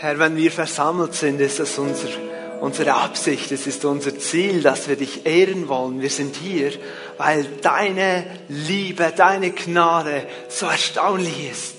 Herr, 0.00 0.20
wenn 0.20 0.36
wir 0.36 0.52
versammelt 0.52 1.14
sind, 1.14 1.40
ist 1.40 1.58
das 1.58 1.76
unser, 1.76 2.06
unsere 2.60 2.94
Absicht, 2.94 3.50
es 3.50 3.66
ist 3.66 3.84
unser 3.84 4.16
Ziel, 4.16 4.62
dass 4.62 4.88
wir 4.88 4.94
dich 4.94 5.26
ehren 5.26 5.66
wollen. 5.66 6.00
Wir 6.00 6.08
sind 6.08 6.36
hier, 6.36 6.70
weil 7.16 7.44
deine 7.62 8.24
Liebe, 8.48 9.12
deine 9.16 9.50
Gnade 9.50 10.24
so 10.48 10.66
erstaunlich 10.66 11.50
ist. 11.50 11.74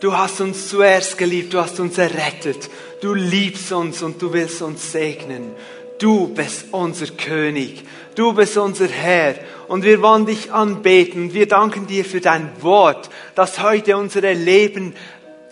Du 0.00 0.14
hast 0.14 0.42
uns 0.42 0.68
zuerst 0.68 1.16
geliebt, 1.16 1.54
du 1.54 1.58
hast 1.58 1.80
uns 1.80 1.96
errettet, 1.96 2.68
du 3.00 3.14
liebst 3.14 3.72
uns 3.72 4.02
und 4.02 4.20
du 4.20 4.34
willst 4.34 4.60
uns 4.60 4.92
segnen. 4.92 5.52
Du 5.98 6.28
bist 6.28 6.66
unser 6.72 7.06
König, 7.06 7.82
du 8.14 8.34
bist 8.34 8.58
unser 8.58 8.88
Herr 8.88 9.36
und 9.68 9.84
wir 9.84 10.02
wollen 10.02 10.26
dich 10.26 10.52
anbeten. 10.52 11.32
Wir 11.32 11.48
danken 11.48 11.86
dir 11.86 12.04
für 12.04 12.20
dein 12.20 12.50
Wort, 12.60 13.08
das 13.34 13.62
heute 13.62 13.96
unsere 13.96 14.34
Leben 14.34 14.94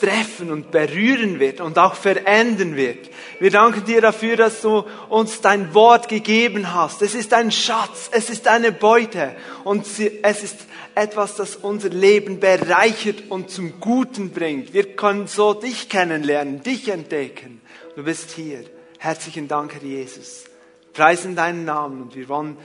treffen 0.03 0.51
und 0.51 0.73
berühren 0.73 1.39
wird 1.39 1.61
und 1.61 1.79
auch 1.79 1.95
verändern 1.95 2.75
wird. 2.75 3.09
Wir 3.39 3.51
danken 3.51 3.85
dir 3.85 4.01
dafür, 4.01 4.37
dass 4.37 4.61
du 4.61 4.85
uns 5.09 5.41
dein 5.41 5.75
Wort 5.75 6.09
gegeben 6.09 6.75
hast. 6.75 7.03
Es 7.03 7.15
ist 7.15 7.33
ein 7.33 7.53
Schatz, 7.53 8.11
es 8.11 8.29
ist 8.29 8.49
eine 8.49 8.73
Beute 8.73 9.37
und 9.63 9.87
es 9.87 10.43
ist 10.43 10.57
etwas, 10.97 11.37
das 11.37 11.55
unser 11.55 11.91
Leben 11.91 12.41
bereichert 12.41 13.31
und 13.31 13.51
zum 13.51 13.79
Guten 13.79 14.31
bringt. 14.31 14.75
Wir 14.75 14.97
können 14.97 15.29
so 15.29 15.55
dich 15.55 15.89
kennenlernen, 15.89 16.63
dich 16.63 16.89
entdecken. 16.89 17.61
Du 17.95 18.03
bist 18.03 18.33
hier. 18.33 18.65
Herzlichen 18.99 19.47
Dank, 19.47 19.75
Herr 19.75 19.83
Jesus. 19.83 20.45
Preisen 20.93 21.37
deinen 21.37 21.65
Namen 21.65 22.03
und 22.03 22.17
wir 22.17 22.29
wollen 22.29 22.57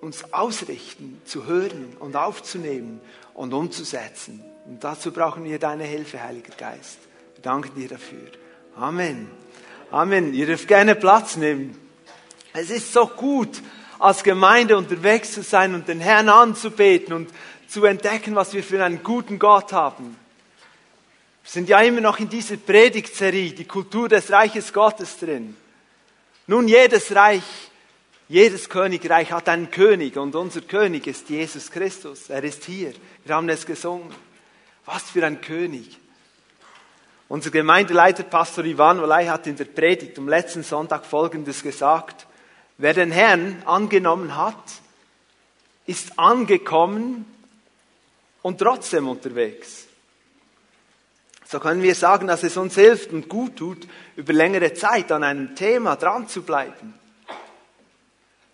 uns 0.00 0.32
ausrichten, 0.32 1.20
zu 1.24 1.46
hören 1.46 1.96
und 1.98 2.16
aufzunehmen 2.16 3.00
und 3.34 3.52
umzusetzen. 3.52 4.42
Und 4.66 4.82
dazu 4.82 5.12
brauchen 5.12 5.44
wir 5.44 5.58
deine 5.58 5.84
Hilfe, 5.84 6.22
Heiliger 6.22 6.54
Geist. 6.56 6.98
Wir 7.34 7.42
danken 7.42 7.74
dir 7.80 7.88
dafür. 7.88 8.28
Amen. 8.74 9.30
Amen. 9.90 10.34
Ihr 10.34 10.46
dürft 10.46 10.66
gerne 10.66 10.96
Platz 10.96 11.36
nehmen. 11.36 11.78
Es 12.52 12.70
ist 12.70 12.92
so 12.92 13.06
gut, 13.06 13.62
als 13.98 14.24
Gemeinde 14.24 14.76
unterwegs 14.76 15.32
zu 15.32 15.42
sein 15.42 15.74
und 15.74 15.88
den 15.88 16.00
Herrn 16.00 16.28
anzubeten 16.28 17.12
und 17.14 17.30
zu 17.68 17.84
entdecken, 17.84 18.34
was 18.34 18.54
wir 18.54 18.64
für 18.64 18.84
einen 18.84 19.02
guten 19.02 19.38
Gott 19.38 19.72
haben. 19.72 20.16
Wir 21.44 21.50
sind 21.50 21.68
ja 21.68 21.80
immer 21.80 22.00
noch 22.00 22.18
in 22.18 22.28
dieser 22.28 22.56
Predigtserie, 22.56 23.52
die 23.52 23.66
Kultur 23.66 24.08
des 24.08 24.30
Reiches 24.32 24.72
Gottes 24.72 25.18
drin. 25.18 25.56
Nun, 26.48 26.66
jedes 26.66 27.14
Reich, 27.14 27.42
jedes 28.28 28.68
Königreich 28.68 29.30
hat 29.30 29.48
einen 29.48 29.70
König 29.70 30.16
und 30.16 30.34
unser 30.34 30.62
König 30.62 31.06
ist 31.06 31.28
Jesus 31.28 31.70
Christus. 31.70 32.30
Er 32.30 32.42
ist 32.42 32.64
hier. 32.64 32.92
Wir 33.24 33.36
haben 33.36 33.48
es 33.48 33.64
gesungen. 33.64 34.12
Was 34.86 35.10
für 35.10 35.26
ein 35.26 35.40
König. 35.40 35.98
Unser 37.28 37.50
Gemeindeleiter 37.50 38.22
Pastor 38.22 38.64
Ivan 38.64 39.00
Olay 39.00 39.26
hat 39.26 39.48
in 39.48 39.56
der 39.56 39.64
Predigt 39.64 40.16
am 40.16 40.28
letzten 40.28 40.62
Sonntag 40.62 41.04
Folgendes 41.04 41.64
gesagt. 41.64 42.26
Wer 42.78 42.94
den 42.94 43.10
Herrn 43.10 43.62
angenommen 43.64 44.36
hat, 44.36 44.62
ist 45.86 46.16
angekommen 46.20 47.24
und 48.42 48.58
trotzdem 48.58 49.08
unterwegs. 49.08 49.86
So 51.48 51.58
können 51.58 51.82
wir 51.82 51.96
sagen, 51.96 52.28
dass 52.28 52.44
es 52.44 52.56
uns 52.56 52.76
hilft 52.76 53.12
und 53.12 53.28
gut 53.28 53.56
tut, 53.56 53.88
über 54.14 54.32
längere 54.32 54.72
Zeit 54.74 55.10
an 55.10 55.24
einem 55.24 55.56
Thema 55.56 55.96
dran 55.96 56.28
zu 56.28 56.42
bleiben. 56.42 56.94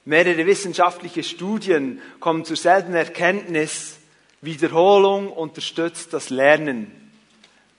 Mehrere 0.06 0.47
wissenschaftliche 0.47 1.25
Studien 1.25 2.00
kommen 2.20 2.47
zur 2.47 2.56
selben 2.56 2.94
Erkenntnis, 2.94 3.98
Wiederholung 4.42 5.30
unterstützt 5.30 6.12
das 6.12 6.28
Lernen. 6.28 6.90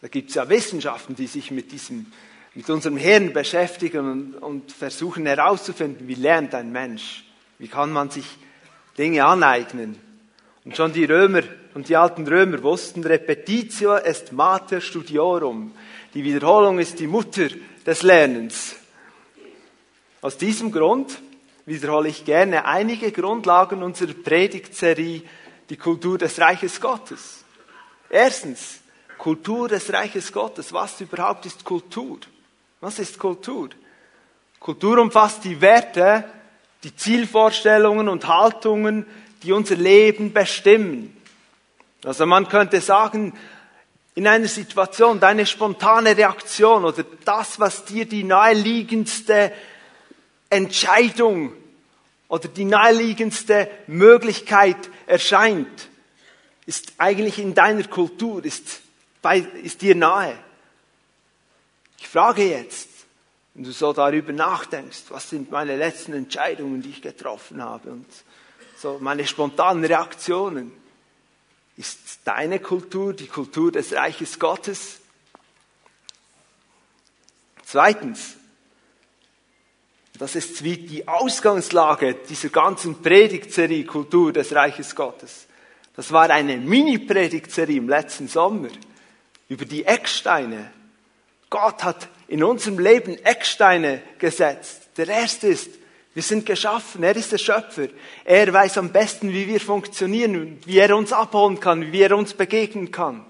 Da 0.02 0.08
gibt 0.08 0.30
es 0.30 0.36
ja 0.36 0.48
Wissenschaften, 0.48 1.14
die 1.14 1.28
sich 1.28 1.52
mit 1.52 1.74
diesem, 1.74 2.06
mit 2.56 2.70
unserem 2.70 2.96
Hirn 2.96 3.34
beschäftigen 3.34 4.10
und, 4.10 4.36
und 4.36 4.72
versuchen 4.72 5.26
herauszufinden, 5.26 6.08
wie 6.08 6.16
lernt 6.16 6.56
ein 6.56 6.72
Mensch? 6.72 7.26
Wie 7.60 7.68
kann 7.68 7.92
man 7.92 8.10
sich 8.10 8.26
Dinge 8.98 9.26
aneignen? 9.26 9.98
Und 10.64 10.78
schon 10.78 10.94
die 10.94 11.04
Römer 11.04 11.44
und 11.74 11.90
die 11.90 11.98
alten 11.98 12.26
Römer 12.26 12.64
wussten, 12.64 13.04
Repetitio 13.04 13.96
est 13.96 14.32
mater 14.32 14.80
studiorum. 14.80 15.74
Die 16.14 16.24
Wiederholung 16.24 16.80
ist 16.80 17.00
die 17.00 17.08
Mutter 17.08 17.50
des 17.86 18.04
Lernens. 18.04 18.78
Aus 20.22 20.38
diesem 20.38 20.72
Grund 20.72 21.20
wiederhole 21.66 22.08
ich 22.08 22.24
gerne 22.24 22.66
einige 22.66 23.12
Grundlagen 23.12 23.84
unserer 23.84 24.14
Predigtserie 24.14 25.24
die 25.74 25.78
Kultur 25.78 26.20
des 26.20 26.40
Reiches 26.40 26.80
Gottes. 26.80 27.44
Erstens, 28.08 28.82
Kultur 29.18 29.68
des 29.68 29.92
Reiches 29.92 30.32
Gottes. 30.32 30.72
Was 30.72 31.02
überhaupt 31.02 31.48
ist 31.48 31.64
Kultur? 31.64 32.20
Was 32.80 33.00
ist 33.00 33.18
Kultur? 33.18 33.70
Kultur 34.60 35.00
umfasst 35.00 35.44
die 35.44 35.60
Werte, 35.62 36.26
die 36.84 36.96
Zielvorstellungen 36.96 38.08
und 38.08 38.28
Haltungen, 38.28 39.08
die 39.42 39.52
unser 39.52 39.76
Leben 39.76 40.32
bestimmen. 40.32 41.18
Also 42.06 42.28
man 42.28 42.48
könnte 42.48 42.80
sagen, 42.80 43.34
in 44.14 44.28
einer 44.28 44.48
Situation, 44.48 45.20
deine 45.20 45.48
spontane 45.48 46.16
Reaktion 46.16 46.86
oder 46.86 47.04
das, 47.26 47.60
was 47.60 47.84
dir 47.84 48.06
die 48.06 48.24
naheliegendste 48.24 49.52
Entscheidung 50.52 51.52
oder 52.28 52.48
die 52.48 52.66
naheliegendste 52.66 53.72
Möglichkeit 53.88 54.78
erscheint, 55.08 55.90
ist 56.66 56.94
eigentlich 56.98 57.40
in 57.40 57.54
deiner 57.54 57.84
Kultur, 57.88 58.44
ist, 58.46 58.82
bei, 59.22 59.40
ist 59.40 59.82
dir 59.82 59.96
nahe. 59.96 60.38
Ich 62.00 62.08
frage 62.08 62.50
jetzt, 62.50 62.90
wenn 63.54 63.64
du 63.64 63.72
so 63.72 63.94
darüber 63.94 64.32
nachdenkst, 64.32 65.04
was 65.10 65.30
sind 65.30 65.52
meine 65.52 65.76
letzten 65.76 66.14
Entscheidungen, 66.14 66.82
die 66.82 66.90
ich 66.90 67.02
getroffen 67.02 67.62
habe 67.62 67.92
und 67.92 68.06
so 68.78 68.98
meine 69.00 69.26
spontanen 69.26 69.86
Reaktionen. 69.86 70.72
Ist 71.78 72.20
deine 72.26 72.60
Kultur 72.60 73.14
die 73.14 73.28
Kultur 73.28 73.72
des 73.72 73.94
Reiches 73.94 74.38
Gottes? 74.38 75.00
Zweitens, 77.66 78.36
das 80.20 80.36
ist 80.36 80.64
wie 80.64 80.78
die 80.78 81.08
Ausgangslage 81.08 82.16
dieser 82.30 82.50
ganzen 82.50 83.02
Predigtserie 83.02 83.86
Kultur 83.86 84.32
des 84.32 84.54
Reiches 84.54 84.96
Gottes. 84.96 85.48
Das 85.96 86.12
war 86.12 86.30
eine 86.30 86.58
Mini-Predigtserie 86.58 87.78
im 87.78 87.90
letzten 87.90 88.28
Sommer 88.28 88.70
über 89.50 89.66
die 89.66 89.86
Ecksteine. 89.86 90.72
Gott 91.50 91.84
hat 91.84 92.08
in 92.28 92.44
unserem 92.44 92.80
Leben 92.80 93.18
Ecksteine 93.24 94.02
gesetzt. 94.18 94.90
Der 94.98 95.08
erste 95.08 95.48
ist, 95.48 95.70
wir 96.14 96.24
sind 96.24 96.46
geschaffen, 96.46 97.04
er 97.04 97.16
ist 97.16 97.32
der 97.32 97.40
Schöpfer. 97.40 97.88
Er 98.24 98.54
weiß 98.54 98.78
am 98.78 98.92
besten, 98.92 99.32
wie 99.32 99.48
wir 99.48 99.60
funktionieren, 99.60 100.60
wie 100.66 100.78
er 100.78 100.96
uns 100.96 101.12
abholen 101.12 101.60
kann, 101.60 101.92
wie 101.92 102.02
er 102.02 102.16
uns 102.16 102.36
begegnen 102.36 102.92
kann. 102.92 103.26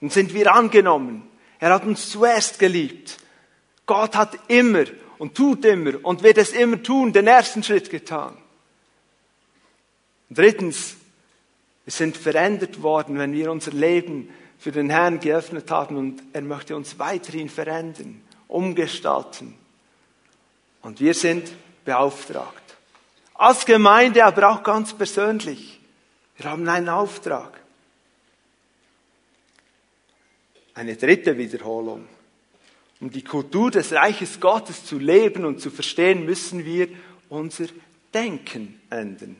Und 0.00 0.12
sind 0.12 0.34
wir 0.34 0.52
angenommen. 0.52 1.28
Er 1.58 1.74
hat 1.74 1.84
uns 1.84 2.08
zuerst 2.10 2.60
geliebt. 2.60 3.18
Gott 3.86 4.14
hat 4.14 4.38
immer 4.46 4.84
und 5.18 5.34
tut 5.34 5.64
immer 5.64 5.92
und 6.04 6.22
wird 6.22 6.38
es 6.38 6.52
immer 6.52 6.82
tun, 6.82 7.12
den 7.12 7.26
ersten 7.26 7.62
Schritt 7.62 7.90
getan. 7.90 8.36
Drittens, 10.30 10.96
wir 11.84 11.92
sind 11.92 12.16
verändert 12.16 12.82
worden, 12.82 13.18
wenn 13.18 13.32
wir 13.32 13.50
unser 13.50 13.72
Leben 13.72 14.28
für 14.58 14.72
den 14.72 14.90
Herrn 14.90 15.20
geöffnet 15.20 15.70
haben 15.70 15.96
und 15.96 16.22
er 16.32 16.42
möchte 16.42 16.76
uns 16.76 16.98
weiterhin 16.98 17.48
verändern, 17.48 18.22
umgestalten. 18.46 19.54
Und 20.82 21.00
wir 21.00 21.14
sind 21.14 21.50
beauftragt. 21.84 22.76
Als 23.34 23.64
Gemeinde, 23.64 24.24
aber 24.24 24.50
auch 24.50 24.62
ganz 24.62 24.92
persönlich. 24.92 25.80
Wir 26.36 26.50
haben 26.50 26.68
einen 26.68 26.88
Auftrag. 26.88 27.58
Eine 30.74 30.96
dritte 30.96 31.36
Wiederholung. 31.36 32.06
Um 33.00 33.10
die 33.10 33.22
Kultur 33.22 33.70
des 33.70 33.92
Reiches 33.92 34.40
Gottes 34.40 34.84
zu 34.84 34.98
leben 34.98 35.44
und 35.44 35.60
zu 35.60 35.70
verstehen, 35.70 36.24
müssen 36.24 36.64
wir 36.64 36.88
unser 37.28 37.66
Denken 38.12 38.80
ändern. 38.90 39.36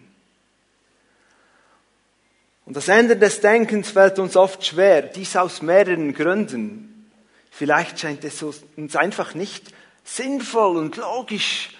Und 2.64 2.76
das 2.76 2.88
Ändern 2.88 3.18
des 3.18 3.40
Denkens 3.40 3.90
fällt 3.90 4.18
uns 4.18 4.36
oft 4.36 4.64
schwer, 4.64 5.02
dies 5.02 5.36
aus 5.36 5.62
mehreren 5.62 6.12
Gründen. 6.12 7.10
Vielleicht 7.50 7.98
scheint 7.98 8.24
es 8.24 8.44
uns 8.76 8.94
einfach 8.94 9.34
nicht 9.34 9.72
sinnvoll 10.04 10.76
und 10.76 10.96
logisch 10.96 11.70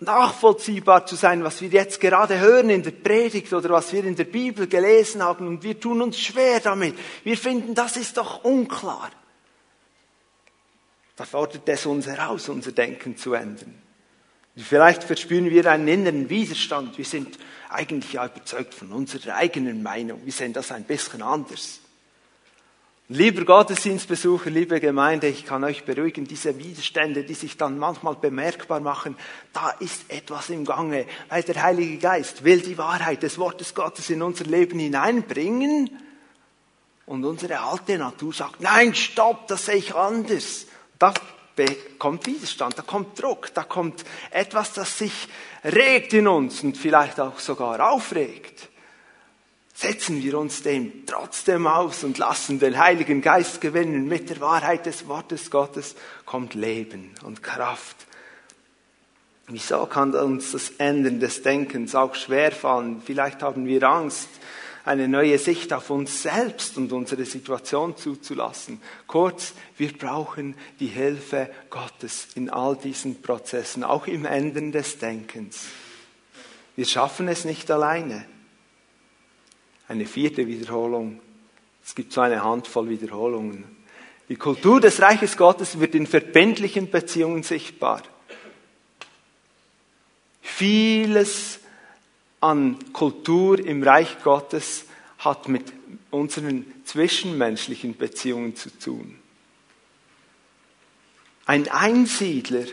nachvollziehbar 0.00 1.06
zu 1.06 1.16
sein, 1.16 1.42
was 1.42 1.60
wir 1.60 1.68
jetzt 1.68 2.00
gerade 2.00 2.38
hören 2.38 2.70
in 2.70 2.82
der 2.82 2.92
Predigt 2.92 3.52
oder 3.52 3.70
was 3.70 3.92
wir 3.92 4.04
in 4.04 4.14
der 4.14 4.24
Bibel 4.24 4.68
gelesen 4.68 5.22
haben 5.22 5.48
und 5.48 5.64
wir 5.64 5.78
tun 5.78 6.02
uns 6.02 6.18
schwer 6.18 6.60
damit. 6.60 6.96
Wir 7.24 7.36
finden, 7.36 7.74
das 7.74 7.96
ist 7.96 8.16
doch 8.16 8.44
unklar. 8.44 9.10
Da 11.18 11.24
fordert 11.24 11.68
es 11.68 11.84
uns 11.84 12.06
heraus, 12.06 12.48
unser 12.48 12.70
Denken 12.70 13.16
zu 13.16 13.34
ändern. 13.34 13.74
Vielleicht 14.56 15.02
verspüren 15.02 15.50
wir 15.50 15.66
einen 15.66 15.88
inneren 15.88 16.30
Widerstand. 16.30 16.96
Wir 16.96 17.04
sind 17.04 17.36
eigentlich 17.68 18.12
ja 18.12 18.24
überzeugt 18.24 18.72
von 18.72 18.92
unserer 18.92 19.34
eigenen 19.34 19.82
Meinung. 19.82 20.20
Wir 20.24 20.32
sehen 20.32 20.52
das 20.52 20.70
ein 20.70 20.84
bisschen 20.84 21.22
anders. 21.22 21.80
Lieber 23.08 23.44
Gottesdienstbesucher, 23.44 24.50
liebe 24.50 24.78
Gemeinde, 24.78 25.26
ich 25.26 25.44
kann 25.44 25.64
euch 25.64 25.84
beruhigen, 25.84 26.24
diese 26.24 26.56
Widerstände, 26.56 27.24
die 27.24 27.34
sich 27.34 27.56
dann 27.56 27.78
manchmal 27.78 28.14
bemerkbar 28.14 28.78
machen, 28.78 29.16
da 29.52 29.70
ist 29.70 30.08
etwas 30.12 30.50
im 30.50 30.64
Gange, 30.64 31.04
weil 31.30 31.42
der 31.42 31.60
Heilige 31.60 31.98
Geist 31.98 32.44
will 32.44 32.60
die 32.60 32.78
Wahrheit 32.78 33.24
des 33.24 33.38
Wortes 33.38 33.74
Gottes 33.74 34.10
in 34.10 34.22
unser 34.22 34.44
Leben 34.44 34.78
hineinbringen 34.78 35.90
und 37.06 37.24
unsere 37.24 37.58
alte 37.58 37.98
Natur 37.98 38.32
sagt, 38.32 38.60
nein, 38.60 38.94
stopp, 38.94 39.48
das 39.48 39.66
sehe 39.66 39.76
ich 39.76 39.94
anders. 39.96 40.67
Da 40.98 41.12
kommt 41.98 42.26
Widerstand, 42.26 42.78
da 42.78 42.82
kommt 42.82 43.20
Druck, 43.20 43.52
da 43.54 43.64
kommt 43.64 44.04
etwas, 44.30 44.72
das 44.72 44.98
sich 44.98 45.28
regt 45.64 46.12
in 46.12 46.28
uns 46.28 46.62
und 46.62 46.76
vielleicht 46.76 47.20
auch 47.20 47.38
sogar 47.38 47.92
aufregt 47.92 48.68
setzen 49.78 50.20
wir 50.24 50.36
uns 50.36 50.64
dem 50.64 51.06
trotzdem 51.06 51.68
aus 51.68 52.02
und 52.02 52.18
lassen 52.18 52.58
den 52.58 52.78
Heiligen 52.78 53.22
Geist 53.22 53.60
gewinnen. 53.60 54.08
Mit 54.08 54.28
der 54.28 54.40
Wahrheit 54.40 54.86
des 54.86 55.06
Wortes 55.06 55.52
Gottes 55.52 55.94
kommt 56.26 56.54
Leben 56.54 57.14
und 57.22 57.44
Kraft. 57.44 57.94
Wieso 59.46 59.86
kann 59.86 60.16
uns 60.16 60.50
das 60.50 60.70
Ändern 60.78 61.20
des 61.20 61.42
Denkens 61.42 61.94
auch 61.94 62.16
schwerfallen? 62.16 63.00
Vielleicht 63.06 63.40
haben 63.40 63.66
wir 63.66 63.84
Angst, 63.84 64.28
eine 64.88 65.06
neue 65.06 65.38
Sicht 65.38 65.72
auf 65.72 65.90
uns 65.90 66.22
selbst 66.22 66.78
und 66.78 66.92
unsere 66.92 67.26
Situation 67.26 67.96
zuzulassen. 67.96 68.80
Kurz, 69.06 69.52
wir 69.76 69.92
brauchen 69.92 70.54
die 70.80 70.86
Hilfe 70.86 71.50
Gottes 71.68 72.28
in 72.34 72.48
all 72.48 72.74
diesen 72.76 73.20
Prozessen, 73.20 73.84
auch 73.84 74.06
im 74.06 74.24
Ändern 74.24 74.72
des 74.72 74.98
Denkens. 74.98 75.66
Wir 76.74 76.86
schaffen 76.86 77.28
es 77.28 77.44
nicht 77.44 77.70
alleine 77.70 78.24
eine 79.88 80.06
vierte 80.06 80.46
Wiederholung. 80.46 81.20
Es 81.84 81.94
gibt 81.94 82.12
so 82.12 82.20
eine 82.22 82.42
Handvoll 82.42 82.88
Wiederholungen. 82.88 83.64
Die 84.28 84.36
Kultur 84.36 84.80
des 84.80 85.00
Reiches 85.00 85.36
Gottes 85.36 85.80
wird 85.80 85.94
in 85.94 86.06
verbindlichen 86.06 86.90
Beziehungen 86.90 87.42
sichtbar. 87.42 88.02
Vieles 90.40 91.60
an 92.40 92.78
Kultur 92.92 93.58
im 93.58 93.82
Reich 93.82 94.22
Gottes 94.22 94.84
hat 95.18 95.48
mit 95.48 95.72
unseren 96.10 96.64
zwischenmenschlichen 96.84 97.96
Beziehungen 97.96 98.56
zu 98.56 98.70
tun. 98.78 99.18
Ein 101.46 101.68
Einsiedler, 101.68 102.64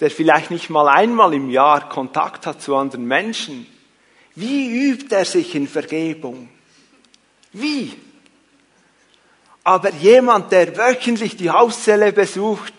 der 0.00 0.10
vielleicht 0.10 0.50
nicht 0.50 0.68
mal 0.68 0.88
einmal 0.88 1.32
im 1.32 1.48
Jahr 1.50 1.88
Kontakt 1.88 2.46
hat 2.46 2.60
zu 2.60 2.76
anderen 2.76 3.06
Menschen, 3.06 3.66
wie 4.34 4.90
übt 4.90 5.14
er 5.14 5.24
sich 5.24 5.54
in 5.54 5.68
Vergebung? 5.68 6.48
Wie? 7.52 7.92
Aber 9.62 9.90
jemand, 9.94 10.52
der 10.52 10.76
wöchentlich 10.76 11.36
die 11.36 11.50
Hauszelle 11.50 12.12
besucht, 12.12 12.74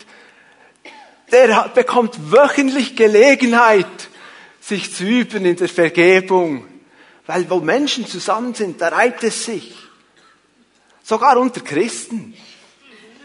der 1.31 1.69
bekommt 1.69 2.31
wöchentlich 2.31 2.96
Gelegenheit, 2.96 4.10
sich 4.65 4.91
zu 4.95 5.03
üben 5.03 5.45
in 5.45 5.56
der 5.56 5.69
Vergebung. 5.69 6.67
Weil 7.27 7.47
wo 7.50 7.59
Menschen 7.59 8.07
zusammen 8.07 8.56
sind, 8.56 8.81
da 8.81 8.88
reibt 8.88 9.23
es 9.23 9.45
sich. 9.45 9.75
Sogar 11.03 11.38
unter 11.38 11.62
Christen. 11.62 12.35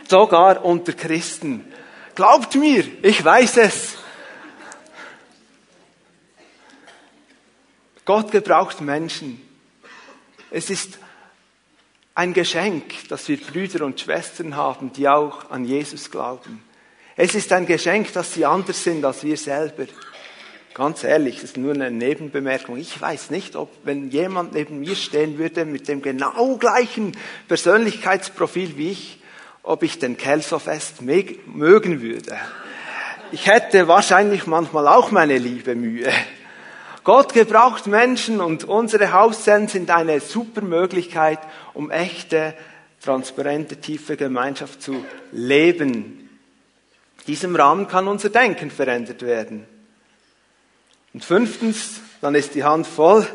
Sogar 0.07 0.63
unter 0.65 0.93
Christen. 0.93 1.65
Glaubt 2.15 2.55
mir, 2.57 2.85
ich 3.03 3.25
weiß 3.25 3.57
es. 3.59 3.97
Gott 8.05 8.31
gebraucht 8.31 8.81
Menschen. 8.83 9.41
Es 10.51 10.69
ist 10.69 10.99
ein 12.15 12.35
Geschenk, 12.35 13.09
dass 13.09 13.29
wir 13.29 13.41
Brüder 13.41 13.87
und 13.87 13.99
Schwestern 13.99 14.57
haben, 14.57 14.93
die 14.93 15.09
auch 15.09 15.51
an 15.51 15.65
Jesus 15.65 16.11
glauben. 16.11 16.63
Es 17.17 17.35
ist 17.35 17.53
ein 17.53 17.67
Geschenk, 17.67 18.13
dass 18.13 18.35
sie 18.35 18.45
anders 18.45 18.83
sind 18.83 19.05
als 19.05 19.25
wir 19.25 19.37
selber. 19.37 19.87
Ganz 20.75 21.03
ehrlich, 21.03 21.37
das 21.37 21.45
ist 21.45 21.57
nur 21.57 21.75
eine 21.75 21.91
Nebenbemerkung. 21.91 22.77
Ich 22.77 23.01
weiß 23.01 23.31
nicht, 23.31 23.57
ob, 23.57 23.71
wenn 23.83 24.11
jemand 24.11 24.53
neben 24.53 24.79
mir 24.79 24.95
stehen 24.95 25.37
würde 25.37 25.65
mit 25.65 25.89
dem 25.89 26.01
genau 26.01 26.57
gleichen 26.57 27.17
Persönlichkeitsprofil 27.49 28.77
wie 28.77 28.93
ich, 28.93 29.19
ob 29.65 29.83
ich 29.83 29.99
den 29.99 30.17
Kelso 30.17 30.61
fest 30.61 31.03
mögen 31.03 32.03
würde. 32.03 32.37
Ich 33.33 33.47
hätte 33.47 33.89
wahrscheinlich 33.89 34.47
manchmal 34.47 34.87
auch 34.87 35.11
meine 35.11 35.39
liebe 35.39 35.75
Mühe. 35.75 36.13
Gott 37.03 37.33
gebraucht 37.33 37.87
Menschen 37.87 38.41
und 38.41 38.65
unsere 38.65 39.13
Hauszellen 39.13 39.69
sind 39.69 39.91
eine 39.91 40.21
super 40.21 40.61
Möglichkeit, 40.61 41.41
um 41.75 41.91
echte, 41.91 42.55
transparente, 43.03 43.77
tiefe 43.77 44.17
Gemeinschaft 44.17 44.83
zu 44.83 45.05
leben. 45.33 46.29
In 47.19 47.25
diesem 47.27 47.57
Rahmen 47.57 47.89
kann 47.89 48.07
unser 48.07 48.29
Denken 48.29 48.71
verändert 48.71 49.23
werden. 49.23 49.67
Und 51.13 51.25
fünftens, 51.25 52.01
dann 52.21 52.35
ist 52.35 52.55
die 52.55 52.65
Hand 52.65 52.87
voll. 52.87 53.27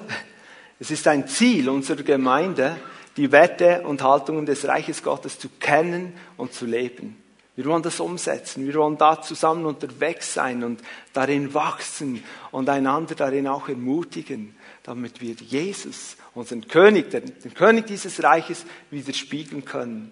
Es 0.80 0.92
ist 0.92 1.08
ein 1.08 1.28
Ziel 1.28 1.70
unserer 1.70 2.04
Gemeinde, 2.04 2.78
die 3.18 3.32
Werte 3.32 3.82
und 3.82 4.04
Haltungen 4.04 4.46
des 4.46 4.68
Reiches 4.68 5.04
Gottes 5.04 5.40
zu 5.40 5.50
kennen 5.60 6.14
und 6.38 6.54
zu 6.54 6.66
leben. 6.66 7.18
Wir 7.56 7.66
wollen 7.66 7.84
das 7.84 8.02
umsetzen. 8.02 8.68
Wir 8.68 8.74
wollen 8.76 8.98
da 8.98 9.22
zusammen 9.22 9.66
unterwegs 9.66 10.34
sein 10.34 10.64
und 10.64 10.82
darin 11.14 11.54
wachsen 11.54 12.22
und 12.52 12.68
einander 12.68 13.16
darin 13.16 13.48
auch 13.48 13.70
ermutigen, 13.70 14.56
damit 14.84 15.22
wir 15.22 15.36
Jesus, 15.36 16.18
unseren 16.34 16.68
König, 16.68 17.12
den, 17.12 17.54
König 17.54 17.88
dieses 17.88 18.22
Reiches, 18.22 18.66
widerspiegeln 18.92 19.64
können. 19.64 20.12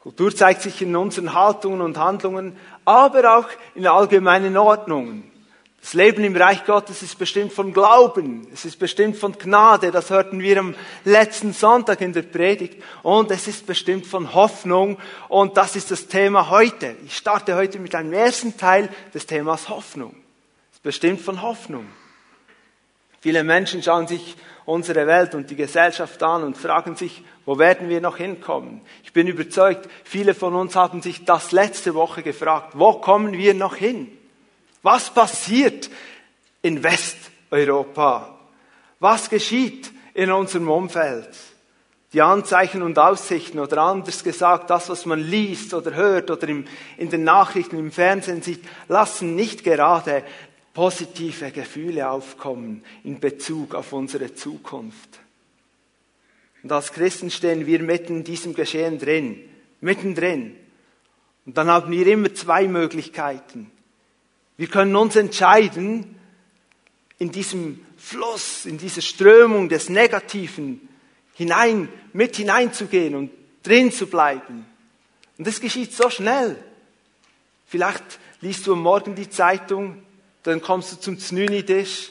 Kultur 0.00 0.34
zeigt 0.34 0.62
sich 0.62 0.80
in 0.82 0.94
unseren 0.96 1.34
Haltungen 1.34 1.80
und 1.80 1.98
Handlungen, 1.98 2.56
aber 2.84 3.38
auch 3.38 3.48
in 3.74 3.86
allgemeinen 3.86 4.56
Ordnungen. 4.56 5.29
Das 5.80 5.94
Leben 5.94 6.22
im 6.24 6.36
Reich 6.36 6.66
Gottes 6.66 7.02
ist 7.02 7.18
bestimmt 7.18 7.52
von 7.52 7.72
Glauben, 7.72 8.46
es 8.52 8.66
ist 8.66 8.78
bestimmt 8.78 9.16
von 9.16 9.32
Gnade, 9.32 9.90
das 9.90 10.10
hörten 10.10 10.40
wir 10.40 10.58
am 10.58 10.74
letzten 11.04 11.54
Sonntag 11.54 12.02
in 12.02 12.12
der 12.12 12.22
Predigt, 12.22 12.82
und 13.02 13.30
es 13.30 13.48
ist 13.48 13.66
bestimmt 13.66 14.06
von 14.06 14.34
Hoffnung, 14.34 14.98
und 15.28 15.56
das 15.56 15.76
ist 15.76 15.90
das 15.90 16.06
Thema 16.06 16.50
heute. 16.50 16.96
Ich 17.06 17.16
starte 17.16 17.56
heute 17.56 17.78
mit 17.78 17.94
einem 17.94 18.12
ersten 18.12 18.58
Teil 18.58 18.90
des 19.14 19.24
Themas 19.24 19.70
Hoffnung. 19.70 20.14
Es 20.70 20.76
ist 20.76 20.82
bestimmt 20.82 21.22
von 21.22 21.40
Hoffnung. 21.40 21.86
Viele 23.20 23.42
Menschen 23.42 23.82
schauen 23.82 24.06
sich 24.06 24.36
unsere 24.66 25.06
Welt 25.06 25.34
und 25.34 25.50
die 25.50 25.56
Gesellschaft 25.56 26.22
an 26.22 26.42
und 26.42 26.58
fragen 26.58 26.94
sich, 26.94 27.24
wo 27.46 27.58
werden 27.58 27.88
wir 27.88 28.00
noch 28.00 28.18
hinkommen? 28.18 28.82
Ich 29.02 29.12
bin 29.12 29.26
überzeugt, 29.26 29.88
viele 30.04 30.34
von 30.34 30.54
uns 30.54 30.76
haben 30.76 31.00
sich 31.02 31.24
das 31.24 31.52
letzte 31.52 31.94
Woche 31.94 32.22
gefragt, 32.22 32.72
wo 32.74 32.94
kommen 32.94 33.32
wir 33.32 33.54
noch 33.54 33.76
hin? 33.76 34.10
Was 34.82 35.12
passiert 35.12 35.90
in 36.62 36.82
Westeuropa? 36.82 38.38
Was 38.98 39.28
geschieht 39.28 39.90
in 40.14 40.30
unserem 40.30 40.68
Umfeld? 40.68 41.28
Die 42.12 42.22
Anzeichen 42.22 42.82
und 42.82 42.98
Aussichten 42.98 43.60
oder 43.60 43.82
anders 43.82 44.24
gesagt, 44.24 44.70
das, 44.70 44.88
was 44.88 45.06
man 45.06 45.20
liest 45.20 45.74
oder 45.74 45.94
hört 45.94 46.30
oder 46.30 46.48
im, 46.48 46.64
in 46.96 47.08
den 47.08 47.22
Nachrichten 47.22 47.78
im 47.78 47.92
Fernsehen 47.92 48.42
sieht, 48.42 48.64
lassen 48.88 49.36
nicht 49.36 49.62
gerade 49.62 50.24
positive 50.74 51.52
Gefühle 51.52 52.10
aufkommen 52.10 52.84
in 53.04 53.20
Bezug 53.20 53.74
auf 53.74 53.92
unsere 53.92 54.34
Zukunft. 54.34 55.20
Und 56.62 56.72
als 56.72 56.92
Christen 56.92 57.30
stehen 57.30 57.66
wir 57.66 57.80
mitten 57.80 58.18
in 58.18 58.24
diesem 58.24 58.54
Geschehen 58.54 58.98
drin, 58.98 59.40
mittendrin. 59.80 60.56
Und 61.46 61.56
dann 61.56 61.68
haben 61.68 61.90
wir 61.90 62.06
immer 62.06 62.34
zwei 62.34 62.68
Möglichkeiten. 62.68 63.70
Wir 64.60 64.68
können 64.68 64.94
uns 64.94 65.16
entscheiden, 65.16 66.16
in 67.18 67.32
diesem 67.32 67.80
Fluss, 67.96 68.66
in 68.66 68.76
diese 68.76 69.00
Strömung 69.00 69.70
des 69.70 69.88
Negativen 69.88 70.86
hinein, 71.32 71.88
mit 72.12 72.36
hineinzugehen 72.36 73.14
und 73.14 73.30
drin 73.62 73.90
zu 73.90 74.06
bleiben. 74.06 74.66
Und 75.38 75.46
das 75.46 75.62
geschieht 75.62 75.94
so 75.94 76.10
schnell. 76.10 76.62
Vielleicht 77.68 78.04
liest 78.42 78.66
du 78.66 78.74
am 78.74 78.82
Morgen 78.82 79.14
die 79.14 79.30
Zeitung, 79.30 80.02
dann 80.42 80.60
kommst 80.60 80.92
du 80.92 80.96
zum 81.00 81.18
Znüni-Tisch 81.18 82.10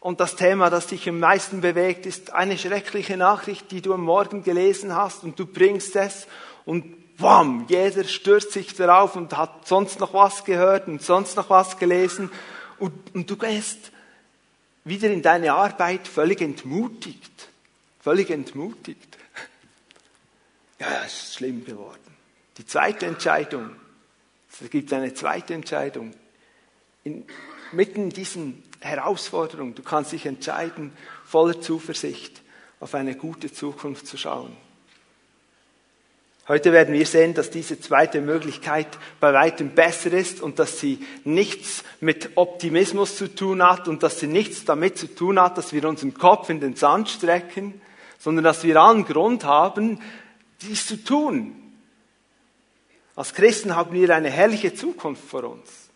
und 0.00 0.18
das 0.18 0.34
Thema, 0.34 0.70
das 0.70 0.88
dich 0.88 1.08
am 1.08 1.20
meisten 1.20 1.60
bewegt, 1.60 2.06
ist 2.06 2.32
eine 2.32 2.58
schreckliche 2.58 3.16
Nachricht, 3.16 3.70
die 3.70 3.82
du 3.82 3.94
am 3.94 4.02
Morgen 4.02 4.42
gelesen 4.42 4.96
hast 4.96 5.22
und 5.22 5.38
du 5.38 5.46
bringst 5.46 5.94
es 5.94 6.26
und 6.64 7.03
wham, 7.18 7.66
jeder 7.68 8.04
stürzt 8.04 8.52
sich 8.52 8.74
darauf 8.74 9.16
und 9.16 9.36
hat 9.36 9.66
sonst 9.66 10.00
noch 10.00 10.14
was 10.14 10.44
gehört 10.44 10.88
und 10.88 11.02
sonst 11.02 11.36
noch 11.36 11.50
was 11.50 11.78
gelesen 11.78 12.30
und, 12.78 13.14
und 13.14 13.30
du 13.30 13.36
gehst 13.36 13.92
wieder 14.84 15.10
in 15.10 15.22
deine 15.22 15.54
Arbeit 15.54 16.06
völlig 16.06 16.40
entmutigt. 16.40 17.48
Völlig 18.00 18.30
entmutigt. 18.30 19.18
Ja, 20.80 21.04
es 21.06 21.14
ist 21.14 21.34
schlimm 21.36 21.64
geworden. 21.64 22.02
Die 22.58 22.66
zweite 22.66 23.06
Entscheidung, 23.06 23.70
es 24.60 24.68
gibt 24.68 24.92
eine 24.92 25.14
zweite 25.14 25.54
Entscheidung. 25.54 26.12
In, 27.04 27.24
mitten 27.72 28.02
in 28.02 28.10
diesen 28.10 28.62
Herausforderungen, 28.80 29.74
du 29.74 29.82
kannst 29.82 30.12
dich 30.12 30.26
entscheiden, 30.26 30.92
voller 31.24 31.60
Zuversicht 31.60 32.42
auf 32.80 32.94
eine 32.94 33.14
gute 33.14 33.50
Zukunft 33.50 34.06
zu 34.06 34.18
schauen. 34.18 34.54
Heute 36.46 36.72
werden 36.72 36.92
wir 36.92 37.06
sehen, 37.06 37.32
dass 37.32 37.48
diese 37.48 37.80
zweite 37.80 38.20
Möglichkeit 38.20 38.86
bei 39.18 39.32
weitem 39.32 39.70
besser 39.70 40.12
ist 40.12 40.42
und 40.42 40.58
dass 40.58 40.78
sie 40.78 40.98
nichts 41.24 41.84
mit 42.00 42.32
Optimismus 42.34 43.16
zu 43.16 43.34
tun 43.34 43.62
hat 43.62 43.88
und 43.88 44.02
dass 44.02 44.20
sie 44.20 44.26
nichts 44.26 44.66
damit 44.66 44.98
zu 44.98 45.06
tun 45.14 45.40
hat, 45.40 45.56
dass 45.56 45.72
wir 45.72 45.88
unseren 45.88 46.12
Kopf 46.12 46.50
in 46.50 46.60
den 46.60 46.76
Sand 46.76 47.08
strecken, 47.08 47.80
sondern 48.18 48.44
dass 48.44 48.62
wir 48.62 48.76
allen 48.76 49.06
Grund 49.06 49.44
haben, 49.44 50.02
dies 50.60 50.86
zu 50.86 51.02
tun. 51.02 51.54
Als 53.16 53.32
Christen 53.32 53.74
haben 53.74 53.94
wir 53.94 54.14
eine 54.14 54.30
herrliche 54.30 54.74
Zukunft 54.74 55.24
vor 55.24 55.44
uns. 55.44 55.88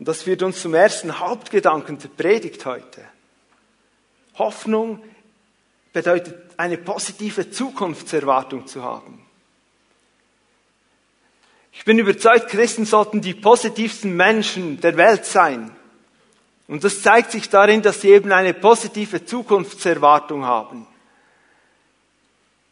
Und 0.00 0.08
das 0.08 0.22
führt 0.22 0.42
uns 0.42 0.60
zum 0.60 0.74
ersten 0.74 1.20
Hauptgedanken 1.20 1.98
der 1.98 2.08
Predigt 2.08 2.66
heute. 2.66 3.04
Hoffnung 4.36 5.00
bedeutet 5.92 6.34
eine 6.56 6.78
positive 6.78 7.50
Zukunftserwartung 7.52 8.66
zu 8.66 8.82
haben. 8.82 9.27
Ich 11.78 11.84
bin 11.84 12.00
überzeugt, 12.00 12.48
Christen 12.48 12.84
sollten 12.84 13.20
die 13.20 13.34
positivsten 13.34 14.14
Menschen 14.14 14.80
der 14.80 14.96
Welt 14.96 15.24
sein. 15.24 15.70
Und 16.66 16.82
das 16.82 17.02
zeigt 17.02 17.30
sich 17.30 17.48
darin, 17.48 17.82
dass 17.82 18.00
sie 18.00 18.10
eben 18.10 18.32
eine 18.32 18.52
positive 18.52 19.24
Zukunftserwartung 19.24 20.44
haben. 20.44 20.88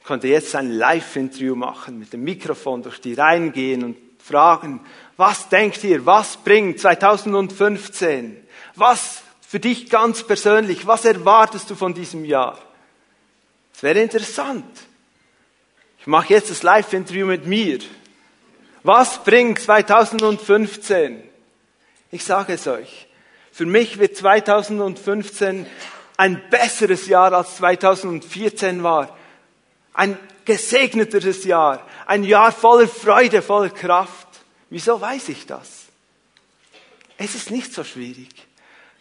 Ich 0.01 0.07
könnte 0.07 0.27
jetzt 0.27 0.57
ein 0.57 0.73
Live-Interview 0.73 1.55
machen, 1.55 2.01
mit 2.01 2.13
dem 2.13 2.25
Mikrofon 2.25 2.83
durch 2.83 3.01
die 3.01 3.15
Reihen 3.15 3.53
gehen 3.53 3.85
und 3.85 3.97
fragen, 4.19 4.81
was 5.17 5.49
denkt 5.49 5.85
ihr, 5.85 6.05
was 6.05 6.37
bringt 6.37 6.81
2015? 6.81 8.37
Was 8.75 9.23
für 9.41 9.61
dich 9.61 9.89
ganz 9.89 10.25
persönlich, 10.25 10.85
was 10.85 11.05
erwartest 11.05 11.71
du 11.71 11.77
von 11.77 11.95
diesem 11.95 12.25
Jahr? 12.25 12.59
Es 13.73 13.85
wäre 13.85 14.01
interessant. 14.01 14.65
Ich 16.01 16.09
mache 16.09 16.35
jetzt 16.35 16.51
das 16.51 16.65
Live-Interview 16.65 17.27
mit 17.27 17.47
mir. 17.47 17.79
Was 18.87 19.25
bringt 19.25 19.59
2015? 19.59 21.21
Ich 22.13 22.23
sage 22.23 22.53
es 22.53 22.69
euch. 22.69 23.09
Für 23.51 23.67
mich 23.67 23.99
wird 23.99 24.17
2015 24.17 25.67
ein 26.17 26.41
besseres 26.51 27.09
Jahr 27.09 27.33
als 27.33 27.57
2014 27.57 28.85
war. 28.85 29.19
Ein 29.93 30.17
gesegneteres 30.45 31.43
Jahr. 31.43 31.85
Ein 32.07 32.23
Jahr 32.23 32.53
voller 32.53 32.87
Freude, 32.87 33.43
voller 33.43 33.71
Kraft. 33.71 34.29
Wieso 34.71 35.01
weiß 35.01 35.31
ich 35.31 35.47
das? 35.47 35.87
Es 37.19 37.35
ist 37.35 37.51
nicht 37.51 37.75
so 37.75 37.83
schwierig. 37.83 38.29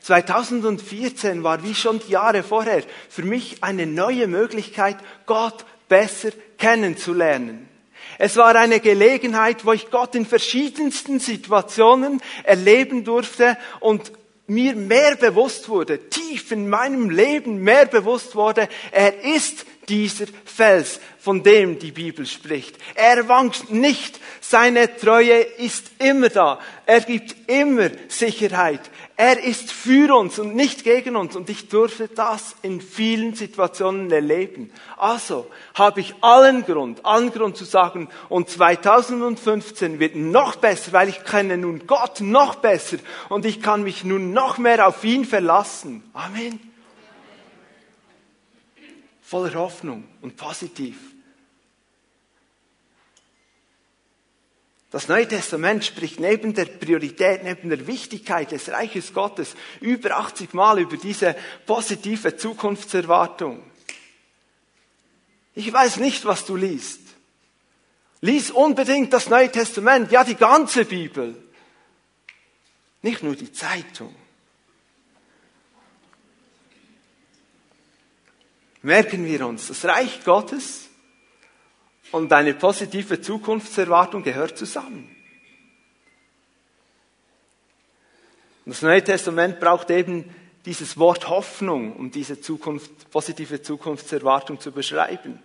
2014 0.01 1.44
war 1.44 1.62
wie 1.62 1.75
schon 1.75 2.00
die 2.00 2.13
Jahre 2.13 2.42
vorher 2.42 2.82
für 3.08 3.22
mich 3.22 3.63
eine 3.63 3.86
neue 3.86 4.25
Möglichkeit, 4.25 4.98
Gott 5.27 5.63
besser 5.88 6.32
kennenzulernen. 6.58 7.70
Es 8.18 8.38
war 8.38 8.56
eine 8.56 8.80
Gelegenheit, 8.80 9.66
wo 9.66 9.74
ich 9.74 9.90
Gott 9.92 10.16
in 10.16 10.26
verschiedensten 10.26 11.20
Situationen 11.20 12.22
erleben 12.44 13.04
durfte 13.04 13.58
und 13.80 14.12
mir 14.48 14.76
mehr 14.76 15.16
bewusst 15.16 15.70
wurde, 15.70 16.10
tief 16.10 16.52
in 16.52 16.70
meinem 16.70 17.10
Leben 17.10 17.58
mehr 17.64 17.86
bewusst 17.86 18.36
wurde, 18.36 18.68
er 18.92 19.24
ist 19.24 19.66
dieser 19.90 20.26
Fels, 20.46 21.00
von 21.20 21.44
dem 21.44 21.80
die 21.80 21.92
Bibel 21.92 22.26
spricht. 22.26 22.78
Er 22.96 23.28
wankt 23.28 23.72
nicht, 23.72 24.20
seine 24.42 24.96
Treue 24.96 25.40
ist 25.40 25.92
immer 26.00 26.30
da, 26.30 26.60
er 26.86 27.02
gibt 27.02 27.36
immer 27.50 27.90
Sicherheit, 28.08 28.82
er 29.17 29.41
ist 29.41 29.72
für 29.72 30.13
uns 30.13 30.39
und 30.39 30.55
nicht 30.55 30.84
gegen 30.84 31.15
uns 31.15 31.38
und 31.38 31.50
ich 31.50 31.69
durfte 31.69 32.10
das 32.10 32.55
in 32.62 32.81
vielen 32.81 33.34
Situationen 33.34 34.12
erleben. 34.12 34.72
Also 34.98 35.48
habe 35.74 36.01
ich 36.01 36.15
allen 36.22 36.65
Grund, 36.65 37.05
allen 37.05 37.31
Grund 37.31 37.55
zu 37.55 37.63
sagen, 37.63 38.10
und 38.27 38.50
2015 38.50 40.00
wird 40.00 40.15
noch 40.17 40.57
besser, 40.57 40.91
weil 40.91 41.07
ich 41.07 41.24
kenne 41.24 41.57
nun 41.57 41.88
Gott 41.88 42.19
noch 42.19 42.55
besser 42.55 42.98
und 43.29 43.45
ich 43.45 43.62
kann 43.62 43.84
mich 43.84 44.03
nun 44.03 44.34
noch 44.34 44.57
mehr 44.57 44.86
auf 44.86 45.01
ihn 45.05 45.24
verlassen. 45.24 46.03
Amen. 46.13 46.60
Voller 49.22 49.53
Hoffnung 49.53 50.03
und 50.22 50.36
positiv. 50.36 51.14
Das 54.92 55.08
Neue 55.08 55.27
Testament 55.27 55.84
spricht 55.84 56.20
neben 56.20 56.54
der 56.54 56.65
Priorität, 56.65 57.44
neben 57.44 57.70
der 57.70 57.86
Wichtigkeit 57.88 58.51
des 58.51 58.70
Reiches 58.70 59.13
Gottes 59.13 59.56
über 59.82 60.18
80 60.18 60.54
Mal 60.54 60.80
über 60.80 60.98
diese 60.98 61.36
positive 61.65 62.38
Zukunftserwartung. 62.38 63.63
Ich 65.54 65.72
weiß 65.72 65.98
nicht, 65.98 66.25
was 66.25 66.46
du 66.46 66.56
liest. 66.56 67.01
Lies 68.22 68.51
unbedingt 68.51 69.12
das 69.13 69.30
Neue 69.30 69.51
Testament, 69.51 70.12
ja 70.12 70.24
die 70.24 70.36
ganze 70.36 70.86
Bibel. 70.86 71.36
Nicht 73.01 73.24
nur 73.24 73.36
die 73.36 73.51
Zeitung. 73.51 74.15
Merken 78.82 79.25
wir 79.25 79.46
uns, 79.48 79.68
das 79.68 79.84
Reich 79.86 80.24
Gottes 80.24 80.89
und 82.12 82.32
eine 82.32 82.54
positive 82.54 83.22
Zukunftserwartung 83.22 84.24
gehört 84.24 84.58
zusammen. 84.58 85.16
Das 88.66 88.82
Neue 88.82 89.04
Testament 89.04 89.60
braucht 89.60 89.92
eben 89.92 90.34
dieses 90.66 90.98
Wort 90.98 91.30
Hoffnung, 91.30 91.96
um 91.96 92.10
diese 92.10 92.42
Zukunft, 92.42 93.12
positive 93.12 93.62
Zukunftserwartung 93.62 94.60
zu 94.60 94.72
beschreiben. 94.72 95.40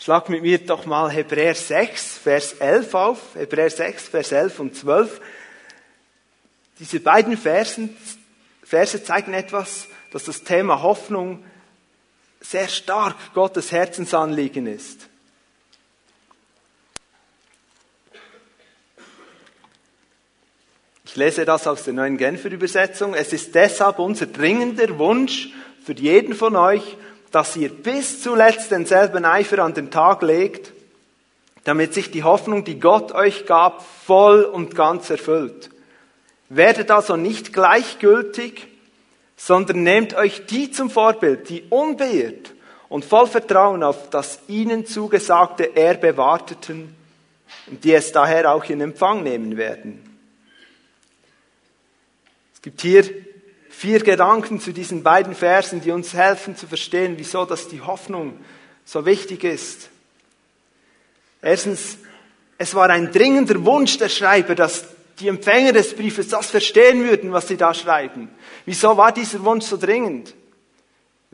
Schlag 0.00 0.28
mit 0.28 0.42
mir 0.42 0.58
doch 0.58 0.86
mal 0.86 1.10
Hebräer 1.10 1.54
6, 1.54 2.18
Vers 2.18 2.54
11 2.54 2.94
auf. 2.94 3.34
Hebräer 3.34 3.70
6, 3.70 4.08
Vers 4.08 4.32
11 4.32 4.60
und 4.60 4.76
12. 4.76 5.20
Diese 6.78 7.00
beiden 7.00 7.36
Versen, 7.36 7.96
Verse 8.62 9.04
zeigen 9.04 9.34
etwas, 9.34 9.88
dass 10.10 10.24
das 10.24 10.42
Thema 10.42 10.82
Hoffnung 10.82 11.44
sehr 12.40 12.68
stark 12.68 13.16
Gottes 13.34 13.72
Herzensanliegen 13.72 14.66
ist. 14.66 15.08
Ich 21.14 21.18
lese 21.18 21.44
das 21.44 21.68
aus 21.68 21.84
der 21.84 21.92
neuen 21.92 22.16
Genfer 22.16 22.50
Übersetzung. 22.50 23.14
Es 23.14 23.32
ist 23.32 23.54
deshalb 23.54 24.00
unser 24.00 24.26
dringender 24.26 24.98
Wunsch 24.98 25.50
für 25.84 25.92
jeden 25.92 26.34
von 26.34 26.56
euch, 26.56 26.96
dass 27.30 27.54
ihr 27.54 27.68
bis 27.68 28.20
zuletzt 28.20 28.72
denselben 28.72 29.24
Eifer 29.24 29.60
an 29.60 29.74
den 29.74 29.92
Tag 29.92 30.22
legt, 30.22 30.72
damit 31.62 31.94
sich 31.94 32.10
die 32.10 32.24
Hoffnung, 32.24 32.64
die 32.64 32.80
Gott 32.80 33.12
euch 33.12 33.46
gab, 33.46 33.84
voll 34.04 34.42
und 34.42 34.74
ganz 34.74 35.08
erfüllt. 35.08 35.70
Werdet 36.48 36.90
also 36.90 37.14
nicht 37.14 37.52
gleichgültig, 37.52 38.66
sondern 39.36 39.84
nehmt 39.84 40.14
euch 40.14 40.46
die 40.46 40.72
zum 40.72 40.90
Vorbild, 40.90 41.48
die 41.48 41.62
unbeirrt 41.70 42.54
und 42.88 43.04
voll 43.04 43.28
Vertrauen 43.28 43.84
auf 43.84 44.10
das 44.10 44.40
ihnen 44.48 44.84
zugesagte 44.84 45.76
Erbe 45.76 46.16
warteten 46.16 46.92
und 47.68 47.84
die 47.84 47.94
es 47.94 48.10
daher 48.10 48.52
auch 48.52 48.64
in 48.64 48.80
Empfang 48.80 49.22
nehmen 49.22 49.56
werden 49.56 50.03
gibt 52.64 52.80
hier 52.80 53.04
vier 53.68 54.00
Gedanken 54.00 54.58
zu 54.58 54.72
diesen 54.72 55.02
beiden 55.02 55.34
Versen, 55.34 55.82
die 55.82 55.90
uns 55.90 56.14
helfen 56.14 56.56
zu 56.56 56.66
verstehen, 56.66 57.16
wieso 57.18 57.44
das 57.44 57.68
die 57.68 57.82
Hoffnung 57.82 58.38
so 58.86 59.04
wichtig 59.04 59.44
ist. 59.44 59.90
Erstens, 61.42 61.98
es 62.56 62.74
war 62.74 62.88
ein 62.88 63.12
dringender 63.12 63.62
Wunsch 63.66 63.98
der 63.98 64.08
Schreiber, 64.08 64.54
dass 64.54 64.86
die 65.20 65.28
Empfänger 65.28 65.72
des 65.72 65.94
Briefes 65.94 66.28
das 66.28 66.50
verstehen 66.50 67.04
würden, 67.04 67.32
was 67.32 67.48
sie 67.48 67.58
da 67.58 67.74
schreiben. 67.74 68.30
Wieso 68.64 68.96
war 68.96 69.12
dieser 69.12 69.44
Wunsch 69.44 69.66
so 69.66 69.76
dringend? 69.76 70.32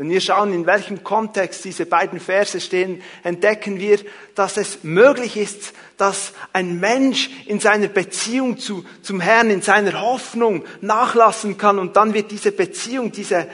Wenn 0.00 0.08
wir 0.08 0.22
schauen, 0.22 0.54
in 0.54 0.64
welchem 0.64 1.04
Kontext 1.04 1.62
diese 1.62 1.84
beiden 1.84 2.20
Verse 2.20 2.58
stehen, 2.58 3.02
entdecken 3.22 3.78
wir, 3.78 3.98
dass 4.34 4.56
es 4.56 4.82
möglich 4.82 5.36
ist, 5.36 5.74
dass 5.98 6.32
ein 6.54 6.80
Mensch 6.80 7.28
in 7.44 7.60
seiner 7.60 7.88
Beziehung 7.88 8.56
zu, 8.56 8.86
zum 9.02 9.20
Herrn, 9.20 9.50
in 9.50 9.60
seiner 9.60 10.00
Hoffnung 10.00 10.64
nachlassen 10.80 11.58
kann 11.58 11.78
und 11.78 11.96
dann 11.96 12.14
wird 12.14 12.30
diese 12.30 12.50
Beziehung, 12.50 13.12
diese 13.12 13.46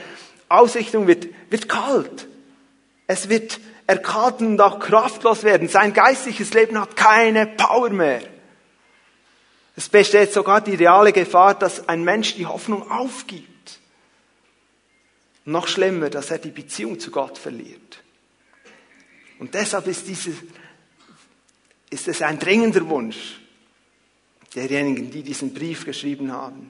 Ausrichtung 0.47 1.05
wird, 1.05 1.27
wird 1.49 1.67
kalt. 1.67 2.29
Es 3.07 3.27
wird 3.27 3.59
erkalten 3.85 4.47
und 4.47 4.61
auch 4.61 4.79
kraftlos 4.79 5.43
werden. 5.43 5.67
Sein 5.67 5.91
geistliches 5.91 6.53
Leben 6.53 6.79
hat 6.79 6.95
keine 6.95 7.45
Power 7.45 7.89
mehr. 7.89 8.21
Es 9.75 9.89
besteht 9.89 10.31
sogar 10.31 10.61
die 10.61 10.75
reale 10.75 11.11
Gefahr, 11.11 11.55
dass 11.55 11.89
ein 11.89 12.05
Mensch 12.05 12.35
die 12.35 12.45
Hoffnung 12.45 12.89
aufgibt. 12.89 13.56
Noch 15.47 15.69
schlimmer, 15.69 16.09
dass 16.09 16.29
er 16.29 16.39
die 16.39 16.51
Beziehung 16.51 16.99
zu 16.99 17.09
Gott 17.09 17.37
verliert. 17.37 18.03
Und 19.39 19.53
deshalb 19.53 19.87
ist, 19.87 20.05
dieses, 20.05 20.35
ist 21.89 22.09
es 22.09 22.21
ein 22.21 22.37
dringender 22.37 22.85
Wunsch 22.89 23.39
derjenigen, 24.53 25.09
die 25.09 25.23
diesen 25.23 25.53
Brief 25.53 25.85
geschrieben 25.85 26.33
haben. 26.33 26.69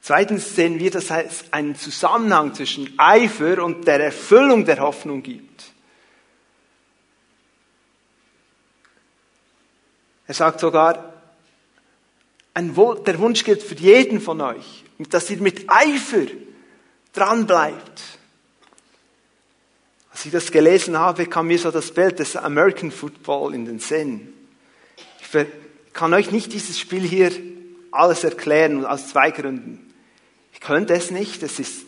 Zweitens 0.00 0.56
sehen 0.56 0.78
wir, 0.78 0.90
dass 0.90 1.10
es 1.10 1.52
einen 1.52 1.76
Zusammenhang 1.76 2.54
zwischen 2.54 2.98
Eifer 2.98 3.62
und 3.62 3.86
der 3.86 4.00
Erfüllung 4.00 4.64
der 4.64 4.78
Hoffnung 4.78 5.22
gibt. 5.22 5.64
Er 10.26 10.34
sagt 10.34 10.60
sogar, 10.60 11.12
der 12.56 13.18
Wunsch 13.18 13.44
gilt 13.44 13.62
für 13.62 13.74
jeden 13.74 14.22
von 14.22 14.40
euch, 14.40 14.84
dass 15.10 15.28
ihr 15.28 15.36
mit 15.36 15.68
Eifer 15.68 16.28
dran 17.12 17.46
bleibt. 17.46 18.02
Als 20.12 20.26
ich 20.26 20.32
das 20.32 20.50
gelesen 20.50 20.98
habe, 20.98 21.26
kam 21.26 21.46
mir 21.46 21.58
so 21.58 21.70
das 21.70 21.92
Bild 21.92 22.18
des 22.18 22.36
American 22.36 22.90
Football 22.90 23.54
in 23.54 23.64
den 23.64 23.78
Sinn. 23.78 24.32
Ich 25.20 25.46
kann 25.92 26.12
euch 26.12 26.30
nicht 26.30 26.52
dieses 26.52 26.78
Spiel 26.78 27.02
hier 27.02 27.32
alles 27.90 28.24
erklären 28.24 28.84
aus 28.84 29.08
zwei 29.08 29.30
Gründen. 29.30 29.92
Ich 30.52 30.60
könnte 30.60 30.94
es 30.94 31.10
nicht, 31.10 31.42
es 31.42 31.58
ist 31.58 31.86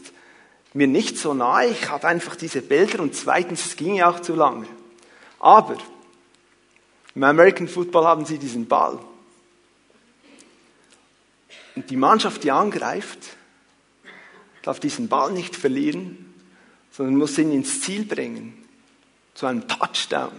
mir 0.73 0.87
nicht 0.87 1.19
so 1.19 1.35
nahe, 1.35 1.69
ich 1.69 1.88
habe 1.88 2.09
einfach 2.09 2.35
diese 2.37 2.61
Bilder 2.61 3.00
und 3.00 3.14
zweitens, 3.14 3.64
es 3.64 3.76
ging 3.76 3.95
ja 3.95 4.11
auch 4.11 4.21
zu 4.21 4.35
lange. 4.35 4.66
Aber 5.38 5.76
im 7.14 7.23
American 7.23 7.69
Football 7.69 8.07
haben 8.07 8.25
sie 8.25 8.38
diesen 8.38 8.66
Ball. 8.66 8.99
Und 11.76 11.90
die 11.90 11.97
Mannschaft, 11.97 12.43
die 12.43 12.50
angreift, 12.50 13.37
darf 14.64 14.80
diesen 14.80 15.09
Ball 15.09 15.30
nicht 15.30 15.54
verlieren, 15.54 16.35
sondern 16.90 17.16
muss 17.16 17.38
ihn 17.38 17.52
ins 17.52 17.83
Ziel 17.83 18.04
bringen. 18.04 18.64
Zu 19.35 19.47
einem 19.47 19.68
Touchdown. 19.68 20.33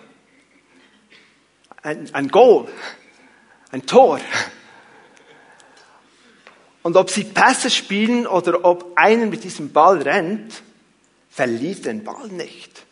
Ein, 1.83 2.09
ein 2.13 2.27
Goal. 2.29 2.67
Ein 3.71 3.85
Tor. 3.85 4.19
Und 6.81 6.97
ob 6.97 7.09
sie 7.09 7.23
Pässe 7.23 7.69
spielen 7.69 8.25
oder 8.25 8.65
ob 8.65 8.93
einer 8.95 9.27
mit 9.27 9.43
diesem 9.43 9.71
Ball 9.71 10.01
rennt, 10.01 10.63
verliert 11.29 11.85
den 11.85 12.03
Ball 12.03 12.27
nicht. 12.29 12.85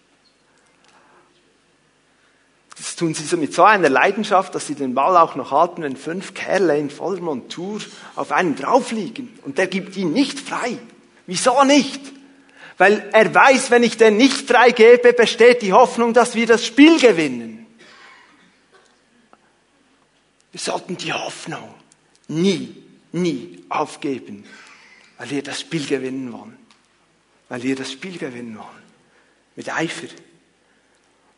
Das 2.78 2.96
tun 2.96 3.14
sie 3.14 3.24
so 3.24 3.38
mit 3.38 3.54
so 3.54 3.64
einer 3.64 3.90
Leidenschaft, 3.90 4.54
dass 4.56 4.68
sie 4.68 4.76
den 4.76 4.94
Ball 4.94 5.16
auch 5.16 5.36
noch 5.36 5.52
halten, 5.52 5.84
wenn 5.84 5.96
fünf 5.96 6.34
Kerle 6.34 6.78
in 6.78 6.90
voller 6.90 7.22
Montur 7.22 7.80
auf 8.16 8.32
einen 8.32 8.56
drauf 8.56 8.92
liegen. 8.92 9.40
Und 9.44 9.58
der 9.58 9.68
gibt 9.68 9.96
ihn 9.96 10.12
nicht 10.12 10.40
frei. 10.40 10.78
Wieso 11.26 11.64
nicht? 11.64 12.02
Weil 12.78 13.10
er 13.14 13.34
weiß, 13.34 13.72
wenn 13.72 13.84
ich 13.84 13.98
den 13.98 14.18
nicht 14.18 14.48
freigebe, 14.48 15.14
besteht 15.14 15.62
die 15.62 15.74
Hoffnung, 15.74 16.14
dass 16.14 16.36
wir 16.36 16.48
das 16.48 16.66
Spiel 16.66 17.00
gewinnen. 17.00 17.66
Wir 20.52 20.60
sollten 20.60 20.98
die 20.98 21.14
Hoffnung 21.14 21.74
nie, 22.28 22.76
nie 23.12 23.64
aufgeben, 23.70 24.46
weil 25.18 25.30
wir 25.30 25.44
das 25.44 25.62
Spiel 25.62 25.86
gewinnen 25.86 26.32
wollen. 26.32 26.58
Weil 27.50 27.64
wir 27.64 27.76
das 27.76 27.92
Spiel 27.92 28.18
gewinnen 28.18 28.58
wollen. 28.58 28.84
Mit 29.56 29.74
Eifer. 29.74 30.08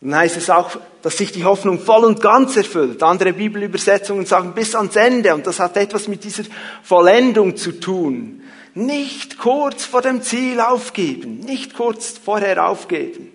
Und 0.01 0.11
dann 0.11 0.19
heißt 0.19 0.37
es 0.37 0.49
auch, 0.49 0.77
dass 1.01 1.17
sich 1.17 1.31
die 1.31 1.45
Hoffnung 1.45 1.79
voll 1.79 2.05
und 2.05 2.21
ganz 2.21 2.55
erfüllt. 2.57 3.01
Andere 3.01 3.33
Bibelübersetzungen 3.33 4.25
sagen 4.25 4.53
bis 4.53 4.75
ans 4.75 4.95
Ende. 4.95 5.33
Und 5.33 5.47
das 5.47 5.59
hat 5.59 5.77
etwas 5.77 6.07
mit 6.07 6.23
dieser 6.23 6.43
Vollendung 6.83 7.55
zu 7.55 7.79
tun. 7.79 8.43
Nicht 8.75 9.37
kurz 9.37 9.85
vor 9.85 10.01
dem 10.01 10.21
Ziel 10.21 10.59
aufgeben. 10.59 11.39
Nicht 11.39 11.73
kurz 11.73 12.17
vorher 12.17 12.67
aufgeben. 12.67 13.31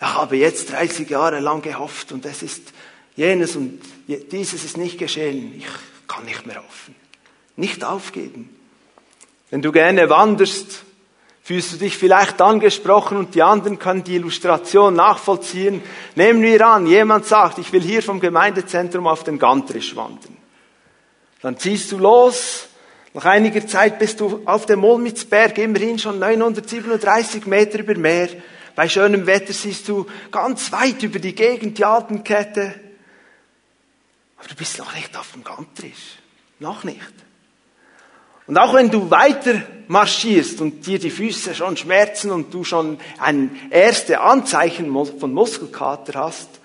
Ich 0.00 0.06
habe 0.06 0.36
jetzt 0.36 0.72
30 0.72 1.10
Jahre 1.10 1.40
lang 1.40 1.60
gehofft 1.60 2.12
und 2.12 2.24
es 2.24 2.42
ist 2.42 2.72
jenes 3.16 3.56
und 3.56 3.80
dieses 4.06 4.64
ist 4.64 4.76
nicht 4.76 4.96
geschehen. 4.96 5.54
Ich 5.58 5.66
kann 6.06 6.24
nicht 6.24 6.46
mehr 6.46 6.62
hoffen. 6.62 6.94
Nicht 7.56 7.84
aufgeben. 7.84 8.56
Wenn 9.50 9.60
du 9.60 9.72
gerne 9.72 10.08
wanderst, 10.08 10.84
Fühlst 11.48 11.72
du 11.72 11.76
dich 11.78 11.96
vielleicht 11.96 12.42
angesprochen 12.42 13.16
und 13.16 13.34
die 13.34 13.42
anderen 13.42 13.78
können 13.78 14.04
die 14.04 14.16
Illustration 14.16 14.92
nachvollziehen? 14.92 15.80
Nehmen 16.14 16.42
wir 16.42 16.66
an, 16.66 16.86
jemand 16.86 17.24
sagt, 17.24 17.56
ich 17.56 17.72
will 17.72 17.80
hier 17.80 18.02
vom 18.02 18.20
Gemeindezentrum 18.20 19.06
auf 19.06 19.24
den 19.24 19.38
Gantrisch 19.38 19.96
wandern. 19.96 20.36
Dann 21.40 21.56
ziehst 21.56 21.90
du 21.90 21.96
los. 21.96 22.68
Nach 23.14 23.24
einiger 23.24 23.66
Zeit 23.66 23.98
bist 23.98 24.20
du 24.20 24.42
auf 24.44 24.66
dem 24.66 24.80
Mulmitzberg, 24.80 25.56
immerhin 25.58 25.98
schon 25.98 26.18
937 26.18 27.46
Meter 27.46 27.78
über 27.78 27.94
Meer. 27.96 28.28
Bei 28.74 28.88
schönem 28.88 29.26
Wetter 29.26 29.52
siehst 29.52 29.88
du 29.88 30.06
ganz 30.30 30.70
weit 30.72 31.02
über 31.02 31.18
die 31.18 31.34
Gegend 31.34 31.78
die 31.78 31.84
Alpenkette. 31.84 32.74
Aber 34.36 34.48
du 34.48 34.54
bist 34.54 34.78
noch 34.78 34.94
nicht 34.94 35.16
auf 35.16 35.32
dem 35.32 35.42
Gantrisch. 35.42 36.18
Noch 36.60 36.84
nicht. 36.84 37.12
Und 38.46 38.56
auch 38.56 38.74
wenn 38.74 38.90
du 38.90 39.10
weiter 39.10 39.62
marschierst 39.88 40.60
und 40.60 40.86
dir 40.86 40.98
die 40.98 41.10
Füße 41.10 41.54
schon 41.54 41.76
schmerzen 41.76 42.30
und 42.30 42.52
du 42.52 42.64
schon 42.64 42.98
ein 43.18 43.50
erste 43.70 44.20
Anzeichen 44.20 44.92
von 45.18 45.32
Muskelkater 45.32 46.20
hast, 46.20 46.57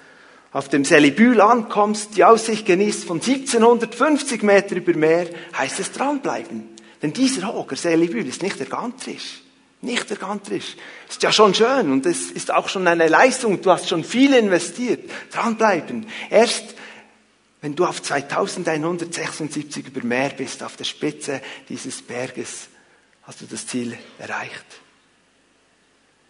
auf 0.54 0.70
dem 0.70 0.86
Selibül 0.86 1.42
ankommst, 1.42 2.16
die 2.16 2.24
Aussicht 2.24 2.66
genießt 2.66 3.06
von 3.06 3.18
1750 3.18 4.44
Meter 4.44 4.76
über 4.76 4.94
Meer, 4.94 5.28
heißt 5.58 5.80
es 5.80 5.92
dranbleiben. 5.92 6.70
Denn 7.02 7.12
dieser 7.12 7.52
Hoger 7.54 7.76
Selibül 7.76 8.28
ist 8.28 8.44
nicht 8.44 8.60
der 8.60 8.68
Gantrisch. 8.68 9.42
Nicht 9.82 10.10
der 10.10 10.18
Gantrisch. 10.18 10.78
Ist 11.10 11.24
ja 11.24 11.32
schon 11.32 11.54
schön 11.54 11.92
und 11.92 12.06
es 12.06 12.32
ist 12.32 12.52
auch 12.52 12.70
schon 12.70 12.88
eine 12.88 13.10
Leistung. 13.10 13.62
Du 13.62 13.72
hast 13.72 13.89
schon 13.89 14.04
viel 14.04 14.34
investiert. 14.36 15.10
Dranbleiben. 15.32 16.06
Erst 16.30 16.76
wenn 17.60 17.76
du 17.76 17.86
auf 17.86 18.02
2176 18.02 19.88
über 19.88 20.06
Meer 20.06 20.30
bist, 20.30 20.63
auf 20.63 20.76
der 20.76 20.84
Spitze 20.84 21.42
dieses 21.70 22.02
Berges, 22.02 22.68
hast 23.24 23.42
du 23.42 23.46
das 23.46 23.66
Ziel 23.68 23.98
erreicht. 24.20 24.66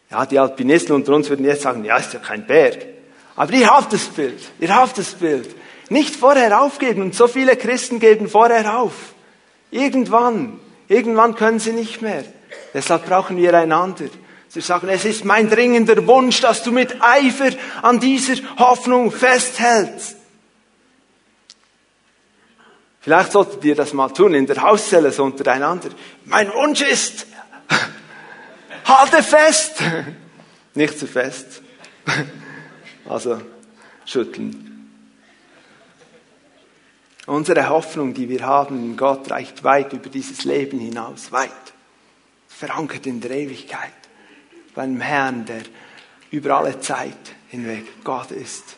Ja, 0.10 0.26
die 0.28 0.38
Alpinisten 0.38 0.96
unter 0.96 1.14
uns 1.14 1.30
würden 1.30 1.44
jetzt 1.44 1.64
sagen, 1.64 1.84
ja, 1.84 1.98
ist 1.98 2.14
ja 2.14 2.20
kein 2.20 2.46
Berg. 2.46 2.93
Aber 3.36 3.54
ihr 3.54 3.68
habt 3.68 3.94
das 3.94 4.06
Bild, 4.06 4.40
ihr 4.60 4.76
habt 4.76 4.98
das 4.98 5.16
Bild. 5.16 5.56
Nicht 5.90 6.16
vorher 6.16 6.62
aufgeben 6.62 7.02
und 7.02 7.16
so 7.16 7.28
viele 7.28 7.56
Christen 7.56 8.00
geben 8.00 8.30
vorher 8.30 8.80
auf. 8.80 8.94
Irgendwann, 9.72 10.60
irgendwann 10.88 11.36
können 11.36 11.60
sie 11.60 11.74
nicht 11.74 12.02
mehr. 12.02 12.24
Deshalb 12.74 13.06
brauchen 13.06 13.38
wir 13.38 13.54
einander. 13.54 14.06
Sie 14.48 14.62
sagen, 14.62 14.88
es 14.90 15.04
ist 15.04 15.26
mein 15.26 15.50
dringender 15.50 16.06
Wunsch, 16.06 16.42
dass 16.42 16.62
du 16.62 16.72
mit 16.72 17.02
Eifer 17.02 17.50
an 17.82 18.00
dieser 18.00 18.36
Hoffnung 18.60 19.12
festhältst. 19.12 20.18
Vielleicht 23.02 23.32
solltet 23.32 23.66
ihr 23.66 23.76
das 23.76 23.94
mal 23.94 24.10
tun 24.10 24.34
in 24.34 24.46
der 24.46 24.62
Hauszelle 24.62 25.12
so 25.12 25.24
untereinander. 25.24 25.90
Mein 26.26 26.54
Wunsch 26.54 26.82
ist, 26.82 27.26
halte 28.86 29.24
fest. 29.24 29.82
Nicht 30.76 31.00
zu 31.00 31.08
fest. 31.08 31.62
Also 33.08 33.40
schütteln. 34.06 34.74
Unsere 37.26 37.70
Hoffnung, 37.70 38.14
die 38.14 38.28
wir 38.28 38.46
haben 38.46 38.78
in 38.84 38.98
Gott, 38.98 39.32
reicht 39.32 39.64
weit 39.64 39.94
über 39.94 40.10
dieses 40.10 40.44
Leben 40.44 40.80
hinaus, 40.80 41.32
weit. 41.32 41.52
Verankert 42.48 43.06
in 43.08 43.22
der 43.22 43.32
Ewigkeit. 43.32 43.92
Bei 44.76 44.84
einem 44.84 45.00
Herrn, 45.00 45.46
der 45.46 45.62
über 46.32 46.58
alle 46.58 46.80
Zeit 46.80 47.18
hinweg 47.50 47.86
Gott 48.04 48.32
ist. 48.32 48.78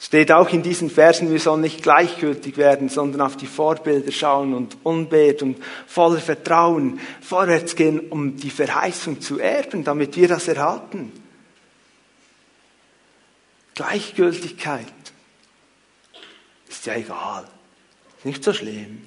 Steht 0.00 0.30
auch 0.30 0.48
in 0.50 0.62
diesen 0.62 0.90
Versen, 0.90 1.30
wir 1.30 1.40
sollen 1.40 1.60
nicht 1.60 1.82
gleichgültig 1.82 2.56
werden, 2.56 2.88
sondern 2.88 3.20
auf 3.20 3.36
die 3.36 3.46
Vorbilder 3.46 4.12
schauen 4.12 4.54
und 4.54 4.76
unbet 4.84 5.42
und 5.42 5.58
voller 5.86 6.20
Vertrauen 6.20 7.00
vorwärts 7.20 7.74
gehen, 7.74 8.00
um 8.10 8.36
die 8.36 8.50
Verheißung 8.50 9.20
zu 9.20 9.38
erben, 9.38 9.82
damit 9.82 10.16
wir 10.16 10.28
das 10.28 10.46
erhalten. 10.46 11.12
Gleichgültigkeit 13.78 14.92
ist 16.68 16.84
ja 16.86 16.94
egal, 16.94 17.44
nicht 18.24 18.42
so 18.42 18.52
schlimm. 18.52 19.06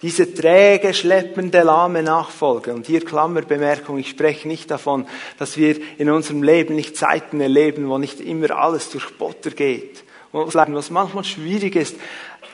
Diese 0.00 0.32
träge, 0.32 0.94
schleppende, 0.94 1.60
lahme 1.60 2.02
Nachfolge. 2.02 2.72
Und 2.72 2.86
hier 2.86 3.04
Klammerbemerkung, 3.04 3.98
ich 3.98 4.08
spreche 4.08 4.48
nicht 4.48 4.70
davon, 4.70 5.06
dass 5.38 5.58
wir 5.58 5.78
in 5.98 6.08
unserem 6.08 6.42
Leben 6.42 6.74
nicht 6.74 6.96
Zeiten 6.96 7.38
erleben, 7.38 7.90
wo 7.90 7.98
nicht 7.98 8.18
immer 8.20 8.50
alles 8.52 8.88
durch 8.88 9.10
Butter 9.18 9.50
geht. 9.50 10.04
Was 10.32 10.90
manchmal 10.90 11.24
schwierig 11.24 11.76
ist, 11.76 11.96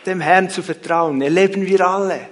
dem 0.06 0.20
Herrn 0.20 0.50
zu 0.50 0.60
vertrauen, 0.60 1.22
erleben 1.22 1.64
wir 1.66 1.86
alle. 1.86 2.28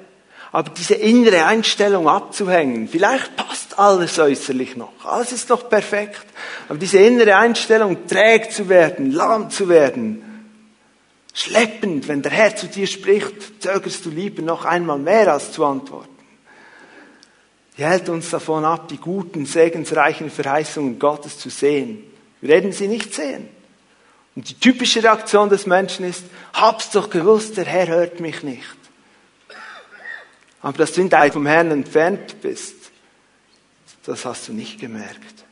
Aber 0.53 0.71
diese 0.71 0.95
innere 0.95 1.45
Einstellung 1.45 2.09
abzuhängen, 2.09 2.89
vielleicht 2.89 3.37
passt 3.37 3.79
alles 3.79 4.19
äußerlich 4.19 4.77
noch, 4.77 4.93
alles 5.05 5.33
ist 5.33 5.49
noch 5.49 5.69
perfekt, 5.69 6.27
aber 6.69 6.79
diese 6.79 6.99
innere 6.99 7.37
Einstellung 7.37 8.07
träg 8.09 8.51
zu 8.51 8.69
werden, 8.69 9.13
lahm 9.13 9.51
zu 9.51 9.69
werden, 9.69 10.25
Schleppend, 11.33 12.09
wenn 12.09 12.23
der 12.23 12.33
Herr 12.33 12.57
zu 12.57 12.67
dir 12.67 12.87
spricht, 12.87 13.63
zögerst 13.63 14.05
du 14.05 14.11
lieber 14.11 14.43
noch 14.43 14.65
einmal 14.65 14.99
mehr 14.99 15.33
als 15.33 15.53
zu 15.53 15.65
antworten. 15.65 16.09
Die 17.79 17.85
hält 17.85 18.09
uns 18.09 18.31
davon 18.31 18.65
ab, 18.65 18.89
die 18.89 18.99
guten, 18.99 19.47
segensreichen 19.47 20.31
Verheißungen 20.31 20.99
Gottes 20.99 21.39
zu 21.39 21.49
sehen. 21.49 22.05
Wir 22.41 22.51
werden 22.51 22.73
sie 22.73 22.89
nicht 22.89 23.15
sehen. 23.15 23.49
Und 24.35 24.49
die 24.49 24.55
typische 24.55 25.03
Reaktion 25.03 25.49
des 25.49 25.67
Menschen 25.67 26.05
ist, 26.05 26.25
hab's 26.53 26.91
doch 26.91 27.11
gewusst, 27.11 27.57
der 27.57 27.65
Herr 27.65 27.89
hört 27.89 28.21
mich 28.21 28.43
nicht. 28.43 28.80
Aber 30.63 30.79
dass 30.79 30.93
du 30.93 31.01
in 31.01 31.09
deinem 31.09 31.33
vom 31.33 31.47
Herrn 31.47 31.71
entfernt 31.71 32.41
bist, 32.43 32.75
das 34.05 34.25
hast 34.25 34.49
du 34.49 34.53
nicht 34.53 34.81
gemerkt. 34.81 35.45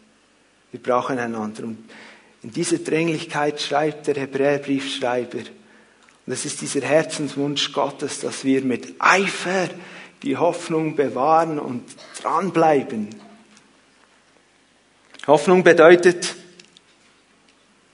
Wir 0.70 0.82
brauchen 0.82 1.18
einander. 1.18 1.64
Und 1.64 1.78
in 2.42 2.52
dieser 2.52 2.78
Dringlichkeit 2.78 3.60
schreibt 3.60 4.06
der 4.06 4.16
Hebräerbriefschreiber, 4.16 5.38
Und 5.38 6.32
es 6.32 6.44
ist 6.44 6.60
dieser 6.60 6.82
Herzenswunsch 6.82 7.72
Gottes, 7.72 8.20
dass 8.20 8.44
wir 8.44 8.62
mit 8.62 8.94
Eifer 8.98 9.68
die 10.22 10.36
Hoffnung 10.36 10.94
bewahren 10.94 11.58
und 11.58 11.84
dranbleiben. 12.20 13.08
Hoffnung 15.26 15.62
bedeutet, 15.62 16.34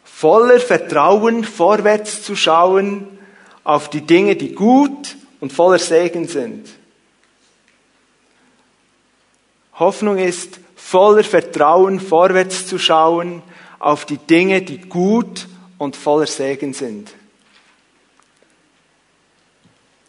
voller 0.04 0.60
Vertrauen 0.60 1.44
vorwärts 1.44 2.22
zu 2.22 2.34
schauen 2.36 3.18
auf 3.62 3.90
die 3.90 4.00
Dinge, 4.00 4.36
die 4.36 4.54
gut 4.54 5.16
und 5.40 5.52
voller 5.52 5.78
Segen 5.78 6.28
sind. 6.28 6.68
Hoffnung 9.74 10.18
ist, 10.18 10.60
voller 10.76 11.24
Vertrauen 11.24 12.00
vorwärts 12.00 12.66
zu 12.66 12.78
schauen 12.78 13.42
auf 13.78 14.04
die 14.04 14.18
Dinge, 14.18 14.62
die 14.62 14.78
gut 14.80 15.48
und 15.78 15.96
voller 15.96 16.26
Segen 16.26 16.72
sind. 16.72 17.12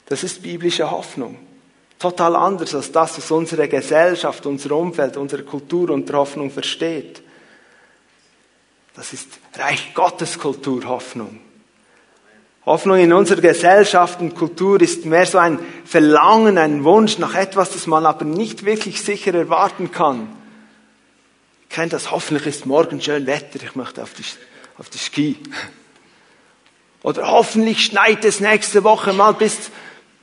Das 0.06 0.24
ist 0.24 0.44
biblische 0.44 0.90
Hoffnung. 0.90 1.38
Total 1.98 2.36
anders 2.36 2.76
als 2.76 2.92
das, 2.92 3.18
was 3.18 3.32
unsere 3.32 3.68
Gesellschaft, 3.68 4.46
unser 4.46 4.72
Umfeld, 4.74 5.18
unsere 5.18 5.44
Kultur 5.44 5.90
unter 5.90 6.18
Hoffnung 6.18 6.52
versteht. 6.52 7.24
Das 8.94 9.14
ist 9.14 9.40
Reich 9.56 9.94
Gottes 9.94 10.38
Kultur, 10.38 10.86
Hoffnung. 10.86 11.40
Hoffnung 12.66 12.98
in 12.98 13.14
unserer 13.14 13.42
Gesellschaft 13.42 14.22
und 14.22 14.36
Kultur 14.36 14.82
ist 14.82 15.06
mehr 15.06 15.28
so 15.28 15.38
ein 15.38 15.60
Verlangen, 15.86 16.58
ein 16.58 16.84
Wunsch 16.84 17.20
nach 17.20 17.36
etwas, 17.36 17.72
das 17.72 17.86
man 17.86 18.06
aber 18.06 18.26
nicht 18.26 18.66
wirklich 18.66 19.02
sicher 19.02 19.34
erwarten 19.36 19.92
kann. 19.92 20.28
Ich 21.70 21.76
kennt 21.76 21.94
das, 21.94 22.10
hoffentlich 22.10 22.48
ist 22.48 22.66
morgen 22.66 23.02
schön 23.02 23.28
Wetter, 23.28 23.64
ich 23.64 23.76
möchte 23.76 24.02
auf 24.02 24.14
die, 24.14 24.24
auf 24.80 24.90
die 24.90 24.98
Ski. 24.98 25.38
Oder 27.04 27.30
hoffentlich 27.30 27.86
schneit 27.86 28.26
es 28.26 28.40
nächste 28.40 28.84
Woche 28.84 29.14
mal 29.14 29.34
bis, 29.34 29.70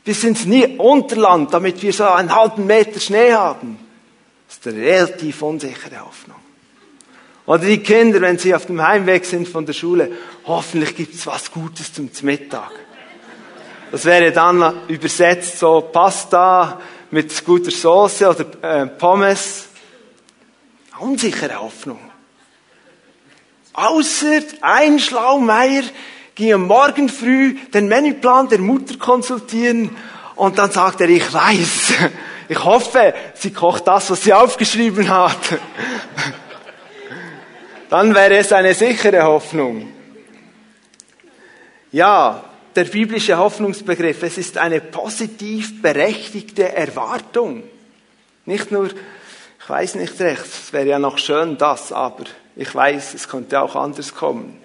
bis 0.02 0.24
ins 0.24 0.44
Unterland, 0.78 1.54
damit 1.54 1.80
wir 1.80 1.92
so 1.92 2.04
einen 2.04 2.34
halben 2.34 2.66
Meter 2.66 2.98
Schnee 2.98 3.34
haben. 3.34 3.78
Das 4.48 4.56
ist 4.56 4.66
eine 4.66 4.84
relativ 4.84 5.42
unsichere 5.42 6.04
Hoffnung. 6.04 6.41
Oder 7.44 7.64
die 7.64 7.78
Kinder, 7.78 8.20
wenn 8.20 8.38
sie 8.38 8.54
auf 8.54 8.66
dem 8.66 8.80
Heimweg 8.80 9.24
sind 9.24 9.48
von 9.48 9.66
der 9.66 9.72
Schule, 9.72 10.12
hoffentlich 10.44 10.94
gibt's 10.94 11.26
was 11.26 11.50
Gutes 11.50 11.92
zum 11.92 12.08
Mittag. 12.22 12.70
Das 13.90 14.04
wäre 14.04 14.30
dann 14.32 14.88
übersetzt 14.88 15.58
so 15.58 15.80
Pasta 15.92 16.80
mit 17.10 17.44
guter 17.44 17.70
Soße 17.70 18.28
oder 18.28 18.82
äh, 18.82 18.86
Pommes. 18.86 19.66
Unsichere 20.98 21.60
Hoffnung. 21.60 21.98
Außer 23.72 24.40
ein 24.60 24.98
Schlaumeier 24.98 25.82
ging 26.34 26.54
am 26.54 26.66
Morgen 26.66 27.08
früh 27.08 27.56
den 27.74 27.88
Menüplan 27.88 28.48
der 28.48 28.60
Mutter 28.60 28.96
konsultieren 28.98 29.90
und 30.36 30.58
dann 30.58 30.70
sagt 30.70 31.00
er, 31.00 31.08
ich 31.08 31.32
weiß, 31.32 31.92
ich 32.48 32.64
hoffe, 32.64 33.14
sie 33.34 33.52
kocht 33.52 33.86
das, 33.88 34.10
was 34.10 34.22
sie 34.22 34.32
aufgeschrieben 34.32 35.08
hat 35.08 35.58
dann 37.92 38.14
wäre 38.14 38.38
es 38.38 38.50
eine 38.54 38.72
sichere 38.72 39.22
Hoffnung. 39.22 39.86
Ja, 41.90 42.42
der 42.74 42.84
biblische 42.84 43.36
Hoffnungsbegriff, 43.36 44.22
es 44.22 44.38
ist 44.38 44.56
eine 44.56 44.80
positiv 44.80 45.82
berechtigte 45.82 46.72
Erwartung. 46.72 47.64
Nicht 48.46 48.72
nur, 48.72 48.86
ich 48.86 49.68
weiß 49.68 49.96
nicht 49.96 50.18
recht, 50.20 50.42
es 50.42 50.72
wäre 50.72 50.86
ja 50.86 50.98
noch 50.98 51.18
schön 51.18 51.58
das, 51.58 51.92
aber 51.92 52.24
ich 52.56 52.74
weiß, 52.74 53.12
es 53.12 53.28
könnte 53.28 53.60
auch 53.60 53.76
anders 53.76 54.14
kommen. 54.14 54.56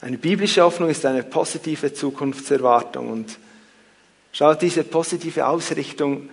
Eine 0.00 0.16
biblische 0.16 0.62
Hoffnung 0.62 0.88
ist 0.88 1.04
eine 1.04 1.22
positive 1.22 1.92
Zukunftserwartung 1.92 3.10
und 3.10 3.38
schaut 4.32 4.62
diese 4.62 4.84
positive 4.84 5.46
Ausrichtung 5.46 6.30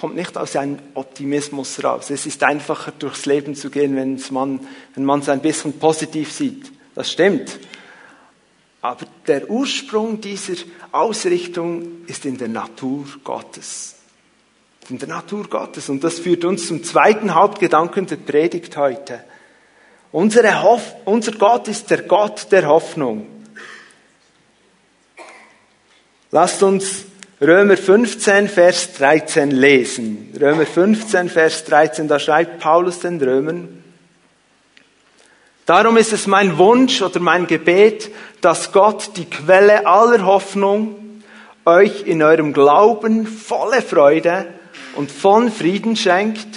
kommt 0.00 0.16
nicht 0.16 0.38
aus 0.38 0.56
einem 0.56 0.78
Optimismus 0.94 1.84
raus. 1.84 2.08
Es 2.08 2.24
ist 2.24 2.42
einfacher 2.42 2.90
durchs 2.98 3.26
Leben 3.26 3.54
zu 3.54 3.68
gehen, 3.68 3.96
wenn 3.96 4.18
man, 4.30 4.60
wenn 4.94 5.04
man 5.04 5.20
es 5.20 5.28
ein 5.28 5.42
bisschen 5.42 5.78
positiv 5.78 6.32
sieht. 6.32 6.72
Das 6.94 7.10
stimmt. 7.10 7.58
Aber 8.80 9.04
der 9.26 9.50
Ursprung 9.50 10.18
dieser 10.22 10.54
Ausrichtung 10.90 12.06
ist 12.06 12.24
in 12.24 12.38
der 12.38 12.48
Natur 12.48 13.04
Gottes. 13.22 13.96
In 14.88 14.98
der 14.98 15.08
Natur 15.08 15.46
Gottes. 15.48 15.90
Und 15.90 16.02
das 16.02 16.18
führt 16.18 16.46
uns 16.46 16.66
zum 16.66 16.82
zweiten 16.82 17.34
Hauptgedanken 17.34 18.06
der 18.06 18.16
Predigt 18.16 18.78
heute. 18.78 19.22
Hoff 20.14 20.94
unser 21.04 21.32
Gott 21.32 21.68
ist 21.68 21.90
der 21.90 22.04
Gott 22.04 22.50
der 22.50 22.66
Hoffnung. 22.66 23.26
Lasst 26.30 26.62
uns 26.62 27.04
Römer 27.42 27.78
15, 27.78 28.48
Vers 28.50 28.92
13 28.98 29.50
lesen. 29.50 30.28
Römer 30.38 30.66
15, 30.66 31.30
Vers 31.30 31.64
13, 31.64 32.06
da 32.06 32.18
schreibt 32.18 32.58
Paulus 32.60 32.98
den 33.00 33.18
Römern, 33.18 33.82
Darum 35.64 35.96
ist 35.96 36.12
es 36.12 36.26
mein 36.26 36.58
Wunsch 36.58 37.00
oder 37.00 37.20
mein 37.20 37.46
Gebet, 37.46 38.10
dass 38.40 38.72
Gott 38.72 39.12
die 39.16 39.24
Quelle 39.24 39.86
aller 39.86 40.26
Hoffnung 40.26 41.22
euch 41.64 42.02
in 42.06 42.22
eurem 42.22 42.52
Glauben 42.52 43.26
volle 43.26 43.80
Freude 43.80 44.46
und 44.96 45.10
von 45.10 45.50
Frieden 45.50 45.96
schenkt, 45.96 46.48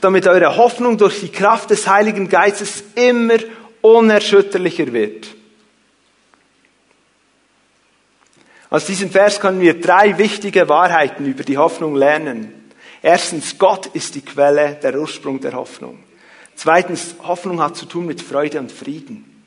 damit 0.00 0.28
eure 0.28 0.56
Hoffnung 0.58 0.96
durch 0.96 1.20
die 1.20 1.30
Kraft 1.30 1.70
des 1.70 1.88
Heiligen 1.88 2.28
Geistes 2.28 2.84
immer 2.94 3.38
unerschütterlicher 3.80 4.92
wird. 4.92 5.28
Aus 8.72 8.86
diesem 8.86 9.10
Vers 9.10 9.38
können 9.38 9.60
wir 9.60 9.78
drei 9.78 10.16
wichtige 10.16 10.66
Wahrheiten 10.66 11.26
über 11.26 11.44
die 11.44 11.58
Hoffnung 11.58 11.94
lernen. 11.94 12.54
Erstens, 13.02 13.58
Gott 13.58 13.84
ist 13.88 14.14
die 14.14 14.22
Quelle, 14.22 14.78
der 14.82 14.98
Ursprung 14.98 15.42
der 15.42 15.52
Hoffnung. 15.52 15.98
Zweitens, 16.54 17.16
Hoffnung 17.22 17.60
hat 17.60 17.76
zu 17.76 17.84
tun 17.84 18.06
mit 18.06 18.22
Freude 18.22 18.60
und 18.60 18.72
Frieden. 18.72 19.44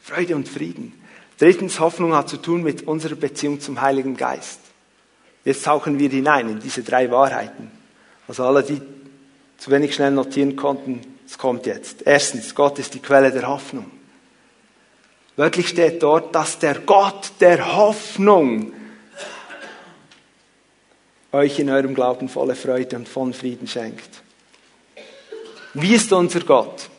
Freude 0.00 0.36
und 0.36 0.48
Frieden. 0.48 0.92
Drittens, 1.40 1.80
Hoffnung 1.80 2.14
hat 2.14 2.28
zu 2.28 2.36
tun 2.36 2.62
mit 2.62 2.86
unserer 2.86 3.16
Beziehung 3.16 3.58
zum 3.58 3.80
Heiligen 3.80 4.16
Geist. 4.16 4.60
Jetzt 5.44 5.64
tauchen 5.64 5.98
wir 5.98 6.08
hinein 6.08 6.48
in 6.48 6.60
diese 6.60 6.84
drei 6.84 7.10
Wahrheiten. 7.10 7.68
Also 8.28 8.44
alle, 8.44 8.62
die 8.62 8.80
zu 9.58 9.72
wenig 9.72 9.92
schnell 9.92 10.12
notieren 10.12 10.54
konnten, 10.54 11.00
es 11.26 11.36
kommt 11.36 11.66
jetzt. 11.66 12.02
Erstens, 12.06 12.54
Gott 12.54 12.78
ist 12.78 12.94
die 12.94 13.00
Quelle 13.00 13.32
der 13.32 13.48
Hoffnung. 13.48 13.90
Wörtlich 15.36 15.68
steht 15.68 16.02
dort, 16.02 16.34
dass 16.34 16.58
der 16.58 16.80
Gott 16.80 17.32
der 17.40 17.76
Hoffnung 17.76 18.72
euch 21.32 21.58
in 21.58 21.70
eurem 21.70 21.94
Glauben 21.94 22.28
volle 22.28 22.54
Freude 22.54 22.96
und 22.96 23.08
vollen 23.08 23.32
Frieden 23.32 23.66
schenkt. 23.66 24.22
Wie 25.74 25.94
ist 25.94 26.12
unser 26.12 26.40
Gott? 26.40 26.90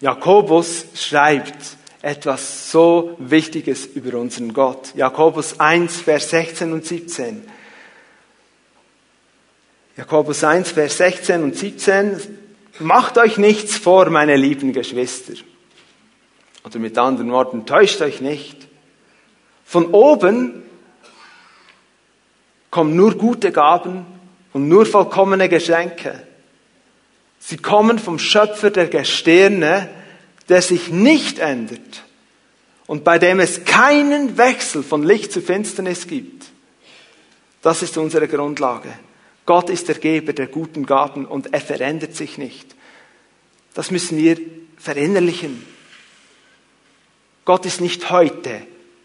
Jakobus 0.00 0.86
schreibt 0.94 1.76
etwas 2.02 2.70
so 2.70 3.16
Wichtiges 3.18 3.86
über 3.86 4.16
unseren 4.18 4.52
Gott. 4.52 4.94
Jakobus 4.94 5.58
1, 5.58 6.00
Vers 6.02 6.30
16 6.30 6.72
und 6.72 6.86
17. 6.86 7.42
Jakobus 9.96 10.44
1, 10.44 10.70
Vers 10.70 10.98
16 10.98 11.42
und 11.42 11.56
17. 11.56 12.20
Macht 12.78 13.18
euch 13.18 13.38
nichts 13.38 13.76
vor, 13.76 14.10
meine 14.10 14.36
lieben 14.36 14.72
Geschwister. 14.72 15.32
Oder 16.64 16.78
mit 16.78 16.98
anderen 16.98 17.30
Worten, 17.30 17.66
täuscht 17.66 18.00
euch 18.00 18.20
nicht. 18.20 18.68
Von 19.64 19.86
oben 19.92 20.62
kommen 22.70 22.96
nur 22.96 23.14
gute 23.14 23.52
Gaben 23.52 24.06
und 24.52 24.68
nur 24.68 24.86
vollkommene 24.86 25.48
Geschenke. 25.48 26.26
Sie 27.38 27.56
kommen 27.56 27.98
vom 27.98 28.18
Schöpfer 28.18 28.70
der 28.70 28.88
Gestirne, 28.88 29.88
der 30.48 30.62
sich 30.62 30.90
nicht 30.90 31.38
ändert 31.38 32.04
und 32.86 33.04
bei 33.04 33.18
dem 33.18 33.38
es 33.38 33.64
keinen 33.64 34.38
Wechsel 34.38 34.82
von 34.82 35.02
Licht 35.02 35.30
zu 35.30 35.40
Finsternis 35.40 36.06
gibt. 36.06 36.46
Das 37.62 37.82
ist 37.82 37.96
unsere 37.98 38.28
Grundlage. 38.28 38.88
Gott 39.44 39.70
ist 39.70 39.88
der 39.88 39.96
Geber 39.96 40.32
der 40.32 40.46
guten 40.46 40.86
Gaben 40.86 41.26
und 41.26 41.52
er 41.52 41.60
verändert 41.60 42.14
sich 42.14 42.38
nicht. 42.38 42.74
Das 43.74 43.90
müssen 43.90 44.18
wir 44.18 44.38
verinnerlichen. 44.78 45.64
Gott 47.48 47.64
ist 47.64 47.80
nicht 47.80 48.10
heute 48.10 48.60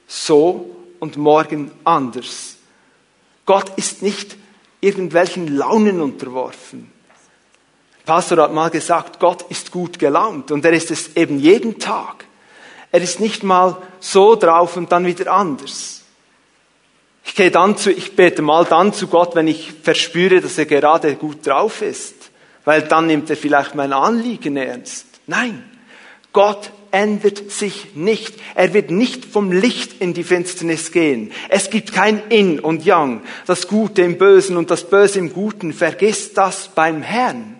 so 0.05 0.75
und 0.99 1.15
morgen 1.15 1.71
anders. 1.85 2.57
Gott 3.45 3.71
ist 3.77 4.01
nicht 4.01 4.35
irgendwelchen 4.81 5.55
Launen 5.55 6.01
unterworfen. 6.01 6.91
Pastor 8.05 8.39
hat 8.39 8.53
mal 8.53 8.69
gesagt, 8.69 9.21
Gott 9.21 9.43
ist 9.43 9.71
gut 9.71 9.97
gelaunt 9.97 10.51
und 10.51 10.65
er 10.65 10.73
ist 10.73 10.91
es 10.91 11.15
eben 11.15 11.39
jeden 11.39 11.79
Tag. 11.79 12.25
Er 12.91 13.01
ist 13.01 13.21
nicht 13.21 13.43
mal 13.43 13.77
so 14.01 14.35
drauf 14.35 14.75
und 14.75 14.91
dann 14.91 15.05
wieder 15.05 15.31
anders. 15.31 16.01
Ich 17.23 17.35
gehe 17.35 17.49
dann 17.49 17.77
zu, 17.77 17.93
ich 17.93 18.13
bete 18.17 18.41
mal 18.41 18.65
dann 18.65 18.91
zu 18.91 19.07
Gott, 19.07 19.35
wenn 19.35 19.47
ich 19.47 19.71
verspüre, 19.71 20.41
dass 20.41 20.57
er 20.57 20.65
gerade 20.65 21.15
gut 21.15 21.47
drauf 21.47 21.81
ist, 21.81 22.15
weil 22.65 22.81
dann 22.81 23.07
nimmt 23.07 23.29
er 23.29 23.37
vielleicht 23.37 23.73
mein 23.73 23.93
Anliegen 23.93 24.57
ernst. 24.57 25.05
Nein, 25.27 25.63
Gott 26.33 26.73
ändert 26.93 27.51
sich 27.51 27.95
nicht. 27.95 28.35
Er 28.55 28.73
wird 28.73 28.91
nicht 28.91 29.25
vom 29.25 29.51
Licht 29.51 29.99
in 29.99 30.13
die 30.13 30.23
Finsternis 30.23 30.91
gehen. 30.91 31.31
Es 31.49 31.69
gibt 31.69 31.91
kein 31.91 32.21
In 32.29 32.59
und 32.59 32.85
Yang, 32.85 33.21
das 33.47 33.67
Gute 33.67 34.03
im 34.03 34.17
Bösen 34.17 34.55
und 34.55 34.69
das 34.69 34.89
Böse 34.89 35.19
im 35.19 35.33
Guten. 35.33 35.73
Vergiss 35.73 36.33
das 36.33 36.69
beim 36.73 37.01
Herrn. 37.01 37.55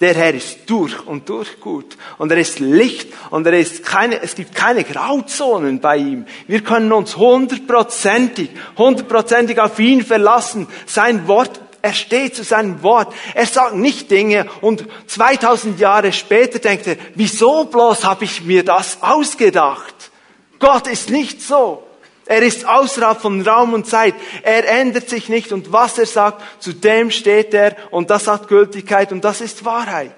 Der 0.00 0.14
Herr 0.14 0.32
ist 0.32 0.58
durch 0.66 1.04
und 1.06 1.28
durch 1.28 1.58
gut. 1.58 1.96
Und 2.18 2.30
er 2.30 2.38
ist 2.38 2.60
Licht 2.60 3.08
und 3.30 3.44
er 3.48 3.58
ist 3.58 3.84
keine, 3.84 4.22
es 4.22 4.36
gibt 4.36 4.54
keine 4.54 4.84
Grauzonen 4.84 5.80
bei 5.80 5.96
ihm. 5.96 6.24
Wir 6.46 6.60
können 6.60 6.92
uns 6.92 7.16
hundertprozentig, 7.16 8.50
hundertprozentig 8.76 9.58
auf 9.58 9.80
ihn 9.80 10.04
verlassen. 10.04 10.68
Sein 10.86 11.26
Wort, 11.26 11.60
er 11.80 11.92
steht 11.92 12.34
zu 12.34 12.42
seinem 12.42 12.82
Wort. 12.82 13.14
Er 13.34 13.46
sagt 13.46 13.74
nicht 13.74 14.10
Dinge 14.10 14.46
und 14.60 14.84
2000 15.06 15.78
Jahre 15.78 16.12
später 16.12 16.58
denkt 16.58 16.86
er, 16.86 16.96
wieso 17.14 17.64
bloß 17.64 18.04
habe 18.04 18.24
ich 18.24 18.42
mir 18.42 18.64
das 18.64 18.98
ausgedacht? 19.00 20.10
Gott 20.58 20.86
ist 20.88 21.10
nicht 21.10 21.40
so. 21.40 21.84
Er 22.26 22.42
ist 22.42 22.66
außerhalb 22.66 23.20
von 23.20 23.40
Raum 23.40 23.72
und 23.72 23.86
Zeit. 23.86 24.14
Er 24.42 24.68
ändert 24.68 25.08
sich 25.08 25.28
nicht 25.28 25.50
und 25.50 25.72
was 25.72 25.96
er 25.98 26.06
sagt, 26.06 26.42
zu 26.62 26.74
dem 26.74 27.10
steht 27.10 27.54
er 27.54 27.74
und 27.90 28.10
das 28.10 28.26
hat 28.26 28.48
Gültigkeit 28.48 29.12
und 29.12 29.24
das 29.24 29.40
ist 29.40 29.64
Wahrheit. 29.64 30.12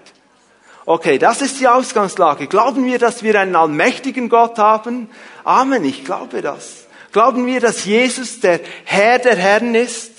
Okay, 0.87 1.19
das 1.19 1.41
ist 1.41 1.61
die 1.61 1.69
Ausgangslage. 1.69 2.49
Glauben 2.49 2.85
wir, 2.85 2.99
dass 2.99 3.23
wir 3.23 3.39
einen 3.39 3.55
allmächtigen 3.55 4.29
Gott 4.29 4.59
haben? 4.59 5.09
Amen, 5.45 5.85
ich 5.85 6.05
glaube 6.05 6.43
das. 6.43 6.87
Glauben 7.13 7.47
wir, 7.47 7.61
dass 7.61 7.85
Jesus 7.85 8.41
der 8.41 8.61
Herr 8.85 9.21
der 9.21 9.37
Herren 9.37 9.75
ist? 9.75 10.10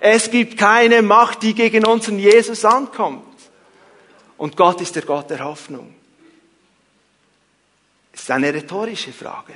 Es 0.00 0.30
gibt 0.30 0.58
keine 0.58 1.02
Macht, 1.02 1.42
die 1.42 1.54
gegen 1.54 1.86
unseren 1.86 2.18
Jesus 2.18 2.64
ankommt. 2.64 3.24
Und 4.36 4.56
Gott 4.56 4.80
ist 4.80 4.94
der 4.94 5.02
Gott 5.02 5.30
der 5.30 5.44
Hoffnung. 5.44 5.94
Das 8.12 8.22
ist 8.22 8.30
eine 8.30 8.52
rhetorische 8.52 9.12
Frage. 9.12 9.54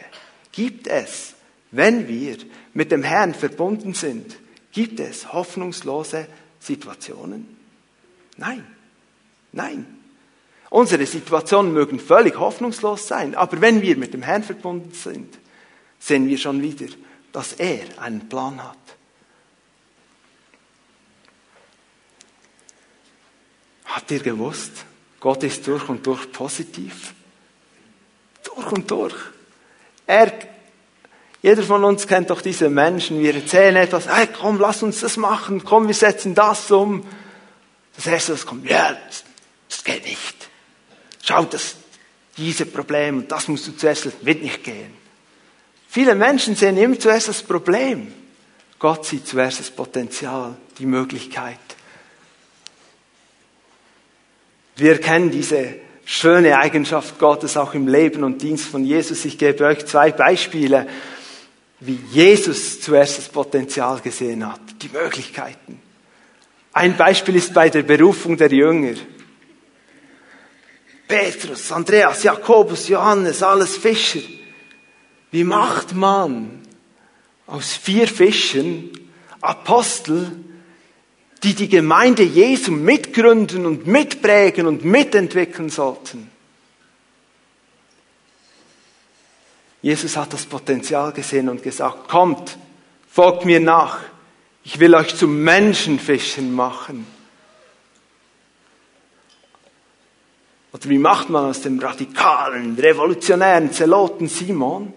Gibt 0.53 0.87
es 0.87 1.35
wenn 1.70 2.09
wir 2.09 2.37
mit 2.74 2.90
dem 2.90 3.03
Herrn 3.03 3.35
verbunden 3.35 3.94
sind, 3.94 4.37
gibt 4.72 5.00
es 5.00 5.33
hoffnungslose 5.33 6.26
Situationen? 6.59 7.57
Nein. 8.37 8.64
Nein. 9.53 9.87
Unsere 10.68 11.07
Situationen 11.07 11.72
mögen 11.72 11.98
völlig 11.98 12.38
hoffnungslos 12.38 13.09
sein, 13.09 13.35
aber 13.35 13.61
wenn 13.61 13.83
wir 13.83 13.96
mit 13.96 14.14
dem 14.14 14.22
Herrn 14.22 14.44
verbunden 14.44 14.92
sind, 14.92 15.38
sehen 15.98 16.29
wir 16.29 16.38
schon 16.38 16.62
wieder, 16.62 16.87
dass 17.33 17.55
er 17.55 17.81
einen 18.00 18.29
Plan 18.29 18.62
hat. 18.62 18.76
Habt 23.94 24.11
ihr 24.11 24.20
gewusst, 24.20 24.72
Gott 25.18 25.42
ist 25.42 25.66
durch 25.66 25.88
und 25.88 26.07
durch 26.07 26.31
positiv? 26.33 27.14
Durch 28.42 28.72
und 28.72 28.90
durch. 28.90 29.14
Er 30.07 30.33
jeder 31.42 31.62
von 31.62 31.85
uns 31.85 32.07
kennt 32.07 32.29
doch 32.31 32.42
diese 32.42 32.68
Menschen, 32.68 33.20
wir 33.20 33.35
erzählen 33.35 33.76
etwas, 33.76 34.09
hey, 34.09 34.26
komm, 34.26 34.61
lass 34.61 34.83
uns 34.83 35.00
das 35.00 35.16
machen, 35.16 35.64
komm, 35.64 35.87
wir 35.87 35.94
setzen 35.94 36.35
das 36.35 36.70
um. 36.70 37.07
Das 37.96 38.07
erste, 38.07 38.35
was 38.35 38.44
kommt, 38.44 38.68
ja, 38.68 38.92
das, 38.92 39.24
das 39.68 39.85
geht 39.85 40.05
nicht. 40.05 40.48
Schau, 41.22 41.44
das, 41.44 41.76
diese 42.37 42.66
Probleme, 42.66 43.22
das 43.22 43.48
musst 43.48 43.66
du 43.68 43.72
zuerst, 43.76 44.07
das 44.07 44.12
wird 44.20 44.42
nicht 44.42 44.64
gehen. 44.64 44.92
Viele 45.88 46.14
Menschen 46.14 46.57
sehen 46.57 46.76
immer 46.76 46.98
zuerst 46.98 47.29
das 47.29 47.42
Problem. 47.42 48.12
Gott 48.79 49.07
sieht 49.07 49.26
zuerst 49.26 49.61
das 49.61 49.70
Potenzial, 49.70 50.57
die 50.79 50.87
Möglichkeit. 50.87 51.59
Wir 54.81 54.99
kennen 54.99 55.31
diese 55.31 55.75
schöne 56.05 56.59
Eigenschaft 56.59 57.19
Gottes 57.19 57.57
auch 57.57 57.75
im 57.75 57.87
Leben 57.87 58.25
und 58.25 58.43
Dienst 58.43 58.66
von 58.66 58.85
Jesus. 58.85 59.25
Ich 59.25 59.38
gebe 59.38 59.64
euch 59.64 59.87
zwei 59.87 60.11
Beispiele 60.11 60.87
wie 61.81 61.99
Jesus 62.11 62.81
zuerst 62.81 63.19
das 63.19 63.29
Potenzial 63.29 64.01
gesehen 64.01 64.47
hat, 64.47 64.61
die 64.83 64.88
Möglichkeiten. 64.88 65.81
Ein 66.73 66.97
Beispiel 66.97 67.37
ist 67.37 67.55
bei 67.55 67.71
der 67.71 67.83
Berufung 67.83 68.37
der 68.37 68.53
Jünger. 68.53 68.95
Petrus, 71.09 71.73
Andreas, 71.73 72.23
Jakobus, 72.23 72.87
Johannes, 72.88 73.43
alles 73.43 73.77
Fischer. 73.77 74.21
Wie 75.31 75.43
macht 75.43 75.95
man 75.95 76.61
aus 77.47 77.73
vier 77.73 78.07
Fischen 78.07 78.90
Apostel, 79.40 80.31
die 81.42 81.55
die 81.55 81.68
Gemeinde 81.68 82.22
Jesu 82.22 82.70
mitgründen 82.72 83.66
und 83.66 83.87
mitprägen 83.87 84.66
und 84.66 84.85
mitentwickeln 84.85 85.70
sollten? 85.70 86.31
Jesus 89.83 90.16
hat 90.16 90.33
das 90.33 90.44
Potenzial 90.44 91.12
gesehen 91.12 91.48
und 91.48 91.62
gesagt, 91.62 92.09
kommt, 92.09 92.59
folgt 93.09 93.46
mir 93.46 93.61
nach. 93.61 93.98
Ich 94.62 94.79
will 94.79 94.94
euch 94.94 95.16
zu 95.16 95.26
Menschenfischen 95.26 96.55
machen. 96.55 97.07
Oder 100.72 100.88
wie 100.88 100.98
macht 100.98 101.31
man 101.31 101.46
aus 101.46 101.62
dem 101.62 101.79
radikalen, 101.79 102.79
revolutionären 102.79 103.72
Zeloten 103.72 104.29
Simon 104.29 104.92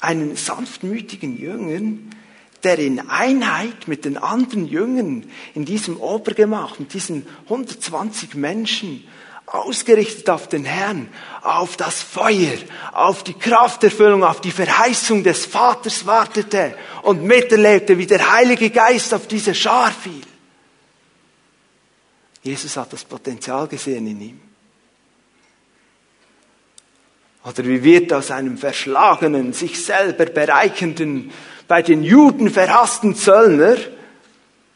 einen 0.00 0.36
sanftmütigen 0.36 1.36
Jüngern, 1.36 2.10
der 2.62 2.78
in 2.78 3.08
Einheit 3.08 3.88
mit 3.88 4.04
den 4.04 4.16
anderen 4.16 4.66
Jüngern 4.66 5.30
in 5.54 5.64
diesem 5.64 5.98
Obergemach, 5.98 6.78
mit 6.78 6.92
diesen 6.94 7.26
120 7.44 8.34
Menschen, 8.34 9.04
ausgerichtet 9.46 10.30
auf 10.30 10.48
den 10.48 10.64
Herrn, 10.64 11.08
auf 11.42 11.76
das 11.76 12.02
Feuer, 12.02 12.56
auf 12.92 13.24
die 13.24 13.34
Krafterfüllung, 13.34 14.22
auf 14.22 14.40
die 14.40 14.52
Verheißung 14.52 15.24
des 15.24 15.46
Vaters 15.46 16.06
wartete 16.06 16.76
und 17.02 17.24
miterlebte, 17.24 17.98
wie 17.98 18.06
der 18.06 18.32
Heilige 18.32 18.70
Geist 18.70 19.12
auf 19.12 19.26
diese 19.26 19.54
Schar 19.54 19.90
fiel. 19.90 20.22
Jesus 22.42 22.76
hat 22.76 22.92
das 22.92 23.04
Potenzial 23.04 23.66
gesehen 23.66 24.06
in 24.06 24.20
ihm. 24.20 24.40
Oder 27.44 27.64
wie 27.64 27.82
wird 27.82 28.12
aus 28.12 28.30
einem 28.30 28.58
verschlagenen, 28.58 29.52
sich 29.52 29.82
selber 29.82 30.26
bereichenden, 30.26 31.32
bei 31.70 31.82
den 31.82 32.02
Juden 32.02 32.50
verhassten 32.50 33.14
Zöllner 33.14 33.76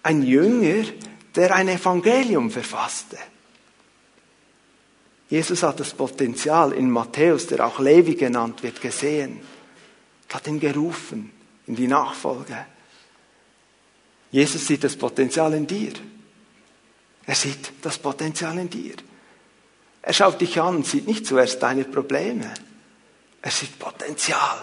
ein 0.05 0.23
Jünger, 0.23 0.85
der 1.35 1.53
ein 1.53 1.67
Evangelium 1.67 2.53
verfasste? 2.53 3.19
Jesus 5.29 5.65
hat 5.65 5.81
das 5.81 5.93
Potenzial 5.93 6.71
in 6.71 6.89
Matthäus, 6.89 7.49
der 7.49 7.67
auch 7.67 7.81
Levi 7.81 8.15
genannt 8.15 8.63
wird, 8.63 8.81
gesehen. 8.81 9.41
Hat 10.33 10.47
ihn 10.47 10.61
gerufen 10.61 11.33
in 11.67 11.75
die 11.75 11.89
Nachfolge. 11.89 12.65
Jesus 14.31 14.65
sieht 14.65 14.85
das 14.85 14.95
Potenzial 14.95 15.53
in 15.55 15.67
dir. 15.67 15.95
Er 17.27 17.35
sieht 17.35 17.73
das 17.83 17.99
Potenzial 17.99 18.57
in 18.57 18.71
dir. 18.71 18.95
Er 20.01 20.13
schaut 20.13 20.41
dich 20.41 20.61
an 20.61 20.77
und 20.77 20.87
sieht 20.87 21.09
nicht 21.09 21.27
zuerst 21.27 21.61
deine 21.61 21.83
Probleme. 21.87 22.55
Er 23.43 23.51
sieht 23.51 23.81
Potenzial. 23.81 24.63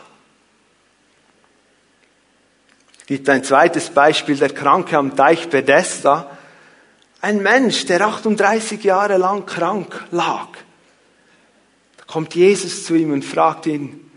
Gibt 3.06 3.28
ein 3.30 3.44
zweites 3.44 3.90
Beispiel, 3.90 4.38
der 4.38 4.54
Kranke 4.54 4.98
am 4.98 5.16
Teich 5.16 5.50
Bethesda. 5.50 6.38
Ein 7.22 7.42
Mensch, 7.42 7.86
der 7.86 8.02
38 8.02 8.84
Jahre 8.84 9.18
lang 9.18 9.46
krank 9.46 10.06
lag. 10.12 10.48
Da 11.98 12.04
kommt 12.06 12.36
Jesus 12.36 12.86
zu 12.86 12.96
ihm 12.96 13.12
und 13.12 13.26
fragt 13.26 13.66
ihn, 13.66 14.12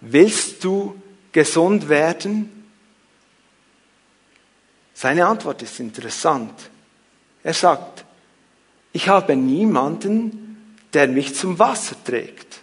willst 0.00 0.64
du 0.64 1.00
gesund 1.32 1.88
werden? 1.88 2.64
Seine 4.94 5.26
Antwort 5.26 5.62
ist 5.62 5.80
interessant. 5.80 6.70
Er 7.42 7.54
sagt, 7.54 8.04
ich 8.92 9.08
habe 9.08 9.36
niemanden, 9.36 10.76
der 10.92 11.08
mich 11.08 11.34
zum 11.34 11.58
Wasser 11.58 11.96
trägt. 12.04 12.60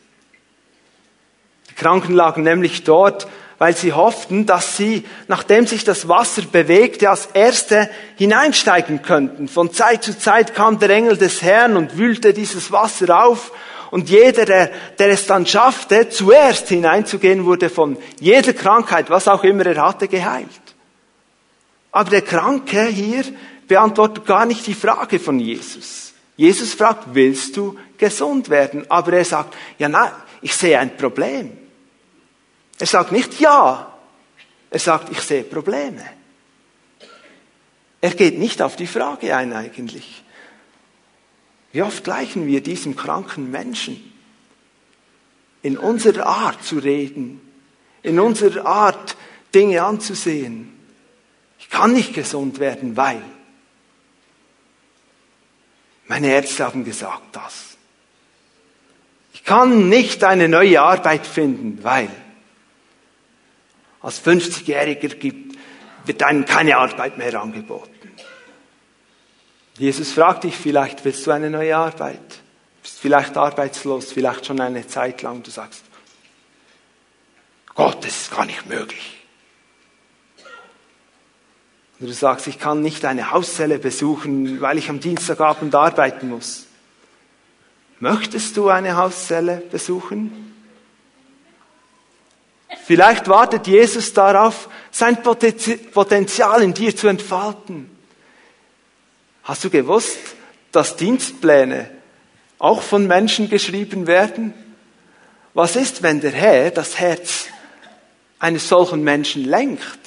Die 1.69 1.73
Kranken 1.73 2.13
lagen 2.13 2.43
nämlich 2.43 2.83
dort 2.83 3.27
weil 3.59 3.75
sie 3.75 3.93
hofften, 3.93 4.45
dass 4.45 4.77
sie, 4.77 5.05
nachdem 5.27 5.67
sich 5.67 5.83
das 5.83 6.07
Wasser 6.07 6.41
bewegte, 6.51 7.09
als 7.09 7.27
Erste 7.33 7.89
hineinsteigen 8.15 9.01
könnten. 9.03 9.47
Von 9.47 9.71
Zeit 9.71 10.03
zu 10.03 10.17
Zeit 10.17 10.55
kam 10.55 10.79
der 10.79 10.89
Engel 10.89 11.17
des 11.17 11.43
Herrn 11.43 11.77
und 11.77 11.97
wühlte 11.97 12.33
dieses 12.33 12.71
Wasser 12.71 13.23
auf 13.23 13.51
und 13.91 14.09
jeder, 14.09 14.45
der, 14.45 14.71
der 14.97 15.09
es 15.09 15.25
dann 15.25 15.45
schaffte, 15.45 16.09
zuerst 16.09 16.67
hineinzugehen, 16.69 17.45
wurde 17.45 17.69
von 17.69 17.97
jeder 18.19 18.53
Krankheit, 18.53 19.09
was 19.09 19.27
auch 19.27 19.43
immer 19.43 19.65
er 19.65 19.81
hatte, 19.81 20.07
geheilt. 20.07 20.47
Aber 21.91 22.09
der 22.09 22.21
Kranke 22.21 22.85
hier 22.85 23.23
beantwortet 23.67 24.25
gar 24.25 24.45
nicht 24.45 24.67
die 24.67 24.75
Frage 24.75 25.19
von 25.19 25.39
Jesus. 25.39 26.13
Jesus 26.37 26.73
fragt, 26.73 27.07
willst 27.13 27.57
du 27.57 27.77
gesund 27.97 28.49
werden? 28.49 28.85
Aber 28.89 29.13
er 29.13 29.25
sagt, 29.25 29.55
ja 29.77 29.89
nein, 29.89 30.11
ich 30.41 30.55
sehe 30.55 30.77
ein 30.77 30.95
Problem. 30.95 31.58
Er 32.79 32.87
sagt 32.87 33.11
nicht 33.11 33.39
ja. 33.39 33.93
Er 34.71 34.79
sagt, 34.79 35.11
ich 35.11 35.21
sehe 35.21 35.43
Probleme. 35.43 36.03
Er 38.01 38.11
geht 38.11 38.39
nicht 38.39 38.61
auf 38.61 38.75
die 38.75 38.87
Frage 38.87 39.35
ein 39.35 39.53
eigentlich. 39.53 40.23
Wie 41.71 41.83
oft 41.83 42.03
gleichen 42.03 42.47
wir 42.47 42.63
diesem 42.63 42.95
kranken 42.95 43.51
Menschen? 43.51 44.09
in 45.61 45.77
unserer 45.77 46.25
Art 46.25 46.63
zu 46.63 46.77
reden, 46.77 47.41
in 48.01 48.19
unserer 48.19 48.65
Art 48.65 49.17
Dinge 49.53 49.83
anzusehen. 49.83 50.73
Ich 51.59 51.69
kann 51.69 51.93
nicht 51.93 52.13
gesund 52.13 52.59
werden, 52.59 52.95
weil 52.95 53.21
meine 56.07 56.31
Ärzte 56.31 56.65
haben 56.65 56.85
gesagt 56.85 57.35
das. 57.35 57.77
Ich 59.33 59.43
kann 59.43 59.89
nicht 59.89 60.23
eine 60.23 60.47
neue 60.47 60.81
Arbeit 60.81 61.25
finden, 61.25 61.83
weil 61.83 62.09
als 64.01 64.23
50-Jähriger 64.23 65.15
gibt, 65.15 65.57
wird 66.05 66.23
einem 66.23 66.45
keine 66.45 66.77
Arbeit 66.77 67.17
mehr 67.17 67.39
angeboten. 67.39 67.93
Jesus 69.77 70.11
fragt 70.11 70.43
dich 70.43 70.57
vielleicht, 70.57 71.05
willst 71.05 71.25
du 71.25 71.31
eine 71.31 71.49
neue 71.49 71.75
Arbeit? 71.75 72.41
Bist 72.81 72.99
vielleicht 72.99 73.37
arbeitslos, 73.37 74.11
vielleicht 74.11 74.45
schon 74.45 74.59
eine 74.59 74.85
Zeit 74.87 75.21
lang. 75.21 75.43
Du 75.43 75.51
sagst, 75.51 75.83
Gott, 77.75 78.03
das 78.03 78.23
ist 78.23 78.31
gar 78.31 78.45
nicht 78.45 78.67
möglich. 78.67 79.25
Und 81.99 82.07
du 82.07 82.13
sagst, 82.13 82.47
ich 82.47 82.59
kann 82.59 82.81
nicht 82.81 83.05
eine 83.05 83.31
Hauszelle 83.31 83.77
besuchen, 83.77 84.61
weil 84.61 84.77
ich 84.77 84.89
am 84.89 84.99
Dienstagabend 84.99 85.75
arbeiten 85.75 86.29
muss. 86.29 86.65
Möchtest 87.99 88.55
du 88.55 88.69
eine 88.69 88.95
Hauszelle 88.95 89.63
besuchen? 89.71 90.48
Vielleicht 92.89 93.27
wartet 93.27 93.67
Jesus 93.67 94.13
darauf, 94.13 94.67
sein 94.89 95.21
Potenzial 95.21 96.63
in 96.63 96.73
dir 96.73 96.95
zu 96.95 97.07
entfalten. 97.07 97.87
Hast 99.43 99.63
du 99.63 99.69
gewusst, 99.69 100.17
dass 100.71 100.95
Dienstpläne 100.95 101.91
auch 102.57 102.81
von 102.81 103.05
Menschen 103.05 103.47
geschrieben 103.47 104.07
werden? 104.07 104.55
Was 105.53 105.75
ist, 105.75 106.01
wenn 106.01 106.19
der 106.19 106.31
Herr 106.31 106.71
das 106.71 106.97
Herz 106.97 107.49
eines 108.39 108.67
solchen 108.67 109.03
Menschen 109.03 109.45
lenkt 109.45 109.99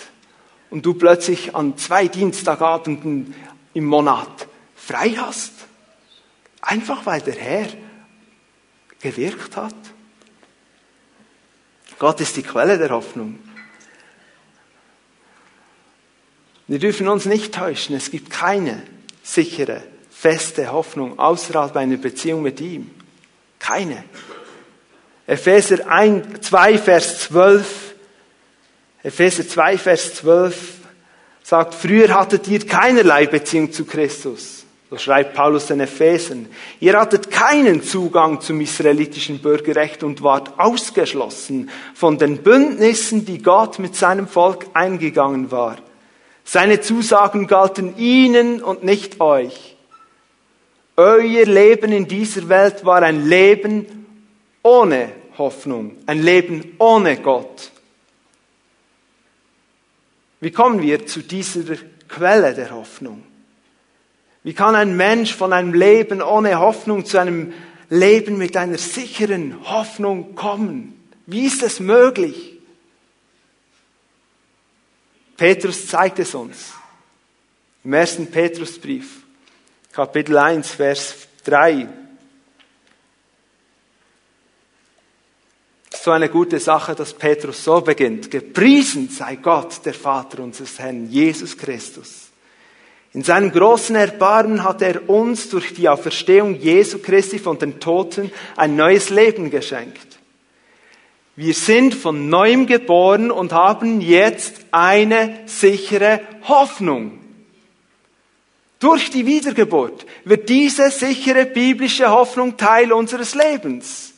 und 0.69 0.85
du 0.85 0.95
plötzlich 0.95 1.55
an 1.55 1.79
zwei 1.79 2.09
Dienstagabenden 2.09 3.33
im 3.75 3.85
Monat 3.85 4.49
frei 4.75 5.11
hast? 5.11 5.53
Einfach 6.61 7.07
weil 7.07 7.21
der 7.21 7.37
Herr 7.37 7.69
gewirkt 8.99 9.57
hat. 9.57 9.77
Gott 12.03 12.21
ist 12.21 12.37
die 12.37 12.43
Quelle 12.43 12.79
der 12.79 12.91
Hoffnung. 12.91 13.39
Wir 16.67 16.81
dürfen 16.81 17.07
uns 17.07 17.27
nicht 17.27 17.55
täuschen, 17.55 17.95
es 17.95 18.11
gibt 18.11 18.29
keine 18.29 18.83
sichere, 19.23 19.85
feste 20.11 20.73
Hoffnung 20.73 21.21
außerhalb 21.21 21.77
einer 21.77 21.99
Beziehung 21.99 22.43
mit 22.43 22.61
ihm. 22.61 22.91
Keine. 23.61 24.03
Epheser 25.29 25.87
1, 25.87 26.41
2, 26.41 26.79
Vers 26.79 27.21
12. 27.21 27.95
Epheser 29.05 29.47
2, 29.47 29.79
Vers 29.79 30.15
12 30.17 30.57
sagt, 31.45 31.73
früher 31.73 32.13
hattet 32.19 32.49
ihr 32.49 32.67
keinerlei 32.67 33.27
Beziehung 33.27 33.71
zu 33.71 33.85
Christus. 33.85 34.62
So 34.93 34.99
schreibt 34.99 35.33
Paulus 35.33 35.69
den 35.69 35.81
Ephesern. 35.81 36.49
Ihr 36.79 37.01
hattet 37.01 37.31
keinen 37.31 37.83
Zugang 37.83 38.43
zum 38.43 38.61
israelitischen 38.61 39.39
Bürgerrecht 39.39 40.03
und 40.03 40.23
wart 40.23 40.61
ausgeschlossen 40.61 41.71
von 41.95 42.19
den 42.19 42.43
Bündnissen, 42.43 43.25
die 43.25 43.41
Gott 43.41 43.79
mit 43.79 43.97
seinem 43.97 44.29
Volk 44.29 44.67
eingegangen 44.75 45.51
war. 45.51 45.79
Seine 46.45 46.83
Zusagen 46.83 47.47
galten 47.47 47.97
ihnen 47.97 48.63
und 48.63 48.85
nicht 48.85 49.19
euch. 49.23 49.79
Euer 50.99 51.47
Leben 51.47 51.91
in 51.91 52.07
dieser 52.07 52.51
Welt 52.51 52.85
war 52.85 53.01
ein 53.01 53.27
Leben 53.27 53.87
ohne 54.63 55.09
Hoffnung, 55.39 55.97
ein 56.05 56.23
Leben 56.23 56.77
ohne 56.79 57.17
Gott. 57.17 57.71
Wie 60.41 60.51
kommen 60.51 60.83
wir 60.83 61.07
zu 61.07 61.23
dieser 61.23 61.77
Quelle 62.09 62.53
der 62.53 62.73
Hoffnung? 62.73 63.32
Wie 64.45 64.55
kann 64.55 64.75
ein 64.75 64.97
Mensch 64.97 65.35
von 65.35 65.53
einem 65.53 65.73
Leben 65.73 66.21
ohne 66.21 66.59
Hoffnung 66.59 67.05
zu 67.05 67.19
einem 67.19 67.53
Leben 67.89 68.39
mit 68.39 68.57
einer 68.57 68.79
sicheren 68.79 69.69
Hoffnung 69.69 70.35
kommen? 70.35 70.99
Wie 71.27 71.47
ist 71.47 71.63
es 71.63 71.79
möglich? 71.79 72.59
Petrus 75.37 75.87
zeigt 75.87 76.19
es 76.19 76.35
uns. 76.35 76.73
Im 77.85 77.93
ersten 77.93 78.31
Petrusbrief, 78.31 79.23
Kapitel 79.93 80.37
1, 80.37 80.71
Vers 80.71 81.29
3. 81.45 81.89
So 85.91 86.11
eine 86.11 86.29
gute 86.29 86.59
Sache, 86.59 86.95
dass 86.95 87.15
Petrus 87.15 87.63
so 87.63 87.81
beginnt. 87.81 88.31
Gepriesen 88.31 89.09
sei 89.09 89.37
Gott, 89.37 89.85
der 89.85 89.95
Vater 89.95 90.43
unseres 90.43 90.79
Herrn 90.79 91.09
Jesus 91.09 91.57
Christus 91.57 92.32
in 93.15 93.23
seinem 93.23 93.53
großen 93.53 93.95
Erbarmen 93.95 94.65
hat 94.65 94.81
er 94.81 95.09
uns 95.09 95.51
durch 95.51 95.75
die 95.75 95.89
Auferstehung 95.89 96.59
Jesu 96.59 96.99
Christi 96.99 97.39
von 97.39 97.59
den 97.59 97.79
Toten 97.79 98.33
ein 98.57 98.75
neues 98.75 99.11
Leben 99.11 99.51
geschenkt. 99.51 100.19
Wir 101.37 101.53
sind 101.53 101.95
von 101.95 102.31
neuem 102.31 102.67
geboren 102.67 103.31
und 103.31 103.53
haben 103.53 104.01
jetzt 104.01 104.67
eine 104.71 105.41
sichere 105.47 106.21
Hoffnung. 106.45 107.19
Durch 108.79 109.11
die 109.11 109.27
Wiedergeburt 109.27 110.07
wird 110.25 110.49
diese 110.49 110.91
sichere 110.91 111.47
biblische 111.47 112.11
Hoffnung 112.11 112.57
Teil 112.57 112.93
unseres 112.93 113.35
Lebens. 113.35 114.15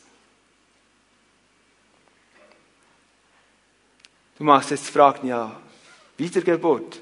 Du 4.39 4.45
machst 4.45 4.71
jetzt 4.71 4.89
Fragen, 4.89 5.29
ja, 5.29 5.61
Wiedergeburt. 6.17 7.01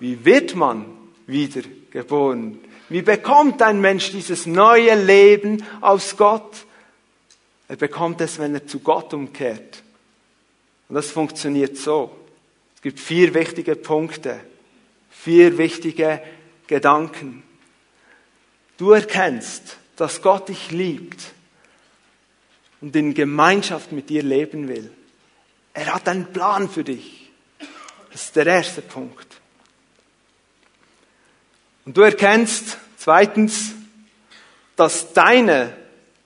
Wie 0.00 0.24
wird 0.24 0.54
man 0.54 0.97
wiedergeboren. 1.28 2.58
Wie 2.88 3.02
bekommt 3.02 3.62
ein 3.62 3.80
Mensch 3.80 4.10
dieses 4.10 4.46
neue 4.46 5.00
Leben 5.00 5.62
aus 5.80 6.16
Gott? 6.16 6.64
Er 7.68 7.76
bekommt 7.76 8.20
es, 8.20 8.38
wenn 8.38 8.54
er 8.54 8.66
zu 8.66 8.80
Gott 8.80 9.14
umkehrt. 9.14 9.82
Und 10.88 10.94
das 10.94 11.10
funktioniert 11.10 11.76
so. 11.76 12.10
Es 12.74 12.82
gibt 12.82 12.98
vier 12.98 13.34
wichtige 13.34 13.76
Punkte, 13.76 14.40
vier 15.10 15.58
wichtige 15.58 16.22
Gedanken. 16.66 17.42
Du 18.78 18.92
erkennst, 18.92 19.76
dass 19.96 20.22
Gott 20.22 20.48
dich 20.48 20.70
liebt 20.70 21.32
und 22.80 22.94
in 22.96 23.12
Gemeinschaft 23.12 23.92
mit 23.92 24.08
dir 24.08 24.22
leben 24.22 24.68
will. 24.68 24.90
Er 25.74 25.94
hat 25.94 26.08
einen 26.08 26.32
Plan 26.32 26.68
für 26.68 26.84
dich. 26.84 27.30
Das 28.10 28.24
ist 28.24 28.36
der 28.36 28.46
erste 28.46 28.80
Punkt. 28.80 29.27
Und 31.88 31.96
du 31.96 32.02
erkennst 32.02 32.76
zweitens, 32.98 33.70
dass 34.76 35.14
deine 35.14 35.74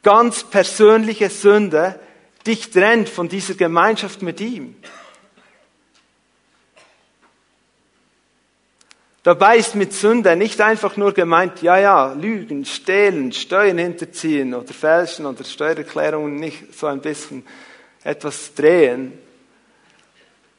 ganz 0.02 0.42
persönliche 0.42 1.30
Sünde 1.30 2.00
dich 2.44 2.72
trennt 2.72 3.08
von 3.08 3.28
dieser 3.28 3.54
Gemeinschaft 3.54 4.22
mit 4.22 4.40
ihm. 4.40 4.74
Dabei 9.22 9.56
ist 9.56 9.76
mit 9.76 9.92
Sünde 9.92 10.34
nicht 10.34 10.60
einfach 10.60 10.96
nur 10.96 11.12
gemeint, 11.12 11.62
ja, 11.62 11.78
ja, 11.78 12.12
lügen, 12.12 12.64
stehlen, 12.64 13.30
Steuern 13.30 13.78
hinterziehen 13.78 14.54
oder 14.54 14.74
fälschen 14.74 15.26
oder 15.26 15.44
Steuererklärungen 15.44 16.34
nicht 16.34 16.74
so 16.74 16.88
ein 16.88 17.00
bisschen 17.00 17.46
etwas 18.02 18.52
drehen 18.54 19.16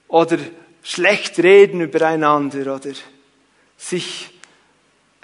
oder 0.07 0.37
schlecht 0.81 1.39
reden 1.39 1.81
übereinander 1.81 2.73
oder 2.73 2.91
sich 3.75 4.29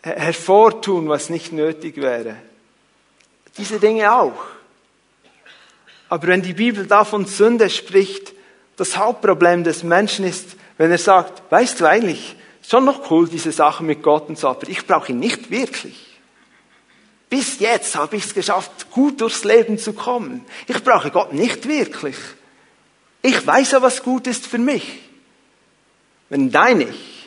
hervortun, 0.02 1.10
was 1.10 1.30
nicht 1.30 1.52
nötig 1.52 1.98
wäre. 1.98 2.36
Diese 3.58 3.80
Dinge 3.80 4.14
auch. 4.14 4.46
Aber 6.08 6.28
wenn 6.28 6.42
die 6.42 6.54
Bibel 6.54 6.88
da 6.88 7.04
von 7.04 7.26
Sünde 7.26 7.70
spricht, 7.70 8.34
das 8.78 8.98
Hauptproblem 8.98 9.64
des 9.64 9.84
Menschen 9.84 10.26
ist, 10.26 10.56
wenn 10.78 10.90
er 10.90 10.98
sagt, 10.98 11.44
weißt 11.52 11.82
du 11.82 11.86
eigentlich, 11.86 12.36
schon 12.68 12.86
noch 12.86 13.12
cool, 13.12 13.28
diese 13.28 13.52
Sache 13.52 13.84
mit 13.84 14.02
Gott 14.02 14.30
und 14.30 14.38
so, 14.38 14.48
aber 14.48 14.68
ich 14.70 14.86
brauche 14.88 15.12
ihn 15.12 15.20
nicht 15.20 15.52
wirklich. 15.52 16.18
Bis 17.30 17.60
jetzt 17.60 17.96
habe 17.96 18.16
ich 18.16 18.26
es 18.26 18.34
geschafft, 18.34 18.90
gut 18.90 19.22
durchs 19.22 19.44
Leben 19.44 19.78
zu 19.78 19.94
kommen. 19.94 20.46
Ich 20.68 20.84
brauche 20.84 21.12
Gott 21.12 21.34
nicht 21.34 21.68
wirklich. 21.68 22.16
Ich 23.22 23.46
weiß 23.46 23.72
ja, 23.72 23.82
was 23.82 24.02
gut 24.02 24.26
ist 24.26 24.48
für 24.48 24.58
mich. 24.58 25.00
Wenn 26.30 26.50
dein 26.50 26.82
Ich 26.82 27.19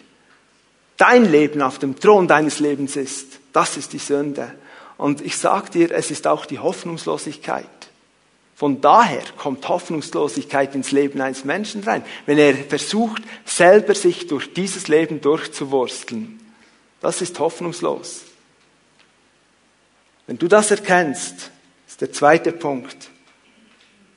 dein 1.03 1.31
Leben 1.31 1.63
auf 1.63 1.81
dem 1.81 1.99
Thron 1.99 2.29
deines 2.29 2.61
Lebens 2.61 2.95
ist, 2.95 3.41
das 3.53 3.77
ist 3.77 3.93
die 3.93 3.99
Sünde. 3.99 4.55
Und 4.97 5.21
ich 5.21 5.37
sage 5.37 5.71
dir, 5.71 5.91
es 5.91 6.13
ist 6.13 6.29
auch 6.29 6.47
die 6.47 6.61
Hoffnungslosigkeit. 6.61 7.67
Von 8.55 8.81
daher 8.81 9.25
kommt 9.37 9.69
Hoffnungslosigkeit 9.69 10.77
ins 10.77 10.93
Leben 10.93 11.21
eines 11.21 11.45
Menschen 11.45 11.83
rein, 11.83 12.05
wenn 12.27 12.39
er 12.39 12.55
versucht, 12.55 13.23
selber 13.45 13.97
sich 13.97 14.29
durch 14.29 14.55
dieses 14.55 14.87
Leben 14.87 15.21
durchzuwursteln. 15.21 16.39
Das 17.01 17.21
ist 17.21 17.41
hoffnungslos. 17.41 18.23
Wenn 20.29 20.39
du 20.39 20.47
das 20.47 20.71
erkennst, 20.71 21.51
ist 21.89 22.01
der 22.01 22.13
zweite 22.13 22.53
Punkt. 22.53 23.11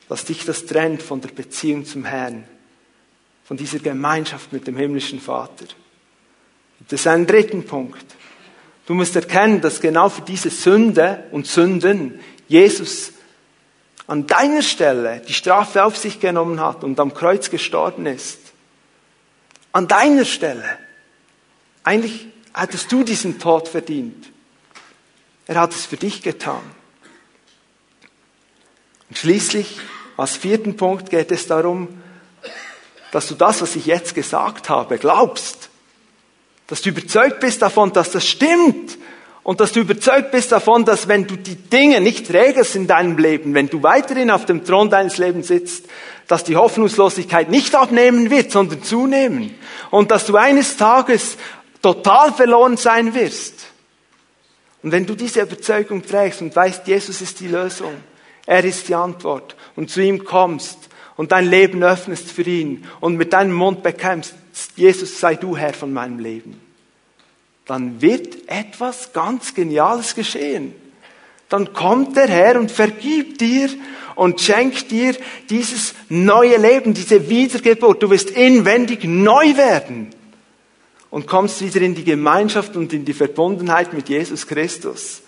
dass 0.08 0.26
dich 0.26 0.46
das 0.46 0.68
trennt 0.68 1.02
von 1.02 1.20
der 1.20 1.30
Beziehung 1.30 1.84
zum 1.84 2.06
Herrn, 2.06 2.44
von 3.44 3.58
dieser 3.58 3.80
Gemeinschaft 3.80 4.54
mit 4.54 4.68
dem 4.68 4.78
himmlischen 4.78 5.20
Vater. 5.20 5.66
Das 6.80 7.02
ist 7.02 7.08
ein 7.08 7.26
dritten 7.26 7.66
Punkt. 7.66 8.06
Du 8.86 8.94
musst 8.94 9.16
erkennen, 9.16 9.62
dass 9.62 9.82
genau 9.82 10.10
für 10.10 10.22
diese 10.22 10.50
Sünde 10.50 11.24
und 11.32 11.48
Sünden 11.48 12.20
Jesus 12.48 13.14
an 14.08 14.28
deiner 14.28 14.62
Stelle 14.62 15.22
die 15.28 15.34
Strafe 15.34 15.84
auf 15.84 15.98
sich 15.98 16.20
genommen 16.20 16.60
hat 16.60 16.84
und 16.84 17.00
am 17.00 17.14
Kreuz 17.14 17.50
gestorben 17.50 18.06
ist. 18.06 18.40
An 19.72 19.88
deiner 19.88 20.26
Stelle. 20.26 20.78
Eigentlich 21.84 22.28
hättest 22.54 22.92
du 22.92 23.04
diesen 23.04 23.40
Tod 23.40 23.68
verdient. 23.68 24.32
Er 25.48 25.60
hat 25.60 25.74
es 25.74 25.86
für 25.86 25.98
dich 25.98 26.22
getan. 26.22 26.62
Und 29.10 29.18
schließlich, 29.18 29.80
als 30.18 30.38
vierten 30.38 30.78
Punkt 30.78 31.10
geht 31.10 31.32
es 31.32 31.48
darum, 31.48 32.02
dass 33.12 33.28
du 33.28 33.36
das, 33.36 33.62
was 33.62 33.76
ich 33.76 33.86
jetzt 33.86 34.16
gesagt 34.16 34.70
habe, 34.70 34.98
glaubst. 34.98 35.65
Dass 36.68 36.82
du 36.82 36.90
überzeugt 36.90 37.40
bist 37.40 37.62
davon, 37.62 37.94
dass 37.94 38.12
das 38.12 38.28
stimmt. 38.28 38.98
Und 39.44 39.60
dass 39.60 39.72
du 39.72 39.82
überzeugt 39.82 40.32
bist 40.32 40.52
davon, 40.52 40.86
dass 40.86 41.08
wenn 41.08 41.28
du 41.28 41.36
die 41.36 41.56
Dinge 41.56 42.02
nicht 42.02 42.34
regelst 42.34 42.76
in 42.76 42.88
deinem 42.88 43.18
Leben, 43.18 43.54
wenn 43.54 43.68
du 43.68 43.84
weiterhin 43.84 44.32
auf 44.32 44.46
dem 44.46 44.66
Thron 44.66 44.90
deines 44.90 45.20
Lebens 45.20 45.48
sitzt, 45.48 45.86
dass 46.28 46.44
die 46.44 46.56
Hoffnungslosigkeit 46.56 47.50
nicht 47.52 47.76
abnehmen 47.76 48.32
wird, 48.32 48.52
sondern 48.52 48.82
zunehmen. 48.82 49.54
Und 49.92 50.10
dass 50.10 50.26
du 50.26 50.36
eines 50.36 50.78
Tages 50.78 51.38
total 51.84 52.34
verloren 52.34 52.78
sein 52.78 53.14
wirst. 53.14 53.68
Und 54.82 54.92
wenn 54.92 55.06
du 55.06 55.14
diese 55.14 55.42
Überzeugung 55.42 56.04
trägst 56.04 56.42
und 56.42 56.56
weißt, 56.56 56.88
Jesus 56.88 57.22
ist 57.22 57.40
die 57.40 57.48
Lösung, 57.48 57.94
er 58.48 58.64
ist 58.64 58.88
die 58.88 58.96
Antwort 58.96 59.56
und 59.76 59.92
zu 59.92 60.02
ihm 60.02 60.24
kommst 60.24 60.78
und 61.16 61.32
dein 61.32 61.48
Leben 61.48 61.84
öffnest 61.84 62.32
für 62.32 62.44
ihn 62.44 62.88
und 63.00 63.18
mit 63.18 63.34
deinem 63.34 63.54
Mund 63.54 63.84
bekämpfst, 63.84 64.36
Jesus 64.76 65.20
sei 65.20 65.36
du 65.36 65.58
Herr 65.58 65.74
von 65.74 65.92
meinem 65.94 66.20
Leben, 66.20 66.60
dann 67.66 68.02
wird 68.02 68.48
etwas 68.48 69.12
ganz 69.14 69.54
Geniales 69.54 70.16
geschehen. 70.16 70.74
Dann 71.50 71.74
kommt 71.74 72.16
der 72.16 72.28
Herr 72.28 72.60
und 72.60 72.72
vergibt 72.72 73.42
dir 73.42 73.70
und 74.16 74.42
schenkt 74.42 74.92
dir 74.92 75.16
dieses 75.50 75.94
neue 76.10 76.58
Leben, 76.58 76.94
diese 76.94 77.30
Wiedergeburt. 77.30 78.02
Du 78.02 78.10
wirst 78.10 78.32
inwendig 78.32 79.04
neu 79.04 79.56
werden 79.58 80.10
und 81.10 81.28
kommst 81.28 81.62
wieder 81.62 81.82
in 81.82 81.96
die 81.96 82.04
Gemeinschaft 82.04 82.76
und 82.76 82.94
in 82.94 83.06
die 83.06 83.14
Verbundenheit 83.14 83.94
mit 83.94 84.10
Jesus 84.10 84.48
Christus. 84.48 85.22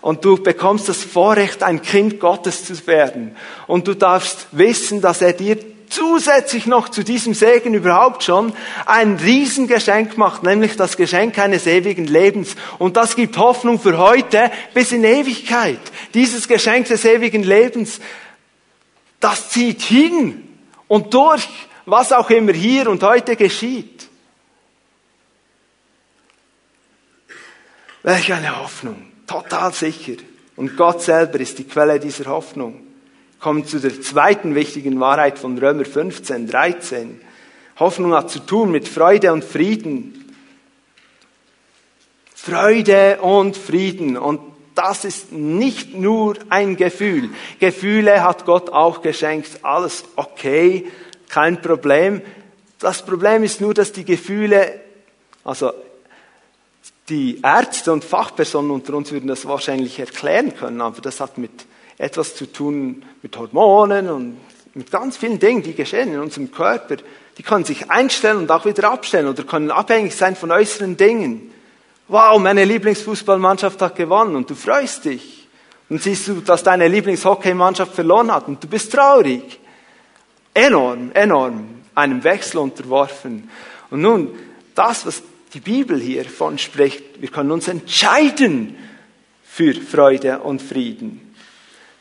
Und 0.00 0.24
du 0.24 0.36
bekommst 0.42 0.88
das 0.88 1.04
Vorrecht, 1.04 1.62
ein 1.62 1.82
Kind 1.82 2.20
Gottes 2.20 2.64
zu 2.64 2.86
werden. 2.86 3.36
Und 3.66 3.86
du 3.86 3.94
darfst 3.94 4.48
wissen, 4.52 5.00
dass 5.00 5.20
er 5.20 5.34
dir 5.34 5.58
zusätzlich 5.90 6.66
noch 6.66 6.88
zu 6.88 7.04
diesem 7.04 7.34
Segen 7.34 7.74
überhaupt 7.74 8.22
schon 8.22 8.52
ein 8.86 9.16
Riesengeschenk 9.16 10.16
macht, 10.16 10.42
nämlich 10.42 10.76
das 10.76 10.96
Geschenk 10.96 11.38
eines 11.38 11.66
ewigen 11.66 12.06
Lebens. 12.06 12.56
Und 12.78 12.96
das 12.96 13.16
gibt 13.16 13.36
Hoffnung 13.36 13.78
für 13.78 13.98
heute 13.98 14.50
bis 14.72 14.92
in 14.92 15.04
Ewigkeit. 15.04 15.80
Dieses 16.14 16.48
Geschenk 16.48 16.86
des 16.86 17.04
ewigen 17.04 17.42
Lebens, 17.42 18.00
das 19.18 19.50
zieht 19.50 19.82
hin 19.82 20.48
und 20.88 21.12
durch, 21.12 21.48
was 21.86 22.12
auch 22.12 22.30
immer 22.30 22.52
hier 22.52 22.88
und 22.88 23.02
heute 23.02 23.36
geschieht. 23.36 24.08
Welch 28.02 28.32
eine 28.32 28.62
Hoffnung. 28.62 29.12
Total 29.26 29.72
sicher. 29.72 30.14
Und 30.56 30.76
Gott 30.76 31.02
selber 31.02 31.38
ist 31.40 31.58
die 31.58 31.64
Quelle 31.64 32.00
dieser 32.00 32.26
Hoffnung 32.26 32.89
kommen 33.40 33.64
zu 33.64 33.80
der 33.80 34.00
zweiten 34.00 34.54
wichtigen 34.54 35.00
Wahrheit 35.00 35.38
von 35.38 35.58
Römer 35.58 35.84
15, 35.84 36.46
13. 36.46 37.20
Hoffnung 37.78 38.14
hat 38.14 38.30
zu 38.30 38.40
tun 38.40 38.70
mit 38.70 38.86
Freude 38.86 39.32
und 39.32 39.42
Frieden. 39.42 40.34
Freude 42.34 43.18
und 43.22 43.56
Frieden. 43.56 44.18
Und 44.18 44.40
das 44.74 45.04
ist 45.04 45.32
nicht 45.32 45.94
nur 45.94 46.36
ein 46.50 46.76
Gefühl. 46.76 47.30
Gefühle 47.58 48.22
hat 48.22 48.44
Gott 48.44 48.70
auch 48.70 49.02
geschenkt. 49.02 49.60
Alles 49.62 50.04
okay, 50.16 50.86
kein 51.28 51.60
Problem. 51.62 52.20
Das 52.78 53.04
Problem 53.04 53.42
ist 53.42 53.60
nur, 53.60 53.74
dass 53.74 53.92
die 53.92 54.04
Gefühle, 54.04 54.80
also 55.44 55.72
die 57.08 57.40
Ärzte 57.42 57.92
und 57.92 58.04
Fachpersonen 58.04 58.70
unter 58.70 58.94
uns 58.94 59.10
würden 59.10 59.26
das 59.26 59.46
wahrscheinlich 59.46 59.98
erklären 59.98 60.54
können, 60.54 60.80
aber 60.80 61.00
das 61.00 61.20
hat 61.20 61.38
mit 61.38 61.66
etwas 62.00 62.34
zu 62.34 62.50
tun 62.50 63.04
mit 63.22 63.36
Hormonen 63.36 64.08
und 64.08 64.38
mit 64.72 64.90
ganz 64.90 65.18
vielen 65.18 65.38
Dingen, 65.38 65.62
die 65.62 65.74
geschehen 65.74 66.14
in 66.14 66.20
unserem 66.20 66.50
Körper. 66.50 66.96
Die 67.36 67.42
können 67.42 67.64
sich 67.64 67.90
einstellen 67.90 68.38
und 68.38 68.50
auch 68.50 68.64
wieder 68.64 68.90
abstellen 68.90 69.28
oder 69.28 69.42
können 69.42 69.70
abhängig 69.70 70.16
sein 70.16 70.34
von 70.34 70.50
äußeren 70.50 70.96
Dingen. 70.96 71.52
Wow, 72.08 72.40
meine 72.40 72.64
Lieblingsfußballmannschaft 72.64 73.80
hat 73.82 73.96
gewonnen 73.96 74.34
und 74.34 74.48
du 74.48 74.54
freust 74.54 75.04
dich. 75.04 75.46
Und 75.90 76.02
siehst 76.02 76.28
du, 76.28 76.40
dass 76.40 76.62
deine 76.62 76.88
Lieblingshockeymannschaft 76.88 77.94
verloren 77.94 78.32
hat 78.32 78.48
und 78.48 78.62
du 78.62 78.68
bist 78.68 78.92
traurig. 78.92 79.60
Enorm, 80.54 81.10
enorm, 81.12 81.82
einem 81.94 82.24
Wechsel 82.24 82.58
unterworfen. 82.58 83.50
Und 83.90 84.00
nun, 84.00 84.28
das, 84.74 85.04
was 85.04 85.22
die 85.52 85.60
Bibel 85.60 86.00
hier 86.00 86.24
von 86.24 86.58
spricht, 86.58 87.20
wir 87.20 87.28
können 87.28 87.50
uns 87.50 87.68
entscheiden 87.68 88.76
für 89.44 89.74
Freude 89.74 90.38
und 90.38 90.62
Frieden. 90.62 91.29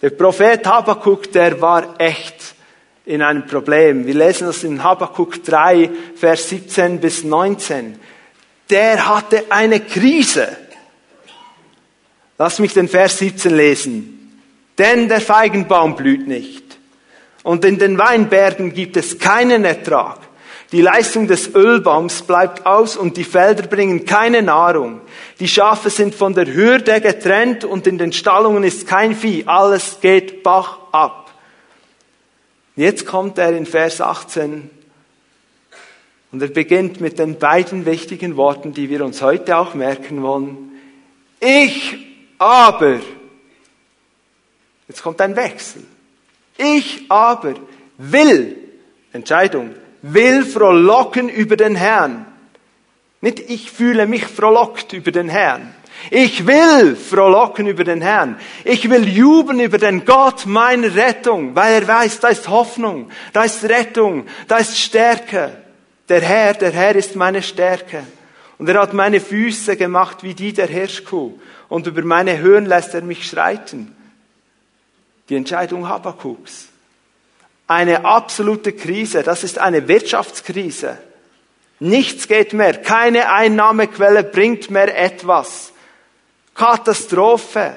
Der 0.02 0.12
Prophet 0.12 0.66
Habakkuk, 0.66 1.32
der 1.32 1.60
war 1.60 2.00
echt 2.00 2.56
in 3.06 3.22
einem 3.22 3.46
Problem. 3.46 4.06
Wir 4.06 4.14
lesen 4.14 4.48
das 4.48 4.64
in 4.64 4.82
Habakkuk 4.84 5.44
3, 5.44 5.90
Vers 6.16 6.50
17 6.50 7.00
bis 7.00 7.24
19. 7.24 8.00
Der 8.70 9.08
hatte 9.08 9.46
eine 9.50 9.82
Krise. 9.82 10.56
Lass 12.38 12.60
mich 12.60 12.74
den 12.74 12.88
Vers 12.88 13.18
17 13.18 13.54
lesen. 13.54 14.42
Denn 14.78 15.10
der 15.10 15.20
Feigenbaum 15.20 15.98
blüht 15.98 16.28
nicht. 16.28 16.64
Und 17.44 17.66
in 17.66 17.78
den 17.78 17.98
Weinbergen 17.98 18.74
gibt 18.74 18.96
es 18.96 19.20
keinen 19.20 19.66
Ertrag. 19.66 20.29
Die 20.72 20.82
Leistung 20.82 21.28
des 21.28 21.56
Ölbaums 21.56 22.22
bleibt 22.22 22.66
aus 22.68 22.96
und 22.96 23.18
die 23.18 23.24
Felder 23.24 23.66
bringen 23.66 24.06
keine 24.06 24.44
Nahrung. 24.44 25.02
Die 25.40 25.48
Schafe 25.48 25.90
sind 25.90 26.14
von 26.14 26.36
der 26.36 26.54
Hürde 26.54 27.02
getrennt 27.02 27.66
und 27.66 27.88
in 27.88 27.98
den 27.98 28.14
Stallungen 28.14 28.64
ist 28.64 28.88
kein 28.88 29.16
Vieh. 29.16 29.46
Alles 29.48 30.00
geht 30.00 30.44
Bach 30.44 30.78
ab. 30.92 31.32
Jetzt 32.76 33.08
kommt 33.08 33.40
er 33.40 33.58
in 33.58 33.66
Vers 33.66 34.00
18 34.00 34.70
und 36.32 36.42
er 36.42 36.48
beginnt 36.50 37.02
mit 37.02 37.18
den 37.18 37.40
beiden 37.40 37.88
wichtigen 37.88 38.38
Worten, 38.38 38.72
die 38.72 38.90
wir 38.90 39.04
uns 39.04 39.24
heute 39.24 39.58
auch 39.58 39.74
merken 39.74 40.22
wollen. 40.22 40.72
Ich 41.40 41.98
aber, 42.38 43.00
jetzt 44.88 45.02
kommt 45.02 45.20
ein 45.20 45.36
Wechsel. 45.36 45.84
Ich 46.58 47.06
aber 47.10 47.56
will, 47.98 48.56
Entscheidung, 49.12 49.74
will 50.02 50.46
frohlocken 50.46 51.30
über 51.30 51.56
den 51.56 51.76
Herrn. 51.76 52.26
Nicht 53.22 53.40
ich 53.50 53.72
fühle 53.72 54.08
mich 54.08 54.26
frohlockt 54.26 54.94
über 54.94 55.12
den 55.12 55.30
Herrn. 55.30 55.74
Ich 56.12 56.48
will 56.48 56.96
frohlocken 56.96 57.68
über 57.68 57.84
den 57.84 58.02
Herrn. 58.02 58.40
Ich 58.64 58.90
will 58.90 59.08
jubeln 59.08 59.60
über 59.60 59.78
den 59.78 60.06
Gott 60.06 60.46
meiner 60.46 60.96
Rettung, 60.96 61.56
weil 61.56 61.82
er 61.82 61.88
weiß, 61.88 62.22
da 62.22 62.30
ist 62.30 62.48
Hoffnung, 62.48 63.12
da 63.34 63.44
ist 63.44 63.64
Rettung, 63.66 64.26
da 64.48 64.58
ist 64.58 64.80
Stärke. 64.80 65.58
Der 66.08 66.22
Herr, 66.22 66.54
der 66.54 66.72
Herr 66.72 66.96
ist 66.96 67.16
meine 67.16 67.42
Stärke. 67.42 68.04
Und 68.58 68.70
er 68.70 68.82
hat 68.82 68.94
meine 68.94 69.20
Füße 69.20 69.76
gemacht 69.76 70.24
wie 70.24 70.34
die 70.34 70.54
der 70.54 70.68
Hirschkuh. 70.68 71.34
Und 71.68 71.88
über 71.88 72.02
meine 72.04 72.40
Höhen 72.40 72.66
lässt 72.66 72.94
er 72.94 73.02
mich 73.02 73.28
schreiten. 73.28 73.96
Die 75.28 75.36
Entscheidung 75.36 75.88
Habakuks 75.88 76.69
eine 77.70 78.04
absolute 78.04 78.74
Krise. 78.74 79.22
Das 79.22 79.44
ist 79.44 79.60
eine 79.60 79.88
Wirtschaftskrise. 79.88 80.98
Nichts 81.80 82.28
geht 82.28 82.54
mehr. 82.54 82.74
Keine 82.74 83.32
Einnahmequelle 83.32 84.24
bringt 84.24 84.72
mehr 84.72 84.98
etwas. 84.98 85.72
Katastrophe. 86.56 87.76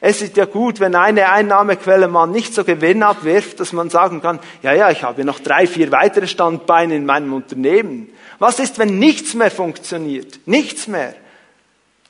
Es 0.00 0.20
ist 0.20 0.36
ja 0.36 0.46
gut, 0.46 0.80
wenn 0.80 0.96
eine 0.96 1.30
Einnahmequelle 1.30 2.08
mal 2.08 2.26
nicht 2.26 2.54
so 2.54 2.64
Gewinn 2.64 3.02
abwirft, 3.02 3.60
dass 3.60 3.72
man 3.72 3.88
sagen 3.88 4.20
kann, 4.20 4.40
ja, 4.62 4.72
ja, 4.72 4.90
ich 4.90 5.04
habe 5.04 5.24
noch 5.24 5.38
drei, 5.38 5.66
vier 5.66 5.92
weitere 5.92 6.26
Standbeine 6.26 6.96
in 6.96 7.06
meinem 7.06 7.32
Unternehmen. 7.32 8.12
Was 8.40 8.58
ist, 8.58 8.78
wenn 8.78 8.98
nichts 8.98 9.34
mehr 9.34 9.50
funktioniert? 9.50 10.40
Nichts 10.46 10.88
mehr. 10.88 11.14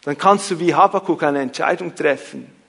Dann 0.04 0.16
kannst 0.16 0.50
du 0.50 0.58
wie 0.58 0.74
Habakkuk 0.74 1.22
eine 1.22 1.40
Entscheidung 1.40 1.94
treffen. 1.94 2.59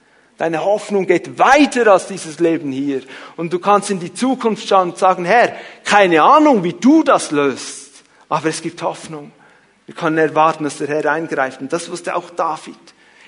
Deine 0.41 0.65
Hoffnung 0.65 1.05
geht 1.05 1.37
weiter 1.37 1.85
als 1.85 2.07
dieses 2.07 2.39
Leben 2.39 2.71
hier. 2.71 3.03
Und 3.37 3.53
du 3.53 3.59
kannst 3.59 3.91
in 3.91 3.99
die 3.99 4.11
Zukunft 4.11 4.67
schauen 4.67 4.89
und 4.89 4.97
sagen, 4.97 5.23
Herr, 5.23 5.55
keine 5.83 6.23
Ahnung, 6.23 6.63
wie 6.63 6.73
du 6.73 7.03
das 7.03 7.29
löst. 7.29 8.01
Aber 8.27 8.49
es 8.49 8.63
gibt 8.63 8.81
Hoffnung. 8.81 9.31
Wir 9.85 9.93
können 9.93 10.17
erwarten, 10.17 10.63
dass 10.63 10.79
der 10.79 10.87
Herr 10.87 11.11
eingreift. 11.11 11.61
Und 11.61 11.71
das 11.71 11.91
wusste 11.91 12.15
auch 12.15 12.31
David. 12.31 12.73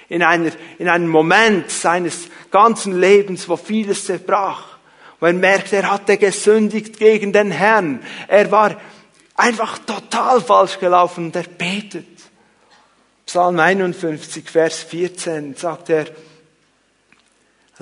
In, 0.10 0.24
einer, 0.24 0.50
in 0.80 0.90
einem 0.90 1.08
Moment 1.08 1.70
seines 1.70 2.30
ganzen 2.50 3.00
Lebens, 3.00 3.48
wo 3.48 3.58
vieles 3.58 4.06
zerbrach. 4.06 4.80
wo 5.20 5.28
er 5.28 5.34
merkte, 5.34 5.76
er 5.76 5.92
hatte 5.92 6.18
gesündigt 6.18 6.98
gegen 6.98 7.32
den 7.32 7.52
Herrn. 7.52 8.00
Er 8.28 8.50
war 8.52 8.82
einfach 9.36 9.78
total 9.78 10.42
falsch 10.42 10.80
gelaufen 10.80 11.26
und 11.26 11.36
er 11.36 11.44
betet. 11.44 12.08
Psalm 13.28 13.60
51, 13.60 14.50
Vers 14.50 14.80
14 14.80 15.54
sagt 15.54 15.92
er, 15.92 16.08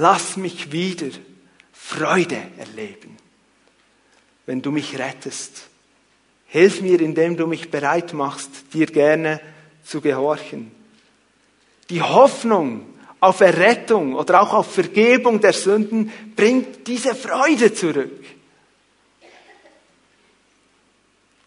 lass 0.01 0.35
mich 0.35 0.71
wieder 0.71 1.09
Freude 1.71 2.41
erleben, 2.57 3.17
wenn 4.47 4.61
du 4.63 4.71
mich 4.71 4.97
rettest. 4.97 5.67
Hilf 6.47 6.81
mir, 6.81 6.99
indem 6.99 7.37
du 7.37 7.45
mich 7.45 7.69
bereit 7.69 8.11
machst, 8.13 8.49
dir 8.73 8.87
gerne 8.87 9.39
zu 9.85 10.01
gehorchen. 10.01 10.71
Die 11.91 12.01
Hoffnung 12.01 12.85
auf 13.19 13.41
Errettung 13.41 14.15
oder 14.15 14.41
auch 14.41 14.53
auf 14.53 14.73
Vergebung 14.73 15.39
der 15.39 15.53
Sünden 15.53 16.11
bringt 16.35 16.87
diese 16.87 17.13
Freude 17.13 17.71
zurück. 17.71 18.25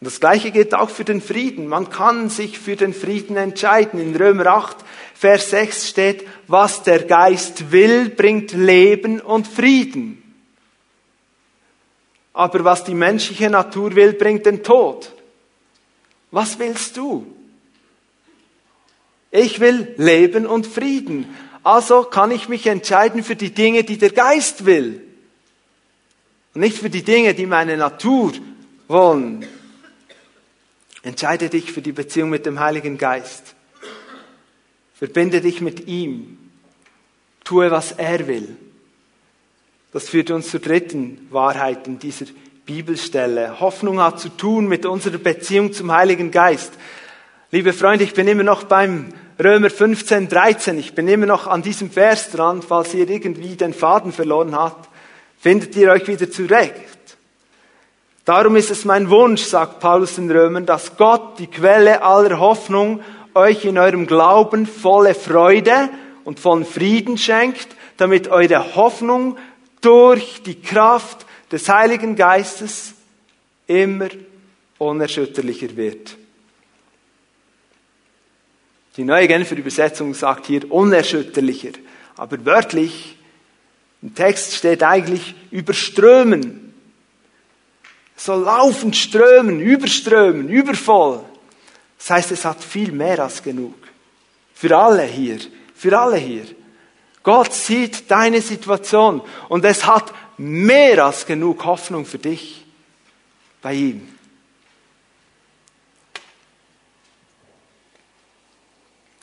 Und 0.05 0.09
das 0.09 0.20
Gleiche 0.20 0.50
gilt 0.50 0.74
auch 0.74 0.90
für 0.90 1.05
den 1.05 1.22
Frieden. 1.22 1.66
Man 1.66 1.88
kann 1.88 2.28
sich 2.28 2.59
für 2.59 2.76
den 2.76 2.92
Frieden 2.92 3.38
entscheiden. 3.38 3.98
In 3.98 4.14
Römer 4.14 4.48
8, 4.48 4.76
Vers 5.14 5.48
6 5.48 5.88
steht, 5.88 6.28
was 6.46 6.82
der 6.82 7.05
Geist 7.05 7.72
will, 7.72 8.11
bringt 8.11 8.52
Leben 8.52 9.18
und 9.18 9.46
Frieden. 9.46 10.22
Aber 12.34 12.64
was 12.64 12.84
die 12.84 12.92
menschliche 12.92 13.48
Natur 13.48 13.94
will, 13.94 14.12
bringt 14.12 14.44
den 14.44 14.62
Tod. 14.62 15.11
Was 16.30 16.59
willst 16.59 16.98
du? 16.98 17.26
Ich 19.30 19.59
will 19.59 19.94
Leben 19.96 20.44
und 20.44 20.66
Frieden. 20.66 21.34
Also 21.62 22.02
kann 22.02 22.30
ich 22.30 22.50
mich 22.50 22.66
entscheiden 22.66 23.24
für 23.24 23.36
die 23.36 23.55
Dinge, 23.55 23.84
die 23.84 23.96
der 23.96 24.11
Geist 24.11 24.66
will. 24.66 25.00
Und 26.52 26.61
nicht 26.61 26.76
für 26.76 26.90
die 26.90 27.05
Dinge, 27.05 27.32
die 27.32 27.46
meine 27.46 27.78
Natur 27.78 28.34
wollen. 28.86 29.46
Entscheide 31.05 31.50
dich 31.50 31.70
für 31.70 31.82
die 31.82 31.92
Beziehung 31.92 32.30
mit 32.30 32.46
dem 32.46 32.59
Heiligen 32.59 32.96
Geist. 32.96 33.55
Verbinde 34.94 35.42
dich 35.42 35.61
mit 35.61 35.86
ihm. 35.86 36.38
Tue, 37.44 37.70
was 37.70 37.92
er 37.92 38.26
will. 38.26 38.57
Das 39.92 40.09
führt 40.09 40.30
uns 40.30 40.50
zur 40.50 40.61
dritten 40.61 41.28
Wahrheit 41.30 41.86
in 41.86 41.98
dieser 41.98 42.24
Bibelstelle. 42.64 43.61
Hoffnung 43.61 44.00
hat 44.00 44.18
zu 44.18 44.30
tun 44.30 44.66
mit 44.66 44.86
unserer 44.86 45.18
Beziehung 45.18 45.74
zum 45.74 45.92
Heiligen 45.92 46.30
Geist. 46.30 46.72
Liebe 47.50 47.74
Freunde, 47.74 48.05
ich 48.05 48.14
bin 48.14 48.26
immer 48.26 48.42
noch 48.42 48.64
beim 48.64 49.12
Römer 49.38 49.68
15, 49.68 50.30
13. 50.30 50.78
Ich 50.78 50.94
bin 50.94 51.07
immer 51.07 51.26
noch 51.26 51.46
an 51.46 51.61
diesem 51.61 51.90
Vers 51.90 52.30
dran. 52.30 52.62
Falls 52.62 52.94
ihr 52.94 53.11
irgendwie 53.11 53.57
den 53.57 53.74
Faden 53.74 54.11
verloren 54.11 54.57
habt, 54.57 54.88
findet 55.38 55.76
ihr 55.76 55.90
euch 55.90 56.09
wieder 56.09 56.30
zurecht. 56.30 56.93
Darum 58.25 58.57
ist 58.57 58.70
es 58.70 58.85
mein 58.85 59.11
Wunsch, 59.11 59.43
sagt 59.43 59.81
Paulus 59.81 60.14
den 60.14 60.31
Römern, 60.31 60.64
dass 60.64 60.97
Gott, 60.97 61.39
die 61.39 61.47
Quelle 61.47 62.03
aller 62.03 62.39
Hoffnung, 62.39 63.03
euch 63.35 63.64
in 63.64 63.77
eurem 63.77 64.07
Glauben 64.07 64.66
volle 64.66 65.14
Freude 65.14 65.91
und 66.25 66.41
vollen 66.41 66.64
Frieden 66.64 67.18
schenkt, 67.18 67.68
damit 67.97 68.29
eure 68.29 68.77
Hoffnung 68.77 69.37
durch 69.81 70.43
die 70.43 70.61
Kraft 70.61 71.27
des 71.53 71.68
Heiligen 71.68 72.16
Geistes 72.16 72.95
immer 73.66 74.09
unerschütterlicher 74.79 75.77
wird. 75.77 76.16
Die 78.97 79.05
neue 79.05 79.29
Genfer 79.29 79.57
Übersetzung 79.57 80.14
sagt 80.14 80.47
hier 80.47 80.70
unerschütterlicher, 80.70 81.72
aber 82.16 82.45
wörtlich 82.47 83.18
im 84.01 84.14
Text 84.14 84.55
steht 84.55 84.83
eigentlich 84.83 85.35
überströmen. 85.51 86.63
So 88.16 88.34
laufend 88.36 88.96
strömen, 88.96 89.60
überströmen, 89.60 90.48
übervoll. 90.48 91.24
Das 91.98 92.10
heißt, 92.10 92.32
es 92.32 92.44
hat 92.44 92.62
viel 92.62 92.92
mehr 92.92 93.18
als 93.20 93.42
genug. 93.42 93.74
Für 94.54 94.76
alle 94.76 95.02
hier, 95.02 95.38
für 95.74 95.98
alle 95.98 96.16
hier. 96.16 96.46
Gott 97.22 97.52
sieht 97.52 98.10
deine 98.10 98.40
Situation 98.40 99.22
und 99.48 99.64
es 99.64 99.86
hat 99.86 100.12
mehr 100.36 101.04
als 101.04 101.26
genug 101.26 101.64
Hoffnung 101.64 102.04
für 102.04 102.18
dich 102.18 102.64
bei 103.62 103.74
ihm. 103.74 104.14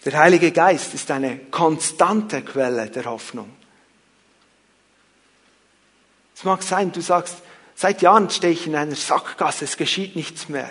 Der 0.03 0.17
Heilige 0.17 0.51
Geist 0.51 0.95
ist 0.95 1.11
eine 1.11 1.37
konstante 1.51 2.41
Quelle 2.41 2.89
der 2.89 3.05
Hoffnung. 3.05 3.51
Es 6.35 6.43
mag 6.43 6.63
sein, 6.63 6.91
du 6.91 7.01
sagst, 7.01 7.37
seit 7.82 8.03
Jahren 8.03 8.29
stehe 8.29 8.53
ich 8.53 8.67
in 8.67 8.75
einer 8.75 8.95
Sackgasse, 8.95 9.65
es 9.65 9.75
geschieht 9.75 10.15
nichts 10.15 10.49
mehr. 10.49 10.69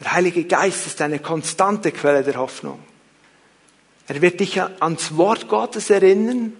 Der 0.00 0.12
Heilige 0.12 0.44
Geist 0.44 0.86
ist 0.86 1.02
eine 1.02 1.18
konstante 1.18 1.92
Quelle 1.92 2.24
der 2.24 2.36
Hoffnung. 2.36 2.82
Er 4.08 4.22
wird 4.22 4.40
dich 4.40 4.58
ans 4.60 5.18
Wort 5.18 5.48
Gottes 5.48 5.90
erinnern. 5.90 6.54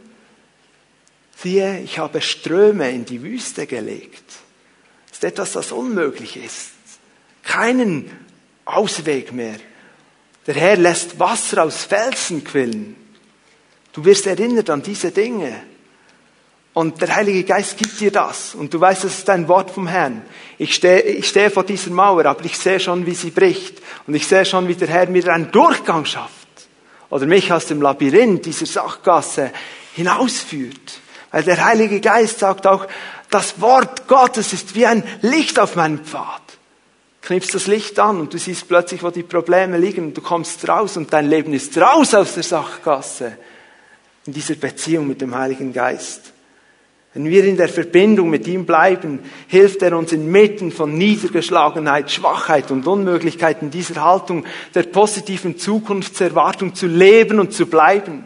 Siehe, 1.34 1.80
ich 1.80 1.98
habe 1.98 2.20
Ströme 2.20 2.90
in 2.90 3.06
die 3.06 3.22
Wüste 3.22 3.66
gelegt. 3.66 4.24
Das 5.08 5.16
ist 5.16 5.24
etwas, 5.24 5.52
das 5.52 5.72
unmöglich 5.72 6.36
ist. 6.36 6.72
Keinen 7.42 8.10
Ausweg 8.66 9.32
mehr. 9.32 9.56
Der 10.46 10.54
Herr 10.56 10.76
lässt 10.76 11.18
Wasser 11.18 11.64
aus 11.64 11.84
Felsen 11.84 12.44
quillen. 12.44 12.96
Du 13.94 14.04
wirst 14.04 14.26
erinnert 14.26 14.68
an 14.68 14.82
diese 14.82 15.10
Dinge. 15.10 15.69
Und 16.72 17.00
der 17.02 17.16
Heilige 17.16 17.44
Geist 17.44 17.76
gibt 17.76 17.98
dir 18.00 18.12
das. 18.12 18.54
Und 18.54 18.72
du 18.72 18.80
weißt, 18.80 19.04
das 19.04 19.18
ist 19.18 19.30
ein 19.30 19.48
Wort 19.48 19.70
vom 19.70 19.88
Herrn. 19.88 20.22
Ich 20.56 20.74
stehe, 20.74 21.00
ich 21.00 21.28
stehe 21.28 21.50
vor 21.50 21.64
dieser 21.64 21.90
Mauer, 21.90 22.26
aber 22.26 22.44
ich 22.44 22.56
sehe 22.56 22.78
schon, 22.78 23.06
wie 23.06 23.14
sie 23.14 23.30
bricht. 23.30 23.82
Und 24.06 24.14
ich 24.14 24.26
sehe 24.26 24.44
schon, 24.44 24.68
wie 24.68 24.76
der 24.76 24.88
Herr 24.88 25.08
mir 25.08 25.26
einen 25.28 25.50
Durchgang 25.50 26.04
schafft 26.04 26.30
oder 27.10 27.26
mich 27.26 27.52
aus 27.52 27.66
dem 27.66 27.82
Labyrinth 27.82 28.46
dieser 28.46 28.66
Sachgasse 28.66 29.50
hinausführt. 29.94 31.00
Weil 31.32 31.42
der 31.42 31.64
Heilige 31.64 32.00
Geist 32.00 32.38
sagt 32.38 32.66
auch, 32.66 32.86
das 33.30 33.60
Wort 33.60 34.08
Gottes 34.08 34.52
ist 34.52 34.74
wie 34.74 34.86
ein 34.86 35.02
Licht 35.22 35.58
auf 35.58 35.76
meinem 35.76 36.04
Pfad. 36.04 36.42
Knippst 37.22 37.54
das 37.54 37.66
Licht 37.66 37.98
an 37.98 38.20
und 38.20 38.32
du 38.32 38.38
siehst 38.38 38.66
plötzlich, 38.66 39.02
wo 39.02 39.10
die 39.10 39.22
Probleme 39.22 39.76
liegen 39.76 40.06
und 40.06 40.16
du 40.16 40.20
kommst 40.20 40.66
raus 40.68 40.96
und 40.96 41.12
dein 41.12 41.28
Leben 41.28 41.52
ist 41.52 41.76
raus 41.76 42.14
aus 42.14 42.34
der 42.34 42.42
Sachgasse. 42.42 43.36
In 44.26 44.32
dieser 44.32 44.54
Beziehung 44.54 45.06
mit 45.06 45.20
dem 45.20 45.34
Heiligen 45.34 45.72
Geist. 45.72 46.32
Wenn 47.12 47.28
wir 47.28 47.44
in 47.44 47.56
der 47.56 47.68
Verbindung 47.68 48.30
mit 48.30 48.46
ihm 48.46 48.66
bleiben, 48.66 49.18
hilft 49.48 49.82
er 49.82 49.98
uns 49.98 50.12
inmitten 50.12 50.70
von 50.70 50.96
Niedergeschlagenheit, 50.96 52.10
Schwachheit 52.10 52.70
und 52.70 52.86
Unmöglichkeit 52.86 53.62
in 53.62 53.70
dieser 53.70 54.04
Haltung 54.04 54.44
der 54.74 54.84
positiven 54.84 55.58
Zukunftserwartung 55.58 56.74
zu 56.76 56.86
leben 56.86 57.40
und 57.40 57.52
zu 57.52 57.66
bleiben. 57.66 58.24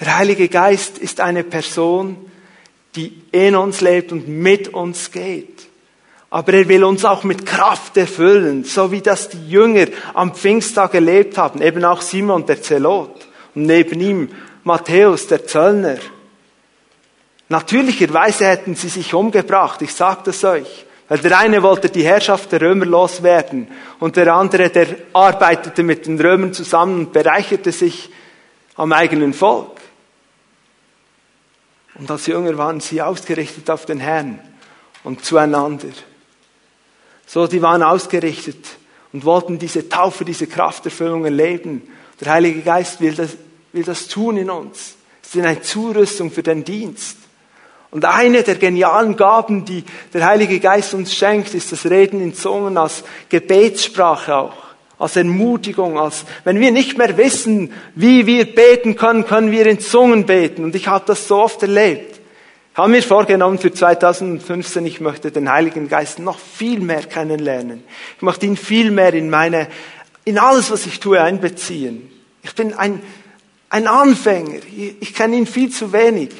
Der 0.00 0.16
Heilige 0.16 0.48
Geist 0.48 0.96
ist 0.96 1.20
eine 1.20 1.44
Person, 1.44 2.16
die 2.96 3.22
in 3.32 3.54
uns 3.54 3.82
lebt 3.82 4.10
und 4.10 4.26
mit 4.26 4.68
uns 4.68 5.12
geht. 5.12 5.68
Aber 6.30 6.54
er 6.54 6.66
will 6.68 6.84
uns 6.84 7.04
auch 7.04 7.24
mit 7.24 7.44
Kraft 7.44 7.98
erfüllen, 7.98 8.64
so 8.64 8.90
wie 8.90 9.02
das 9.02 9.28
die 9.28 9.50
Jünger 9.50 9.88
am 10.14 10.34
Pfingsttag 10.34 10.94
erlebt 10.94 11.36
haben, 11.36 11.60
eben 11.60 11.84
auch 11.84 12.00
Simon 12.00 12.46
der 12.46 12.62
Zelot 12.62 13.29
und 13.54 13.66
neben 13.66 14.00
ihm 14.00 14.28
Matthäus, 14.64 15.26
der 15.26 15.46
Zöllner. 15.46 15.98
Natürlicherweise 17.48 18.46
hätten 18.46 18.74
sie 18.74 18.88
sich 18.88 19.12
umgebracht, 19.12 19.82
ich 19.82 19.94
sage 19.94 20.22
das 20.26 20.44
euch. 20.44 20.86
Weil 21.08 21.18
der 21.18 21.38
eine 21.38 21.60
wollte 21.64 21.88
die 21.88 22.04
Herrschaft 22.04 22.52
der 22.52 22.60
Römer 22.60 22.86
loswerden 22.86 23.66
und 23.98 24.14
der 24.14 24.32
andere, 24.32 24.70
der 24.70 24.86
arbeitete 25.12 25.82
mit 25.82 26.06
den 26.06 26.20
Römern 26.20 26.52
zusammen 26.52 27.00
und 27.00 27.12
bereicherte 27.12 27.72
sich 27.72 28.10
am 28.76 28.92
eigenen 28.92 29.34
Volk. 29.34 29.80
Und 31.96 32.08
als 32.08 32.26
Jünger 32.26 32.56
waren 32.56 32.78
sie 32.78 33.02
ausgerichtet 33.02 33.68
auf 33.70 33.86
den 33.86 33.98
Herrn 33.98 34.38
und 35.02 35.24
zueinander. 35.24 35.88
So, 37.26 37.48
die 37.48 37.60
waren 37.60 37.82
ausgerichtet 37.82 38.64
und 39.12 39.24
wollten 39.24 39.58
diese 39.58 39.88
Taufe, 39.88 40.24
diese 40.24 40.46
Krafterfüllung 40.46 41.24
erleben. 41.24 41.82
Der 42.20 42.32
Heilige 42.32 42.60
Geist 42.60 43.00
will 43.00 43.14
das, 43.14 43.36
will 43.72 43.84
das 43.84 44.08
tun 44.08 44.36
in 44.36 44.50
uns. 44.50 44.96
Es 45.22 45.34
ist 45.34 45.44
eine 45.44 45.62
Zurüstung 45.62 46.30
für 46.30 46.42
den 46.42 46.64
Dienst. 46.64 47.16
Und 47.90 48.04
eine 48.04 48.42
der 48.42 48.54
genialen 48.54 49.16
Gaben, 49.16 49.64
die 49.64 49.84
der 50.12 50.24
Heilige 50.24 50.60
Geist 50.60 50.94
uns 50.94 51.14
schenkt, 51.14 51.54
ist 51.54 51.72
das 51.72 51.86
Reden 51.86 52.20
in 52.20 52.34
Zungen 52.34 52.76
als 52.78 53.02
Gebetssprache 53.28 54.36
auch, 54.36 54.54
als 54.98 55.16
Ermutigung, 55.16 55.98
als 55.98 56.24
wenn 56.44 56.60
wir 56.60 56.70
nicht 56.70 56.98
mehr 56.98 57.16
wissen, 57.16 57.72
wie 57.96 58.26
wir 58.26 58.54
beten 58.54 58.94
können, 58.94 59.26
können 59.26 59.50
wir 59.50 59.66
in 59.66 59.80
Zungen 59.80 60.26
beten. 60.26 60.62
Und 60.62 60.76
ich 60.76 60.86
habe 60.86 61.04
das 61.06 61.26
so 61.26 61.38
oft 61.38 61.62
erlebt. 61.62 62.20
Ich 62.72 62.78
habe 62.78 62.90
mir 62.90 63.02
vorgenommen 63.02 63.58
für 63.58 63.72
2015, 63.72 64.86
ich 64.86 65.00
möchte 65.00 65.32
den 65.32 65.50
Heiligen 65.50 65.88
Geist 65.88 66.20
noch 66.20 66.38
viel 66.38 66.78
mehr 66.78 67.02
kennenlernen. 67.02 67.82
Ich 68.16 68.22
möchte 68.22 68.46
ihn 68.46 68.56
viel 68.56 68.92
mehr 68.92 69.12
in 69.12 69.28
meine 69.28 69.66
in 70.24 70.38
alles, 70.38 70.70
was 70.70 70.86
ich 70.86 71.00
tue, 71.00 71.20
einbeziehen. 71.20 72.10
Ich 72.42 72.54
bin 72.54 72.74
ein, 72.74 73.02
ein 73.68 73.86
Anfänger. 73.86 74.60
Ich 75.00 75.14
kenne 75.14 75.36
ihn 75.36 75.46
viel 75.46 75.70
zu 75.70 75.92
wenig. 75.92 76.30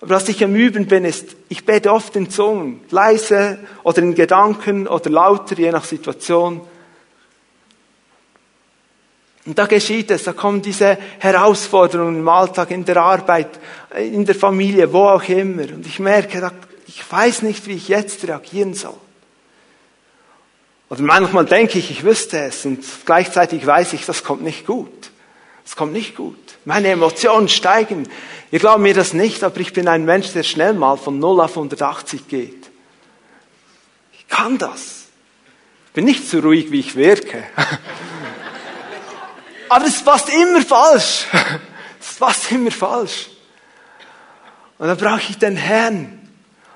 Aber 0.00 0.16
was 0.16 0.28
ich 0.28 0.42
am 0.42 0.54
Üben 0.54 0.86
bin, 0.86 1.04
ist, 1.04 1.36
ich 1.48 1.64
bete 1.64 1.92
oft 1.92 2.16
in 2.16 2.28
Zungen, 2.28 2.80
leise 2.90 3.58
oder 3.84 4.02
in 4.02 4.14
Gedanken 4.14 4.88
oder 4.88 5.10
lauter, 5.10 5.56
je 5.56 5.70
nach 5.70 5.84
Situation. 5.84 6.60
Und 9.44 9.58
da 9.58 9.66
geschieht 9.66 10.10
es, 10.10 10.24
da 10.24 10.32
kommen 10.32 10.62
diese 10.62 10.98
Herausforderungen 11.18 12.16
im 12.16 12.28
Alltag, 12.28 12.70
in 12.70 12.84
der 12.84 12.96
Arbeit, 12.96 13.48
in 13.96 14.24
der 14.24 14.34
Familie, 14.34 14.92
wo 14.92 15.04
auch 15.04 15.28
immer. 15.28 15.62
Und 15.62 15.86
ich 15.86 15.98
merke, 15.98 16.50
ich 16.86 17.10
weiß 17.10 17.42
nicht, 17.42 17.66
wie 17.66 17.74
ich 17.74 17.88
jetzt 17.88 18.26
reagieren 18.26 18.74
soll. 18.74 18.98
Oder 20.92 21.02
manchmal 21.04 21.46
denke 21.46 21.78
ich, 21.78 21.90
ich 21.90 22.04
wüsste 22.04 22.38
es 22.38 22.66
und 22.66 22.84
gleichzeitig 23.06 23.64
weiß 23.64 23.94
ich, 23.94 24.04
das 24.04 24.24
kommt 24.24 24.42
nicht 24.42 24.66
gut. 24.66 25.10
Das 25.64 25.74
kommt 25.74 25.94
nicht 25.94 26.14
gut. 26.14 26.36
Meine 26.66 26.88
Emotionen 26.88 27.48
steigen. 27.48 28.06
Ihr 28.50 28.58
glaubt 28.58 28.82
mir 28.82 28.92
das 28.92 29.14
nicht, 29.14 29.42
aber 29.42 29.58
ich 29.60 29.72
bin 29.72 29.88
ein 29.88 30.04
Mensch, 30.04 30.34
der 30.34 30.42
schnell 30.42 30.74
mal 30.74 30.98
von 30.98 31.18
0 31.18 31.40
auf 31.40 31.56
180 31.56 32.28
geht. 32.28 32.70
Ich 34.12 34.28
kann 34.28 34.58
das. 34.58 35.06
Ich 35.86 35.92
bin 35.92 36.04
nicht 36.04 36.28
so 36.28 36.40
ruhig, 36.40 36.70
wie 36.70 36.80
ich 36.80 36.94
wirke. 36.94 37.42
Aber 39.70 39.86
es 39.86 39.96
ist 39.96 40.04
fast 40.04 40.28
immer 40.28 40.60
falsch. 40.60 41.26
Es 41.98 42.10
ist 42.10 42.18
fast 42.18 42.52
immer 42.52 42.70
falsch. 42.70 43.30
Und 44.76 44.88
dann 44.88 44.98
brauche 44.98 45.22
ich 45.26 45.38
den 45.38 45.56
Herrn. 45.56 46.28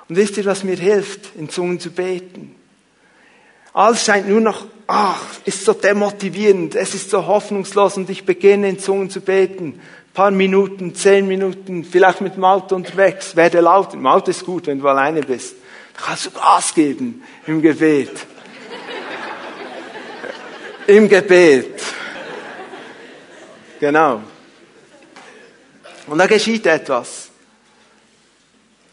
Und 0.08 0.16
wisst 0.16 0.38
ihr, 0.38 0.46
was 0.46 0.64
mir 0.64 0.76
hilft, 0.76 1.36
in 1.36 1.50
Zungen 1.50 1.80
zu 1.80 1.90
beten? 1.90 2.55
Alles 3.76 4.06
scheint 4.06 4.26
nur 4.26 4.40
noch, 4.40 4.64
ach, 4.86 5.20
ist 5.44 5.66
so 5.66 5.74
demotivierend, 5.74 6.74
es 6.74 6.94
ist 6.94 7.10
so 7.10 7.26
hoffnungslos 7.26 7.98
und 7.98 8.08
ich 8.08 8.24
beginne 8.24 8.70
in 8.70 8.78
Zungen 8.78 9.10
zu 9.10 9.20
beten. 9.20 9.74
Ein 9.74 10.12
paar 10.14 10.30
Minuten, 10.30 10.94
zehn 10.94 11.28
Minuten, 11.28 11.84
vielleicht 11.84 12.22
mit 12.22 12.36
dem 12.36 12.44
unterwegs, 12.72 13.36
werde 13.36 13.60
laut. 13.60 13.92
Im 13.92 14.06
ist 14.28 14.46
gut, 14.46 14.66
wenn 14.66 14.80
du 14.80 14.88
alleine 14.88 15.20
bist. 15.20 15.56
Da 15.94 16.06
kannst 16.06 16.24
du 16.24 16.30
Gas 16.30 16.72
geben 16.72 17.22
im 17.46 17.60
Gebet. 17.60 18.12
Im 20.86 21.06
Gebet. 21.06 21.82
Genau. 23.78 24.22
Und 26.06 26.16
da 26.16 26.26
geschieht 26.26 26.64
etwas. 26.64 27.25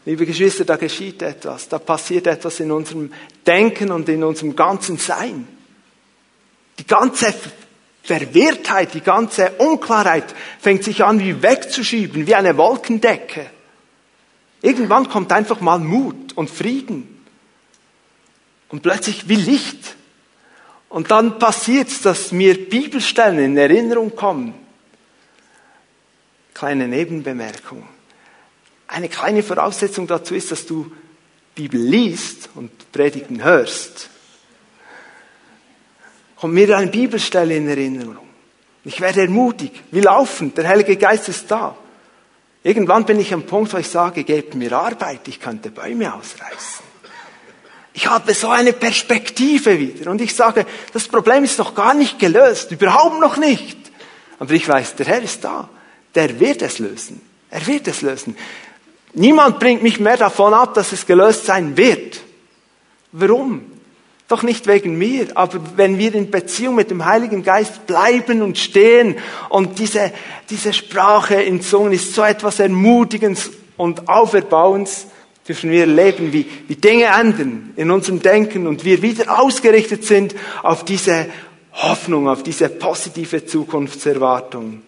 Liebe 0.06 0.26
Geschwister, 0.26 0.64
da 0.64 0.76
geschieht 0.76 1.22
etwas. 1.22 1.68
Da 1.68 1.78
passiert 1.78 2.26
etwas 2.26 2.60
in 2.60 2.70
unserem 2.70 3.12
Denken 3.46 3.90
und 3.90 4.08
in 4.08 4.22
unserem 4.22 4.54
ganzen 4.54 4.98
Sein. 4.98 5.48
Die 6.78 6.86
ganze 6.86 7.34
Verwirrtheit, 8.02 8.92
die 8.92 9.00
ganze 9.00 9.52
Unklarheit 9.52 10.34
fängt 10.60 10.84
sich 10.84 11.02
an 11.02 11.20
wie 11.20 11.42
wegzuschieben, 11.42 12.26
wie 12.26 12.34
eine 12.34 12.56
Wolkendecke. 12.56 13.50
Irgendwann 14.60 15.08
kommt 15.08 15.32
einfach 15.32 15.60
mal 15.60 15.78
Mut 15.78 16.34
und 16.34 16.50
Frieden. 16.50 17.24
Und 18.68 18.82
plötzlich 18.82 19.28
wie 19.28 19.36
Licht. 19.36 19.96
Und 20.88 21.10
dann 21.10 21.38
passiert 21.38 21.88
es, 21.88 22.02
dass 22.02 22.32
mir 22.32 22.68
Bibelstellen 22.68 23.38
in 23.38 23.56
Erinnerung 23.56 24.14
kommen, 24.14 24.54
Kleine 26.54 26.86
Nebenbemerkung. 26.86 27.84
Eine 28.94 29.08
kleine 29.08 29.42
Voraussetzung 29.42 30.06
dazu 30.06 30.34
ist, 30.34 30.52
dass 30.52 30.66
du 30.66 30.90
Bibel 31.54 31.80
liest 31.80 32.48
und 32.54 32.70
Predigten 32.92 33.42
hörst. 33.42 34.08
Kommt 36.36 36.54
mir 36.54 36.76
eine 36.76 36.90
Bibelstelle 36.90 37.56
in 37.56 37.68
Erinnerung. 37.68 38.28
Ich 38.84 39.00
werde 39.00 39.22
ermutigt. 39.22 39.82
Wie 39.90 40.00
laufen? 40.00 40.54
Der 40.54 40.68
Heilige 40.68 40.96
Geist 40.96 41.28
ist 41.28 41.50
da. 41.50 41.76
Irgendwann 42.62 43.04
bin 43.04 43.18
ich 43.18 43.32
am 43.34 43.42
Punkt, 43.42 43.72
wo 43.72 43.78
ich 43.78 43.88
sage, 43.88 44.24
gebt 44.24 44.54
mir 44.54 44.72
Arbeit, 44.72 45.26
ich 45.26 45.40
könnte 45.40 45.70
Bäume 45.70 46.14
ausreißen. 46.14 46.84
Ich 47.94 48.06
habe 48.06 48.34
so 48.34 48.48
eine 48.48 48.72
Perspektive 48.72 49.78
wieder 49.78 50.10
und 50.10 50.20
ich 50.20 50.34
sage, 50.34 50.66
das 50.92 51.08
Problem 51.08 51.44
ist 51.44 51.58
noch 51.58 51.74
gar 51.74 51.94
nicht 51.94 52.18
gelöst, 52.18 52.70
überhaupt 52.72 53.20
noch 53.20 53.36
nicht. 53.36 53.78
Aber 54.38 54.52
ich 54.52 54.68
weiß, 54.68 54.96
der 54.96 55.06
Herr 55.06 55.22
ist 55.22 55.44
da 55.44 55.68
der 56.14 56.38
wird 56.38 56.62
es 56.62 56.78
lösen. 56.78 57.20
Er 57.50 57.66
wird 57.66 57.88
es 57.88 58.02
lösen. 58.02 58.36
Niemand 59.14 59.60
bringt 59.60 59.82
mich 59.82 60.00
mehr 60.00 60.16
davon 60.16 60.52
ab, 60.54 60.74
dass 60.74 60.92
es 60.92 61.06
gelöst 61.06 61.46
sein 61.46 61.76
wird. 61.76 62.20
Warum? 63.12 63.62
Doch 64.26 64.42
nicht 64.42 64.66
wegen 64.66 64.96
mir, 64.96 65.28
aber 65.34 65.60
wenn 65.76 65.98
wir 65.98 66.14
in 66.14 66.30
Beziehung 66.30 66.74
mit 66.74 66.90
dem 66.90 67.04
Heiligen 67.04 67.42
Geist 67.44 67.86
bleiben 67.86 68.42
und 68.42 68.58
stehen 68.58 69.16
und 69.50 69.78
diese, 69.78 70.12
diese 70.50 70.72
Sprache 70.72 71.34
in 71.34 71.60
Zungen 71.60 71.92
ist 71.92 72.14
so 72.14 72.22
etwas 72.22 72.58
Ermutigens 72.58 73.50
und 73.76 74.08
Auferbauens, 74.08 75.06
dürfen 75.46 75.70
wir 75.70 75.80
erleben, 75.80 76.32
wie, 76.32 76.46
wie 76.66 76.76
Dinge 76.76 77.04
ändern 77.04 77.74
in 77.76 77.90
unserem 77.90 78.22
Denken 78.22 78.66
und 78.66 78.84
wir 78.84 79.02
wieder 79.02 79.38
ausgerichtet 79.40 80.04
sind 80.04 80.34
auf 80.62 80.84
diese 80.84 81.26
Hoffnung, 81.72 82.28
auf 82.28 82.42
diese 82.42 82.70
positive 82.70 83.44
Zukunftserwartung. 83.44 84.82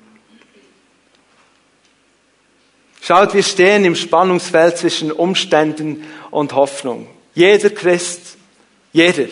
Schaut, 3.07 3.35
wir 3.35 3.45
stehen 3.45 3.85
im 3.85 3.95
Spannungsfeld 3.95 4.79
zwischen 4.79 5.13
Umständen 5.13 6.03
und 6.33 6.55
Hoffnung. 6.55 7.07
Jeder 7.37 7.71
Christ, 7.71 8.37
jeder. 8.93 9.29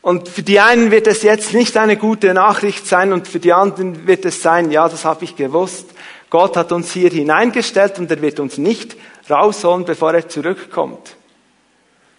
Und 0.00 0.26
für 0.26 0.42
die 0.42 0.58
einen 0.58 0.90
wird 0.90 1.06
es 1.06 1.22
jetzt 1.22 1.52
nicht 1.52 1.76
eine 1.76 1.98
gute 1.98 2.32
Nachricht 2.32 2.86
sein 2.86 3.12
und 3.12 3.28
für 3.28 3.40
die 3.40 3.52
anderen 3.52 4.06
wird 4.06 4.24
es 4.24 4.40
sein, 4.40 4.70
ja, 4.70 4.88
das 4.88 5.04
habe 5.04 5.24
ich 5.24 5.36
gewusst. 5.36 5.90
Gott 6.30 6.56
hat 6.56 6.72
uns 6.72 6.94
hier 6.94 7.10
hineingestellt 7.10 7.98
und 7.98 8.10
er 8.10 8.22
wird 8.22 8.40
uns 8.40 8.56
nicht 8.56 8.96
rausholen, 9.28 9.84
bevor 9.84 10.14
er 10.14 10.30
zurückkommt. 10.30 11.16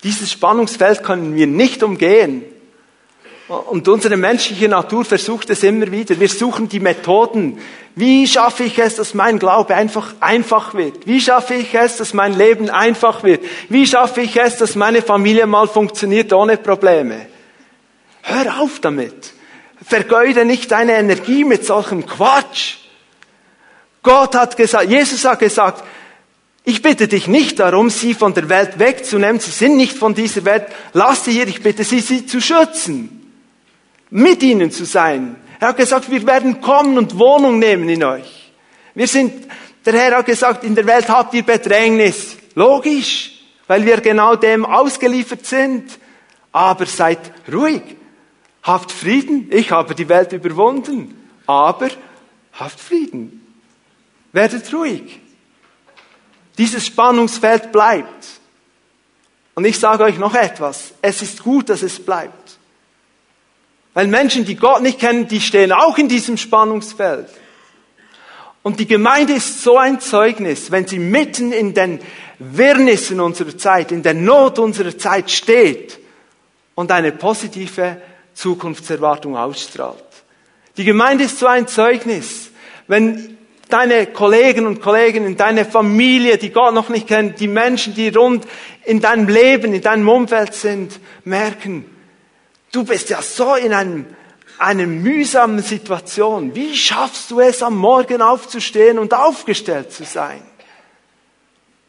Dieses 0.04 0.32
Spannungsfeld 0.32 1.02
können 1.02 1.36
wir 1.36 1.48
nicht 1.48 1.82
umgehen. 1.82 2.44
Und 3.54 3.88
unsere 3.88 4.18
menschliche 4.18 4.68
Natur 4.68 5.06
versucht 5.06 5.50
es 5.50 5.64
immer 5.64 5.92
wieder. 5.92 6.20
Wir 6.20 6.30
suchen 6.30 6.70
die 6.70 6.80
Methoden. 6.80 7.60
Wie 7.96 8.28
schaffe 8.28 8.64
ich 8.64 8.80
es, 8.80 8.96
dass 8.96 9.14
mein 9.14 9.38
Glaube 9.38 9.76
einfach 9.76 10.16
einfach 10.20 10.74
wird? 10.74 11.06
Wie 11.06 11.22
schaffe 11.22 11.54
ich 11.54 11.74
es, 11.76 11.98
dass 11.98 12.14
mein 12.14 12.36
Leben 12.38 12.70
einfach 12.70 13.24
wird? 13.24 13.44
Wie 13.70 13.86
schaffe 13.86 14.22
ich 14.22 14.36
es, 14.36 14.58
dass 14.58 14.76
meine 14.76 15.02
Familie 15.02 15.46
mal 15.46 15.68
funktioniert 15.68 16.34
ohne 16.34 16.58
Probleme? 16.58 17.28
Hör 18.24 18.62
auf 18.62 18.80
damit. 18.80 19.34
Vergeude 19.86 20.46
nicht 20.46 20.72
deine 20.72 20.94
Energie 20.94 21.44
mit 21.44 21.66
solchem 21.66 22.06
Quatsch. 22.06 22.78
Gott 24.02 24.36
hat 24.36 24.58
gesagt, 24.58 24.90
Jesus 24.90 25.26
hat 25.26 25.40
gesagt, 25.40 25.84
ich 26.64 26.82
bitte 26.82 27.08
dich 27.08 27.28
nicht 27.28 27.60
darum, 27.60 27.90
sie 27.90 28.14
von 28.14 28.34
der 28.34 28.50
Welt 28.50 28.80
wegzunehmen. 28.80 29.40
Sie 29.40 29.52
sind 29.52 29.76
nicht 29.76 29.98
von 29.98 30.16
dieser 30.16 30.46
Welt. 30.46 30.68
Lass 30.94 31.26
sie 31.26 31.34
hier. 31.34 31.48
Ich 31.48 31.62
bitte 31.62 31.84
sie, 31.84 32.00
sie 32.00 32.26
zu 32.26 32.40
schützen 32.40 33.23
mit 34.14 34.44
ihnen 34.44 34.70
zu 34.70 34.86
sein. 34.86 35.36
Er 35.60 35.70
hat 35.70 35.78
gesagt, 35.78 36.12
wir 36.12 36.26
werden 36.28 36.62
kommen 36.62 36.98
und 37.00 37.18
Wohnung 37.18 37.58
nehmen 37.58 37.90
in 37.90 38.04
euch. 38.04 38.52
Wir 38.94 39.08
sind, 39.08 39.48
der 39.86 39.94
Herr 39.94 40.18
hat 40.18 40.28
gesagt, 40.28 40.64
in 40.64 40.76
der 40.76 40.86
Welt 40.86 41.10
habt 41.10 41.34
ihr 41.34 41.44
Bedrängnis. 41.44 42.38
Logisch, 42.54 43.42
weil 43.66 43.84
wir 43.86 44.02
genau 44.02 44.36
dem 44.36 44.66
ausgeliefert 44.66 45.48
sind. 45.48 45.98
Aber 46.52 46.86
seid 46.86 47.20
ruhig. 47.52 47.82
Habt 48.62 48.92
Frieden. 48.92 49.48
Ich 49.52 49.72
habe 49.72 49.96
die 49.96 50.08
Welt 50.08 50.32
überwunden. 50.32 51.30
Aber 51.48 51.90
habt 52.54 52.80
Frieden. 52.80 53.58
Werdet 54.32 54.72
ruhig. 54.72 55.20
Dieses 56.60 56.86
Spannungsfeld 56.86 57.72
bleibt. 57.72 58.26
Und 59.56 59.66
ich 59.66 59.80
sage 59.80 60.04
euch 60.04 60.20
noch 60.20 60.36
etwas. 60.36 60.94
Es 61.02 61.24
ist 61.24 61.42
gut, 61.42 61.70
dass 61.70 61.82
es 61.82 62.00
bleibt. 62.00 62.43
Weil 63.94 64.08
Menschen, 64.08 64.46
die 64.46 64.56
Gott 64.56 64.82
nicht 64.82 65.00
kennen, 65.00 65.28
die 65.28 65.42
stehen 65.42 65.72
auch 65.72 65.98
in 65.98 66.08
diesem 66.08 66.38
Spannungsfeld. 66.38 67.28
Und 68.64 68.80
die 68.80 68.88
Gemeinde 68.88 69.34
ist 69.34 69.62
so 69.62 69.78
ein 69.78 70.00
Zeugnis, 70.00 70.72
wenn 70.72 70.88
sie 70.88 71.00
mitten 71.00 71.52
in 71.52 71.74
den 71.74 72.00
Wirrnissen 72.40 73.20
unserer 73.20 73.58
Zeit, 73.58 73.92
in 73.92 74.04
der 74.04 74.14
Not 74.14 74.58
unserer 74.58 74.98
Zeit 74.98 75.30
steht 75.30 76.00
und 76.74 76.92
eine 76.92 77.12
positive 77.12 78.02
Zukunftserwartung 78.34 79.38
ausstrahlt. 79.38 80.04
Die 80.78 80.86
Gemeinde 80.86 81.26
ist 81.26 81.40
so 81.40 81.46
ein 81.46 81.68
Zeugnis, 81.68 82.50
wenn 82.88 83.38
deine 83.70 84.08
Kollegen 84.08 84.66
und 84.66 84.82
Kolleginnen, 84.82 85.38
deine 85.38 85.66
Familie, 85.66 86.38
die 86.38 86.50
Gott 86.50 86.74
noch 86.74 86.90
nicht 86.90 87.08
kennen, 87.08 87.36
die 87.38 87.48
Menschen, 87.48 87.94
die 87.94 88.10
rund 88.10 88.46
in 88.86 89.02
deinem 89.02 89.28
Leben, 89.28 89.74
in 89.74 89.82
deinem 89.82 90.08
Umfeld 90.08 90.54
sind, 90.54 91.00
merken, 91.26 91.86
Du 92.74 92.84
bist 92.84 93.12
ja 93.12 93.22
so 93.22 93.54
in 93.54 93.72
einem, 93.72 94.08
einer 94.58 94.88
mühsamen 94.88 95.62
Situation. 95.62 96.56
Wie 96.56 96.76
schaffst 96.76 97.30
du 97.30 97.40
es, 97.40 97.62
am 97.62 97.78
Morgen 97.78 98.22
aufzustehen 98.22 98.98
und 98.98 99.14
aufgestellt 99.14 99.94
zu 99.94 100.04
sein? 100.04 100.42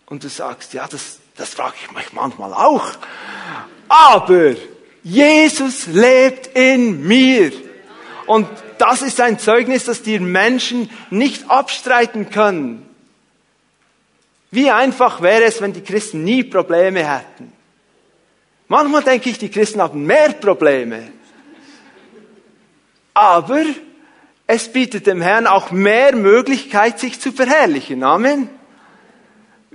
Und 0.04 0.24
du 0.24 0.28
sagst, 0.28 0.74
ja, 0.74 0.86
das, 0.86 1.20
das 1.36 1.54
frage 1.54 1.74
ich 1.82 1.90
mich 1.90 2.12
manchmal 2.12 2.52
auch. 2.52 2.86
Aber 3.88 4.54
Jesus 5.02 5.86
lebt 5.86 6.48
in 6.54 7.02
mir. 7.02 7.50
Und 8.26 8.46
das 8.76 9.00
ist 9.00 9.22
ein 9.22 9.38
Zeugnis, 9.38 9.84
das 9.84 10.02
dir 10.02 10.20
Menschen 10.20 10.90
nicht 11.08 11.50
abstreiten 11.50 12.28
können. 12.28 12.86
Wie 14.50 14.70
einfach 14.70 15.22
wäre 15.22 15.44
es, 15.44 15.62
wenn 15.62 15.72
die 15.72 15.80
Christen 15.80 16.24
nie 16.24 16.44
Probleme 16.44 17.10
hätten. 17.10 17.53
Manchmal 18.68 19.02
denke 19.02 19.30
ich, 19.30 19.38
die 19.38 19.50
Christen 19.50 19.80
haben 19.82 20.04
mehr 20.04 20.32
Probleme. 20.32 21.02
Aber 23.12 23.62
es 24.46 24.72
bietet 24.72 25.06
dem 25.06 25.20
Herrn 25.20 25.46
auch 25.46 25.70
mehr 25.70 26.14
Möglichkeit, 26.16 26.98
sich 26.98 27.20
zu 27.20 27.32
verherrlichen. 27.32 28.02
Amen. 28.02 28.48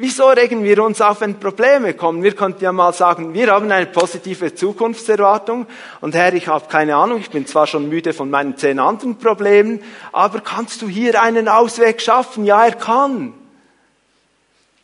Wieso 0.02 0.30
regen 0.30 0.64
wir 0.64 0.82
uns 0.82 1.02
auf, 1.02 1.20
wenn 1.20 1.42
Probleme 1.42 1.94
kommen? 1.94 2.24
Wir 2.24 2.34
könnten 2.34 2.64
ja 2.64 2.72
mal 2.72 2.94
sagen, 2.94 3.34
wir 3.34 3.52
haben 3.52 3.70
eine 3.70 3.86
positive 3.86 4.56
Zukunftserwartung 4.56 5.66
und 6.00 6.16
Herr, 6.16 6.34
ich 6.34 6.48
habe 6.48 6.70
keine 6.70 6.96
Ahnung, 6.96 7.20
ich 7.20 7.30
bin 7.30 7.46
zwar 7.46 7.68
schon 7.68 7.90
müde 7.90 8.14
von 8.14 8.30
meinen 8.30 8.56
zehn 8.56 8.80
anderen 8.80 9.18
Problemen, 9.18 9.82
aber 10.14 10.40
kannst 10.40 10.82
du 10.82 10.88
hier 10.88 11.22
einen 11.22 11.50
Ausweg 11.50 12.00
schaffen? 12.02 12.46
Ja, 12.46 12.64
er 12.66 12.76
kann. 12.76 13.34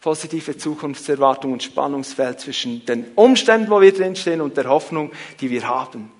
Positive 0.05 0.55
Zukunftserwartung 0.55 1.53
und 1.53 1.63
Spannungsfeld 1.63 2.39
zwischen 2.39 2.85
den 2.85 3.07
Umständen, 3.15 3.71
wo 3.71 3.81
wir 3.81 3.91
drinstehen 3.91 4.39
und 4.39 4.55
der 4.55 4.65
Hoffnung, 4.65 5.11
die 5.41 5.49
wir 5.49 5.67
haben. 5.67 6.11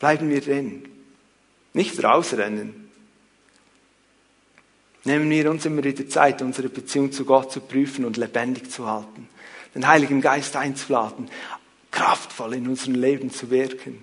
Bleiben 0.00 0.28
wir 0.30 0.40
drin. 0.40 0.82
Nicht 1.74 2.02
rausrennen. 2.02 2.90
Nehmen 5.04 5.30
wir 5.30 5.48
uns 5.48 5.64
immer 5.64 5.84
wieder 5.84 6.08
Zeit, 6.08 6.42
unsere 6.42 6.68
Beziehung 6.68 7.12
zu 7.12 7.24
Gott 7.24 7.52
zu 7.52 7.60
prüfen 7.60 8.04
und 8.04 8.16
lebendig 8.16 8.68
zu 8.68 8.84
halten. 8.84 9.28
Den 9.76 9.86
Heiligen 9.86 10.20
Geist 10.20 10.56
einzuladen, 10.56 11.30
kraftvoll 11.92 12.54
in 12.54 12.66
unserem 12.66 12.96
Leben 12.96 13.30
zu 13.30 13.50
wirken. 13.50 14.02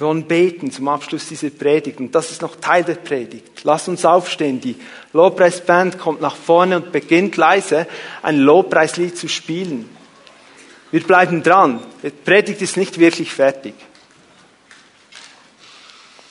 Wir 0.00 0.06
wollen 0.06 0.24
beten 0.24 0.72
zum 0.72 0.88
Abschluss 0.88 1.28
dieser 1.28 1.50
Predigt 1.50 2.00
und 2.00 2.14
das 2.14 2.30
ist 2.30 2.40
noch 2.40 2.56
Teil 2.56 2.84
der 2.84 2.94
Predigt. 2.94 3.64
Lass 3.64 3.86
uns 3.86 4.06
aufstehen. 4.06 4.58
Die 4.58 4.76
Lobpreisband 5.12 5.98
kommt 5.98 6.22
nach 6.22 6.36
vorne 6.36 6.76
und 6.76 6.90
beginnt 6.90 7.36
leise 7.36 7.86
ein 8.22 8.38
Lobpreislied 8.38 9.18
zu 9.18 9.28
spielen. 9.28 9.90
Wir 10.90 11.02
bleiben 11.02 11.42
dran. 11.42 11.82
Die 12.02 12.08
Predigt 12.08 12.62
ist 12.62 12.78
nicht 12.78 12.98
wirklich 12.98 13.30
fertig. 13.30 13.74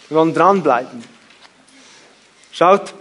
Wir 0.08 0.18
wollen 0.18 0.34
dranbleiben. 0.34 1.04
Schaut, 2.52 2.96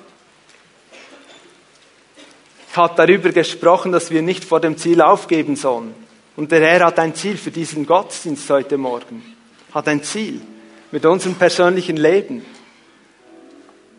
ich 2.70 2.76
habe 2.76 2.92
darüber 2.94 3.30
gesprochen, 3.30 3.90
dass 3.90 4.10
wir 4.10 4.20
nicht 4.20 4.44
vor 4.44 4.60
dem 4.60 4.76
Ziel 4.76 5.00
aufgeben 5.00 5.56
sollen. 5.56 5.94
Und 6.36 6.52
der 6.52 6.60
Herr 6.60 6.84
hat 6.84 6.98
ein 6.98 7.14
Ziel 7.14 7.38
für 7.38 7.50
diesen 7.50 7.86
Gottesdienst 7.86 8.50
heute 8.50 8.76
Morgen. 8.76 9.34
Hat 9.72 9.88
ein 9.88 10.02
Ziel 10.02 10.42
mit 10.90 11.04
unserem 11.04 11.34
persönlichen 11.34 11.96
Leben. 11.96 12.44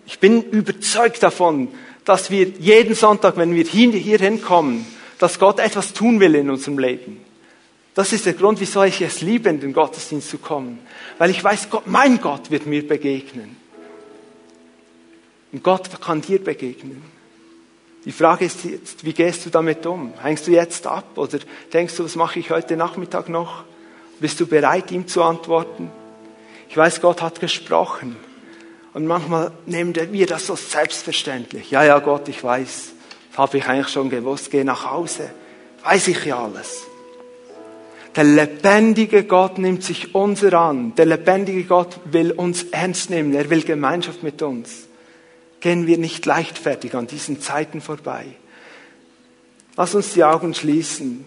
Ich 0.05 0.19
bin 0.19 0.41
überzeugt 0.41 1.21
davon, 1.21 1.69
dass 2.03 2.31
wir 2.31 2.47
jeden 2.47 2.95
Sonntag, 2.95 3.37
wenn 3.37 3.53
wir 3.53 3.63
hier 3.63 4.17
hinkommen, 4.17 4.85
dass 5.19 5.37
Gott 5.37 5.59
etwas 5.59 5.93
tun 5.93 6.19
will 6.19 6.33
in 6.35 6.49
unserem 6.49 6.79
Leben. 6.79 7.21
Das 7.93 8.13
ist 8.13 8.25
der 8.25 8.33
Grund, 8.33 8.59
wieso 8.59 8.83
ich 8.83 9.01
es 9.01 9.21
liebe, 9.21 9.49
in 9.49 9.59
den 9.59 9.73
Gottesdienst 9.73 10.29
zu 10.29 10.37
kommen. 10.37 10.79
Weil 11.17 11.29
ich 11.29 11.43
weiß, 11.43 11.69
Gott, 11.69 11.85
mein 11.85 12.21
Gott 12.21 12.49
wird 12.49 12.65
mir 12.65 12.87
begegnen. 12.87 13.57
Und 15.51 15.63
Gott 15.63 15.89
kann 16.01 16.21
dir 16.21 16.43
begegnen. 16.43 17.03
Die 18.05 18.11
Frage 18.11 18.45
ist 18.45 18.63
jetzt, 18.63 19.03
wie 19.03 19.13
gehst 19.13 19.45
du 19.45 19.49
damit 19.49 19.85
um? 19.85 20.13
Hängst 20.21 20.47
du 20.47 20.51
jetzt 20.51 20.87
ab 20.87 21.17
oder 21.17 21.39
denkst 21.73 21.97
du, 21.97 22.05
was 22.05 22.15
mache 22.15 22.39
ich 22.39 22.49
heute 22.49 22.77
Nachmittag 22.77 23.27
noch? 23.27 23.65
Bist 24.19 24.39
du 24.39 24.47
bereit, 24.47 24.91
ihm 24.91 25.07
zu 25.07 25.21
antworten? 25.21 25.91
Ich 26.69 26.77
weiß, 26.77 27.01
Gott 27.01 27.21
hat 27.23 27.39
gesprochen. 27.39 28.15
Und 28.93 29.07
manchmal 29.07 29.51
nehmen 29.65 29.95
wir 29.95 30.27
das 30.27 30.45
so 30.45 30.55
selbstverständlich. 30.55 31.71
Ja, 31.71 31.83
ja, 31.83 31.97
Gott, 31.99 32.27
ich 32.27 32.43
weiß. 32.43 32.91
Das 33.31 33.37
habe 33.37 33.57
ich 33.57 33.65
eigentlich 33.65 33.89
schon 33.89 34.09
gewusst. 34.09 34.51
Geh 34.51 34.63
nach 34.63 34.89
Hause. 34.89 35.31
Weiß 35.83 36.07
ich 36.07 36.25
ja 36.25 36.43
alles. 36.43 36.83
Der 38.15 38.23
lebendige 38.23 39.23
Gott 39.23 39.57
nimmt 39.57 39.83
sich 39.83 40.13
unser 40.13 40.53
an. 40.53 40.93
Der 40.95 41.05
lebendige 41.05 41.63
Gott 41.63 41.99
will 42.05 42.31
uns 42.31 42.63
ernst 42.63 43.09
nehmen. 43.09 43.33
Er 43.33 43.49
will 43.49 43.63
Gemeinschaft 43.63 44.21
mit 44.21 44.41
uns. 44.41 44.87
Gehen 45.61 45.87
wir 45.87 45.97
nicht 45.97 46.25
leichtfertig 46.25 46.95
an 46.95 47.07
diesen 47.07 47.41
Zeiten 47.41 47.81
vorbei. 47.81 48.25
Lass 49.75 49.95
uns 49.95 50.13
die 50.13 50.23
Augen 50.23 50.53
schließen. 50.53 51.25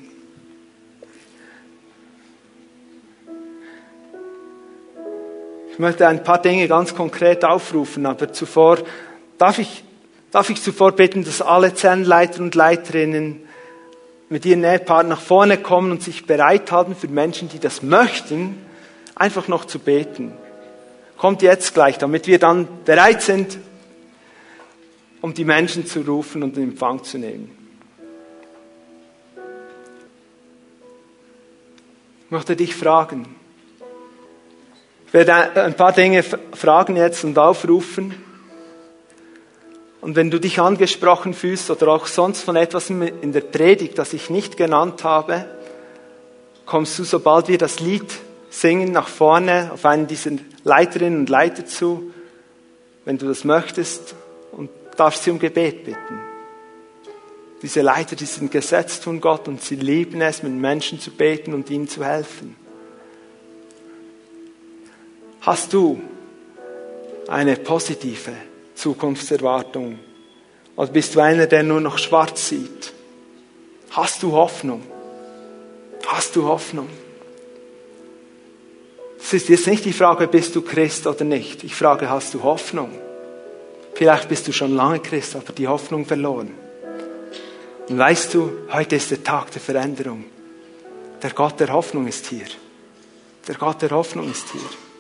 Möchte 5.83 6.09
ein 6.09 6.25
paar 6.25 6.41
Dinge 6.41 6.67
ganz 6.69 6.95
konkret 6.95 7.45
aufrufen, 7.45 8.07
aber 8.07 8.33
zuvor 8.33 8.79
darf 9.37 9.59
ich, 9.59 9.85
darf 10.31 10.49
ich 10.49 10.63
zuvor 10.63 10.93
bitten, 10.93 11.25
dass 11.25 11.43
alle 11.43 11.75
Zellenleiter 11.75 12.41
und 12.41 12.55
Leiterinnen 12.55 13.47
mit 14.31 14.47
ihren 14.47 14.65
Ehepaaren 14.65 15.09
nach 15.09 15.21
vorne 15.21 15.59
kommen 15.59 15.91
und 15.91 16.03
sich 16.03 16.25
bereit 16.25 16.73
halten 16.73 16.97
für 16.97 17.09
Menschen, 17.09 17.51
die 17.51 17.59
das 17.59 17.83
möchten, 17.83 18.57
einfach 19.15 19.49
noch 19.49 19.67
zu 19.67 19.79
beten. 19.79 20.33
Kommt 21.19 21.43
jetzt 21.43 21.75
gleich, 21.75 21.99
damit 21.99 22.27
wir 22.27 22.39
dann 22.39 22.67
bereit 22.85 23.21
sind, 23.21 23.59
um 25.21 25.35
die 25.35 25.45
Menschen 25.45 25.87
zu 25.87 26.01
rufen 26.01 26.43
und 26.43 26.57
in 26.57 26.65
Empfang 26.71 27.05
zu 27.05 27.19
nehmen. 27.19 27.51
Ich 32.25 32.31
möchte 32.31 32.57
dich 32.57 32.75
fragen. 32.75 33.42
Werde 35.13 35.63
ein 35.63 35.75
paar 35.75 35.93
Dinge 35.93 36.23
fragen 36.23 36.97
jetzt 36.97 37.23
und 37.23 37.39
aufrufen. 37.39 38.15
Und 40.01 40.17
wenn 40.17 40.31
du 40.31 40.41
dich 40.41 40.59
angesprochen 40.59 41.35
fühlst 41.35 41.71
oder 41.71 41.89
auch 41.89 42.07
sonst 42.07 42.43
von 42.43 42.57
etwas 42.57 42.91
in 42.91 43.33
der 43.33 43.43
Predigt, 43.43 43.99
das 43.99 44.15
ich 44.15 44.31
nicht 44.31 44.57
genannt 44.57 45.05
habe, 45.05 45.45
kommst 46.67 46.99
du, 46.99 47.05
sobald 47.05 47.49
wir 47.49 47.59
das 47.59 47.79
Lied 47.79 48.11
singen, 48.51 48.91
nach 48.91 49.07
vorne 49.07 49.71
auf 49.73 49.85
einen 49.85 50.07
dieser 50.07 50.33
Leiterinnen 50.65 51.21
und 51.21 51.29
Leiter 51.29 51.67
zu, 51.67 52.11
wenn 53.05 53.19
du 53.19 53.29
das 53.29 53.45
möchtest, 53.45 54.15
und 54.51 54.71
darfst 54.97 55.25
sie 55.25 55.31
um 55.31 55.39
Gebet 55.39 55.85
bitten. 55.85 56.21
Diese 57.63 57.81
Leiter, 57.81 58.17
die 58.17 58.27
sind 58.27 58.51
gesetzt 58.51 59.05
von 59.05 59.21
Gott 59.21 59.47
und 59.47 59.63
sie 59.63 59.77
lieben 59.77 60.21
es, 60.21 60.43
mit 60.43 60.53
Menschen 60.53 61.01
zu 61.01 61.11
beten 61.11 61.55
und 61.55 61.71
ihnen 61.71 61.89
zu 61.89 62.05
helfen. 62.05 62.57
Hast 65.43 65.73
du 65.73 66.01
eine 67.27 67.57
positive 67.57 68.33
Zukunftserwartung? 68.77 69.99
Oder 70.77 70.93
bist 70.93 71.17
du 71.17 71.21
einer, 71.21 71.49
der 71.49 71.65
nur 71.65 71.81
noch 71.81 71.99
schwarz 71.99 72.49
sieht? 72.49 72.93
Hast 73.91 74.23
du 74.23 74.31
Hoffnung? 74.33 74.83
Hast 76.07 76.37
du 76.37 76.45
Hoffnung? 76.45 76.89
Es 79.19 79.33
ist 79.33 79.49
jetzt 79.49 79.67
nicht 79.67 79.85
die 79.85 79.93
Frage, 79.93 80.29
bist 80.29 80.55
du 80.55 80.63
Christ 80.63 81.09
oder 81.09 81.25
nicht. 81.25 81.65
Ich 81.65 81.75
frage, 81.75 82.09
hast 82.09 82.35
du 82.35 82.45
Hoffnung? 82.45 82.91
Vielleicht 83.95 84.29
bist 84.29 84.47
du 84.47 84.53
schon 84.53 84.77
lange 84.77 85.01
Christ, 85.01 85.35
aber 85.35 85.53
die 85.53 85.67
Hoffnung 85.67 86.07
verloren. 86.07 86.55
Und 87.89 87.99
weißt 87.99 88.33
du, 88.35 88.53
heute 88.73 88.95
ist 88.95 89.11
der 89.11 89.25
Tag 89.25 89.51
der 89.51 89.61
Veränderung. 89.61 90.25
Der 91.21 91.31
Gott 91.31 91.59
der 91.59 91.73
Hoffnung 91.73 92.07
ist 92.07 92.27
hier. 92.27 92.47
Der 93.49 93.57
Gott 93.57 93.83
der 93.83 93.91
Hoffnung 93.91 94.31
ist 94.31 94.53
hier. 94.53 94.92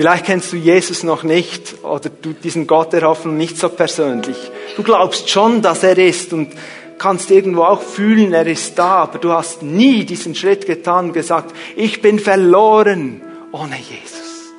Vielleicht 0.00 0.24
kennst 0.24 0.50
du 0.50 0.56
Jesus 0.56 1.02
noch 1.02 1.24
nicht 1.24 1.84
oder 1.84 2.08
du 2.08 2.32
diesen 2.32 2.66
Gott 2.66 2.94
der 2.94 3.02
Hoffnung 3.02 3.36
nicht 3.36 3.58
so 3.58 3.68
persönlich. 3.68 4.50
Du 4.74 4.82
glaubst 4.82 5.28
schon, 5.28 5.60
dass 5.60 5.82
er 5.82 5.98
ist 5.98 6.32
und 6.32 6.54
kannst 6.96 7.30
irgendwo 7.30 7.64
auch 7.64 7.82
fühlen, 7.82 8.32
er 8.32 8.46
ist 8.46 8.78
da, 8.78 9.02
aber 9.02 9.18
du 9.18 9.30
hast 9.30 9.62
nie 9.62 10.06
diesen 10.06 10.34
Schritt 10.34 10.64
getan 10.64 11.08
und 11.08 11.12
gesagt, 11.12 11.54
ich 11.76 12.00
bin 12.00 12.18
verloren 12.18 13.20
ohne 13.52 13.76
Jesus. 13.76 14.54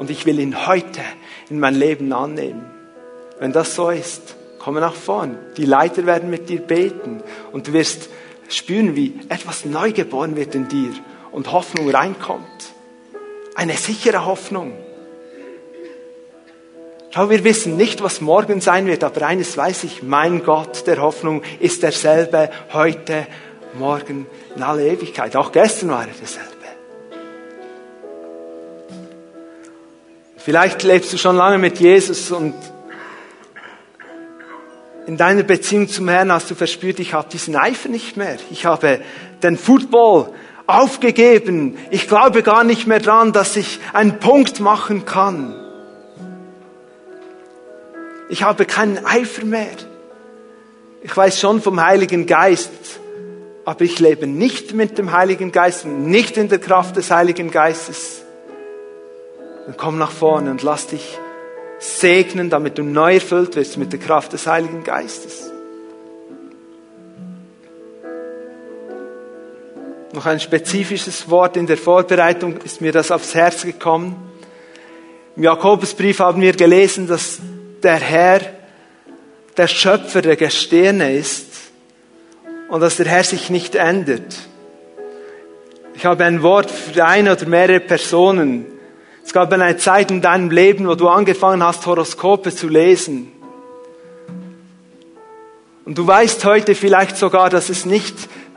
Und 0.00 0.10
ich 0.10 0.26
will 0.26 0.40
ihn 0.40 0.66
heute 0.66 1.02
in 1.50 1.60
mein 1.60 1.76
Leben 1.76 2.12
annehmen. 2.12 2.64
Wenn 3.38 3.52
das 3.52 3.76
so 3.76 3.90
ist, 3.90 4.34
komme 4.58 4.80
nach 4.80 4.96
vorn. 4.96 5.38
Die 5.56 5.66
Leiter 5.66 6.04
werden 6.04 6.30
mit 6.30 6.48
dir 6.48 6.58
beten 6.58 7.22
und 7.52 7.68
du 7.68 7.72
wirst 7.74 8.08
spüren, 8.48 8.96
wie 8.96 9.20
etwas 9.28 9.64
neu 9.64 9.92
geboren 9.92 10.34
wird 10.34 10.56
in 10.56 10.66
dir 10.66 10.90
und 11.30 11.52
Hoffnung 11.52 11.88
reinkommt. 11.88 12.74
Eine 13.54 13.76
sichere 13.76 14.24
Hoffnung. 14.24 14.72
Schau, 17.10 17.30
wir 17.30 17.44
wissen 17.44 17.76
nicht, 17.76 18.02
was 18.02 18.20
morgen 18.20 18.60
sein 18.60 18.86
wird, 18.86 19.04
aber 19.04 19.26
eines 19.26 19.56
weiß 19.56 19.84
ich, 19.84 20.02
mein 20.02 20.42
Gott 20.42 20.86
der 20.88 21.00
Hoffnung 21.00 21.42
ist 21.60 21.84
derselbe 21.84 22.50
heute, 22.72 23.28
morgen, 23.74 24.26
in 24.56 24.62
aller 24.62 24.82
Ewigkeit. 24.82 25.36
Auch 25.36 25.52
gestern 25.52 25.90
war 25.90 26.00
er 26.00 26.08
derselbe. 26.08 26.50
Vielleicht 30.36 30.82
lebst 30.82 31.12
du 31.12 31.16
schon 31.16 31.36
lange 31.36 31.58
mit 31.58 31.78
Jesus 31.78 32.32
und 32.32 32.54
in 35.06 35.16
deiner 35.16 35.42
Beziehung 35.42 35.88
zum 35.88 36.08
Herrn 36.08 36.32
hast 36.32 36.50
du 36.50 36.54
verspürt, 36.54 36.98
ich 36.98 37.14
habe 37.14 37.28
diesen 37.30 37.56
Eifer 37.56 37.88
nicht 37.88 38.16
mehr. 38.16 38.36
Ich 38.50 38.66
habe 38.66 39.00
den 39.42 39.56
Football 39.56 40.32
aufgegeben. 40.66 41.76
Ich 41.90 42.08
glaube 42.08 42.42
gar 42.42 42.64
nicht 42.64 42.86
mehr 42.86 43.00
dran, 43.00 43.32
dass 43.32 43.56
ich 43.56 43.80
einen 43.92 44.18
Punkt 44.18 44.60
machen 44.60 45.04
kann. 45.04 45.54
Ich 48.28 48.42
habe 48.42 48.64
keinen 48.64 49.04
Eifer 49.04 49.44
mehr. 49.44 49.66
Ich 51.02 51.14
weiß 51.14 51.38
schon 51.38 51.60
vom 51.60 51.84
Heiligen 51.84 52.26
Geist, 52.26 52.70
aber 53.66 53.82
ich 53.82 53.98
lebe 53.98 54.26
nicht 54.26 54.72
mit 54.72 54.96
dem 54.96 55.12
Heiligen 55.12 55.52
Geist, 55.52 55.84
nicht 55.84 56.38
in 56.38 56.48
der 56.48 56.58
Kraft 56.58 56.96
des 56.96 57.10
Heiligen 57.10 57.50
Geistes. 57.50 58.22
Dann 59.66 59.76
komm 59.76 59.98
nach 59.98 60.10
vorne 60.10 60.50
und 60.50 60.62
lass 60.62 60.86
dich 60.86 61.18
segnen, 61.78 62.48
damit 62.48 62.78
du 62.78 62.82
neu 62.82 63.14
erfüllt 63.14 63.56
wirst 63.56 63.76
mit 63.76 63.92
der 63.92 64.00
Kraft 64.00 64.32
des 64.32 64.46
Heiligen 64.46 64.82
Geistes. 64.82 65.53
Noch 70.14 70.26
ein 70.26 70.38
spezifisches 70.38 71.28
Wort 71.28 71.56
in 71.56 71.66
der 71.66 71.76
Vorbereitung 71.76 72.58
ist 72.58 72.80
mir 72.80 72.92
das 72.92 73.10
aufs 73.10 73.34
Herz 73.34 73.64
gekommen. 73.64 74.14
Im 75.34 75.42
Jakobusbrief 75.42 76.20
haben 76.20 76.40
wir 76.40 76.52
gelesen, 76.52 77.08
dass 77.08 77.40
der 77.82 77.96
Herr 77.96 78.40
der 79.56 79.66
Schöpfer 79.66 80.22
der 80.22 80.36
Gestirne 80.36 81.16
ist 81.16 81.48
und 82.68 82.80
dass 82.80 82.98
der 82.98 83.06
Herr 83.06 83.24
sich 83.24 83.50
nicht 83.50 83.74
ändert. 83.74 84.36
Ich 85.94 86.06
habe 86.06 86.22
ein 86.22 86.44
Wort 86.44 86.70
für 86.70 87.04
eine 87.04 87.32
oder 87.32 87.46
mehrere 87.46 87.80
Personen. 87.80 88.66
Es 89.24 89.32
gab 89.32 89.52
eine 89.52 89.76
Zeit 89.78 90.12
in 90.12 90.22
deinem 90.22 90.52
Leben, 90.52 90.86
wo 90.86 90.94
du 90.94 91.08
angefangen 91.08 91.64
hast, 91.64 91.86
Horoskope 91.86 92.54
zu 92.54 92.68
lesen. 92.68 93.32
Und 95.84 95.98
du 95.98 96.06
weißt 96.06 96.44
heute 96.44 96.76
vielleicht 96.76 97.16
sogar, 97.16 97.50
dass 97.50 97.68
es 97.68 97.84
nicht 97.84 98.14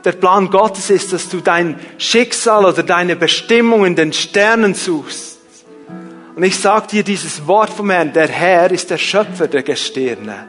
der 0.08 0.12
Plan 0.12 0.48
Gottes 0.48 0.88
ist, 0.88 1.12
dass 1.12 1.28
du 1.28 1.42
dein 1.42 1.78
Schicksal 1.98 2.64
oder 2.64 2.82
deine 2.82 3.14
Bestimmung 3.14 3.84
in 3.84 3.94
den 3.94 4.14
Sternen 4.14 4.72
suchst. 4.72 5.36
Und 6.34 6.42
ich 6.44 6.58
sage 6.58 6.86
dir 6.86 7.02
dieses 7.02 7.46
Wort 7.46 7.68
vom 7.68 7.90
Herrn, 7.90 8.14
der 8.14 8.28
Herr 8.28 8.70
ist 8.70 8.88
der 8.88 8.96
Schöpfer 8.96 9.48
der 9.48 9.62
Gestirne. 9.62 10.48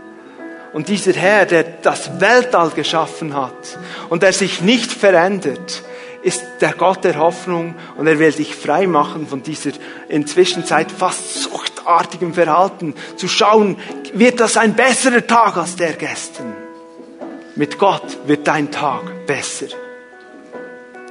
Und 0.72 0.88
dieser 0.88 1.12
Herr, 1.12 1.46
der 1.46 1.64
das 1.64 2.22
Weltall 2.22 2.70
geschaffen 2.70 3.36
hat 3.36 3.78
und 4.08 4.24
der 4.24 4.32
sich 4.32 4.62
nicht 4.62 4.94
verändert, 4.94 5.84
ist 6.22 6.42
der 6.62 6.72
Gott 6.72 7.04
der 7.04 7.18
Hoffnung 7.18 7.76
und 7.98 8.08
er 8.08 8.18
will 8.18 8.32
dich 8.32 8.56
frei 8.56 8.88
machen 8.88 9.28
von 9.28 9.44
dieser 9.44 9.72
inzwischen 10.08 10.64
Zeit 10.64 10.90
fast 10.90 11.44
suchtartigen 11.44 12.34
Verhalten, 12.34 12.94
zu 13.18 13.28
schauen, 13.28 13.76
wird 14.14 14.40
das 14.40 14.56
ein 14.56 14.74
besserer 14.74 15.28
Tag 15.28 15.58
als 15.58 15.76
der 15.76 15.94
gestern? 15.94 16.69
Mit 17.60 17.78
Gott 17.78 18.20
wird 18.26 18.48
dein 18.48 18.72
Tag 18.72 19.28
besser. 19.28 19.66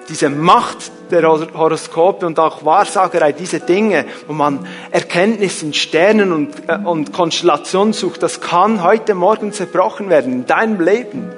Diese 0.08 0.30
Macht 0.30 0.90
der 1.10 1.28
Horoskope 1.28 2.24
und 2.24 2.38
auch 2.38 2.64
Wahrsagerei, 2.64 3.32
diese 3.32 3.60
Dinge, 3.60 4.06
wo 4.26 4.32
man 4.32 4.66
Erkenntnis 4.90 5.62
in 5.62 5.74
Sternen 5.74 6.32
und, 6.32 6.54
äh, 6.66 6.78
und 6.82 7.12
Konstellationen 7.12 7.92
sucht, 7.92 8.22
das 8.22 8.40
kann 8.40 8.82
heute 8.82 9.14
Morgen 9.14 9.52
zerbrochen 9.52 10.08
werden 10.08 10.32
in 10.32 10.46
deinem 10.46 10.80
Leben. 10.80 11.30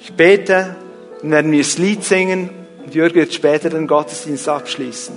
Ich 0.00 0.14
bete, 0.14 0.76
dann 1.20 1.30
werden 1.30 1.52
wir 1.52 1.58
das 1.58 1.76
Lied 1.76 2.04
singen 2.04 2.48
und 2.86 2.94
Jürgen 2.94 3.16
wird 3.16 3.34
später 3.34 3.68
den 3.68 3.86
Gottesdienst 3.86 4.48
abschließen. 4.48 5.14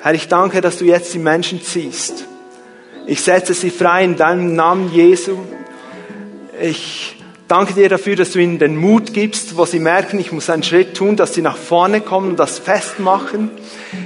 Herr, 0.00 0.14
ich 0.14 0.26
danke, 0.26 0.60
dass 0.60 0.78
du 0.78 0.84
jetzt 0.84 1.14
die 1.14 1.20
Menschen 1.20 1.62
ziehst. 1.62 2.26
Ich 3.06 3.20
setze 3.22 3.52
sie 3.52 3.70
frei 3.70 4.04
in 4.04 4.16
deinem 4.16 4.54
Namen 4.54 4.90
Jesu. 4.92 5.36
Ich 6.60 7.16
danke 7.48 7.74
dir 7.74 7.88
dafür, 7.88 8.16
dass 8.16 8.32
du 8.32 8.38
ihnen 8.38 8.58
den 8.58 8.76
Mut 8.76 9.12
gibst, 9.12 9.56
wo 9.56 9.66
sie 9.66 9.78
merken, 9.78 10.18
ich 10.18 10.32
muss 10.32 10.48
einen 10.48 10.62
Schritt 10.62 10.96
tun, 10.96 11.16
dass 11.16 11.34
sie 11.34 11.42
nach 11.42 11.56
vorne 11.56 12.00
kommen 12.00 12.30
und 12.30 12.38
das 12.38 12.58
festmachen. 12.58 13.50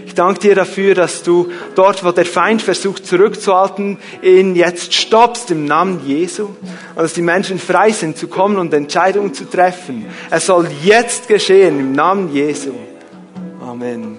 Ich 0.06 0.14
danke 0.14 0.40
dir 0.40 0.54
dafür, 0.56 0.96
dass 0.96 1.22
du 1.22 1.52
dort, 1.76 2.04
wo 2.04 2.10
der 2.10 2.26
Feind 2.26 2.60
versucht 2.60 3.06
zurückzuhalten, 3.06 3.98
ihn 4.20 4.56
jetzt 4.56 4.92
stoppst 4.94 5.50
im 5.52 5.64
Namen 5.64 6.02
Jesu. 6.04 6.46
Und 6.46 6.56
dass 6.96 7.12
die 7.12 7.22
Menschen 7.22 7.60
frei 7.60 7.92
sind 7.92 8.18
zu 8.18 8.26
kommen 8.26 8.56
und 8.56 8.74
Entscheidungen 8.74 9.32
zu 9.32 9.44
treffen. 9.44 10.06
Es 10.30 10.46
soll 10.46 10.66
jetzt 10.82 11.28
geschehen 11.28 11.78
im 11.78 11.92
Namen 11.92 12.34
Jesu. 12.34 12.72
Amen. 13.60 14.18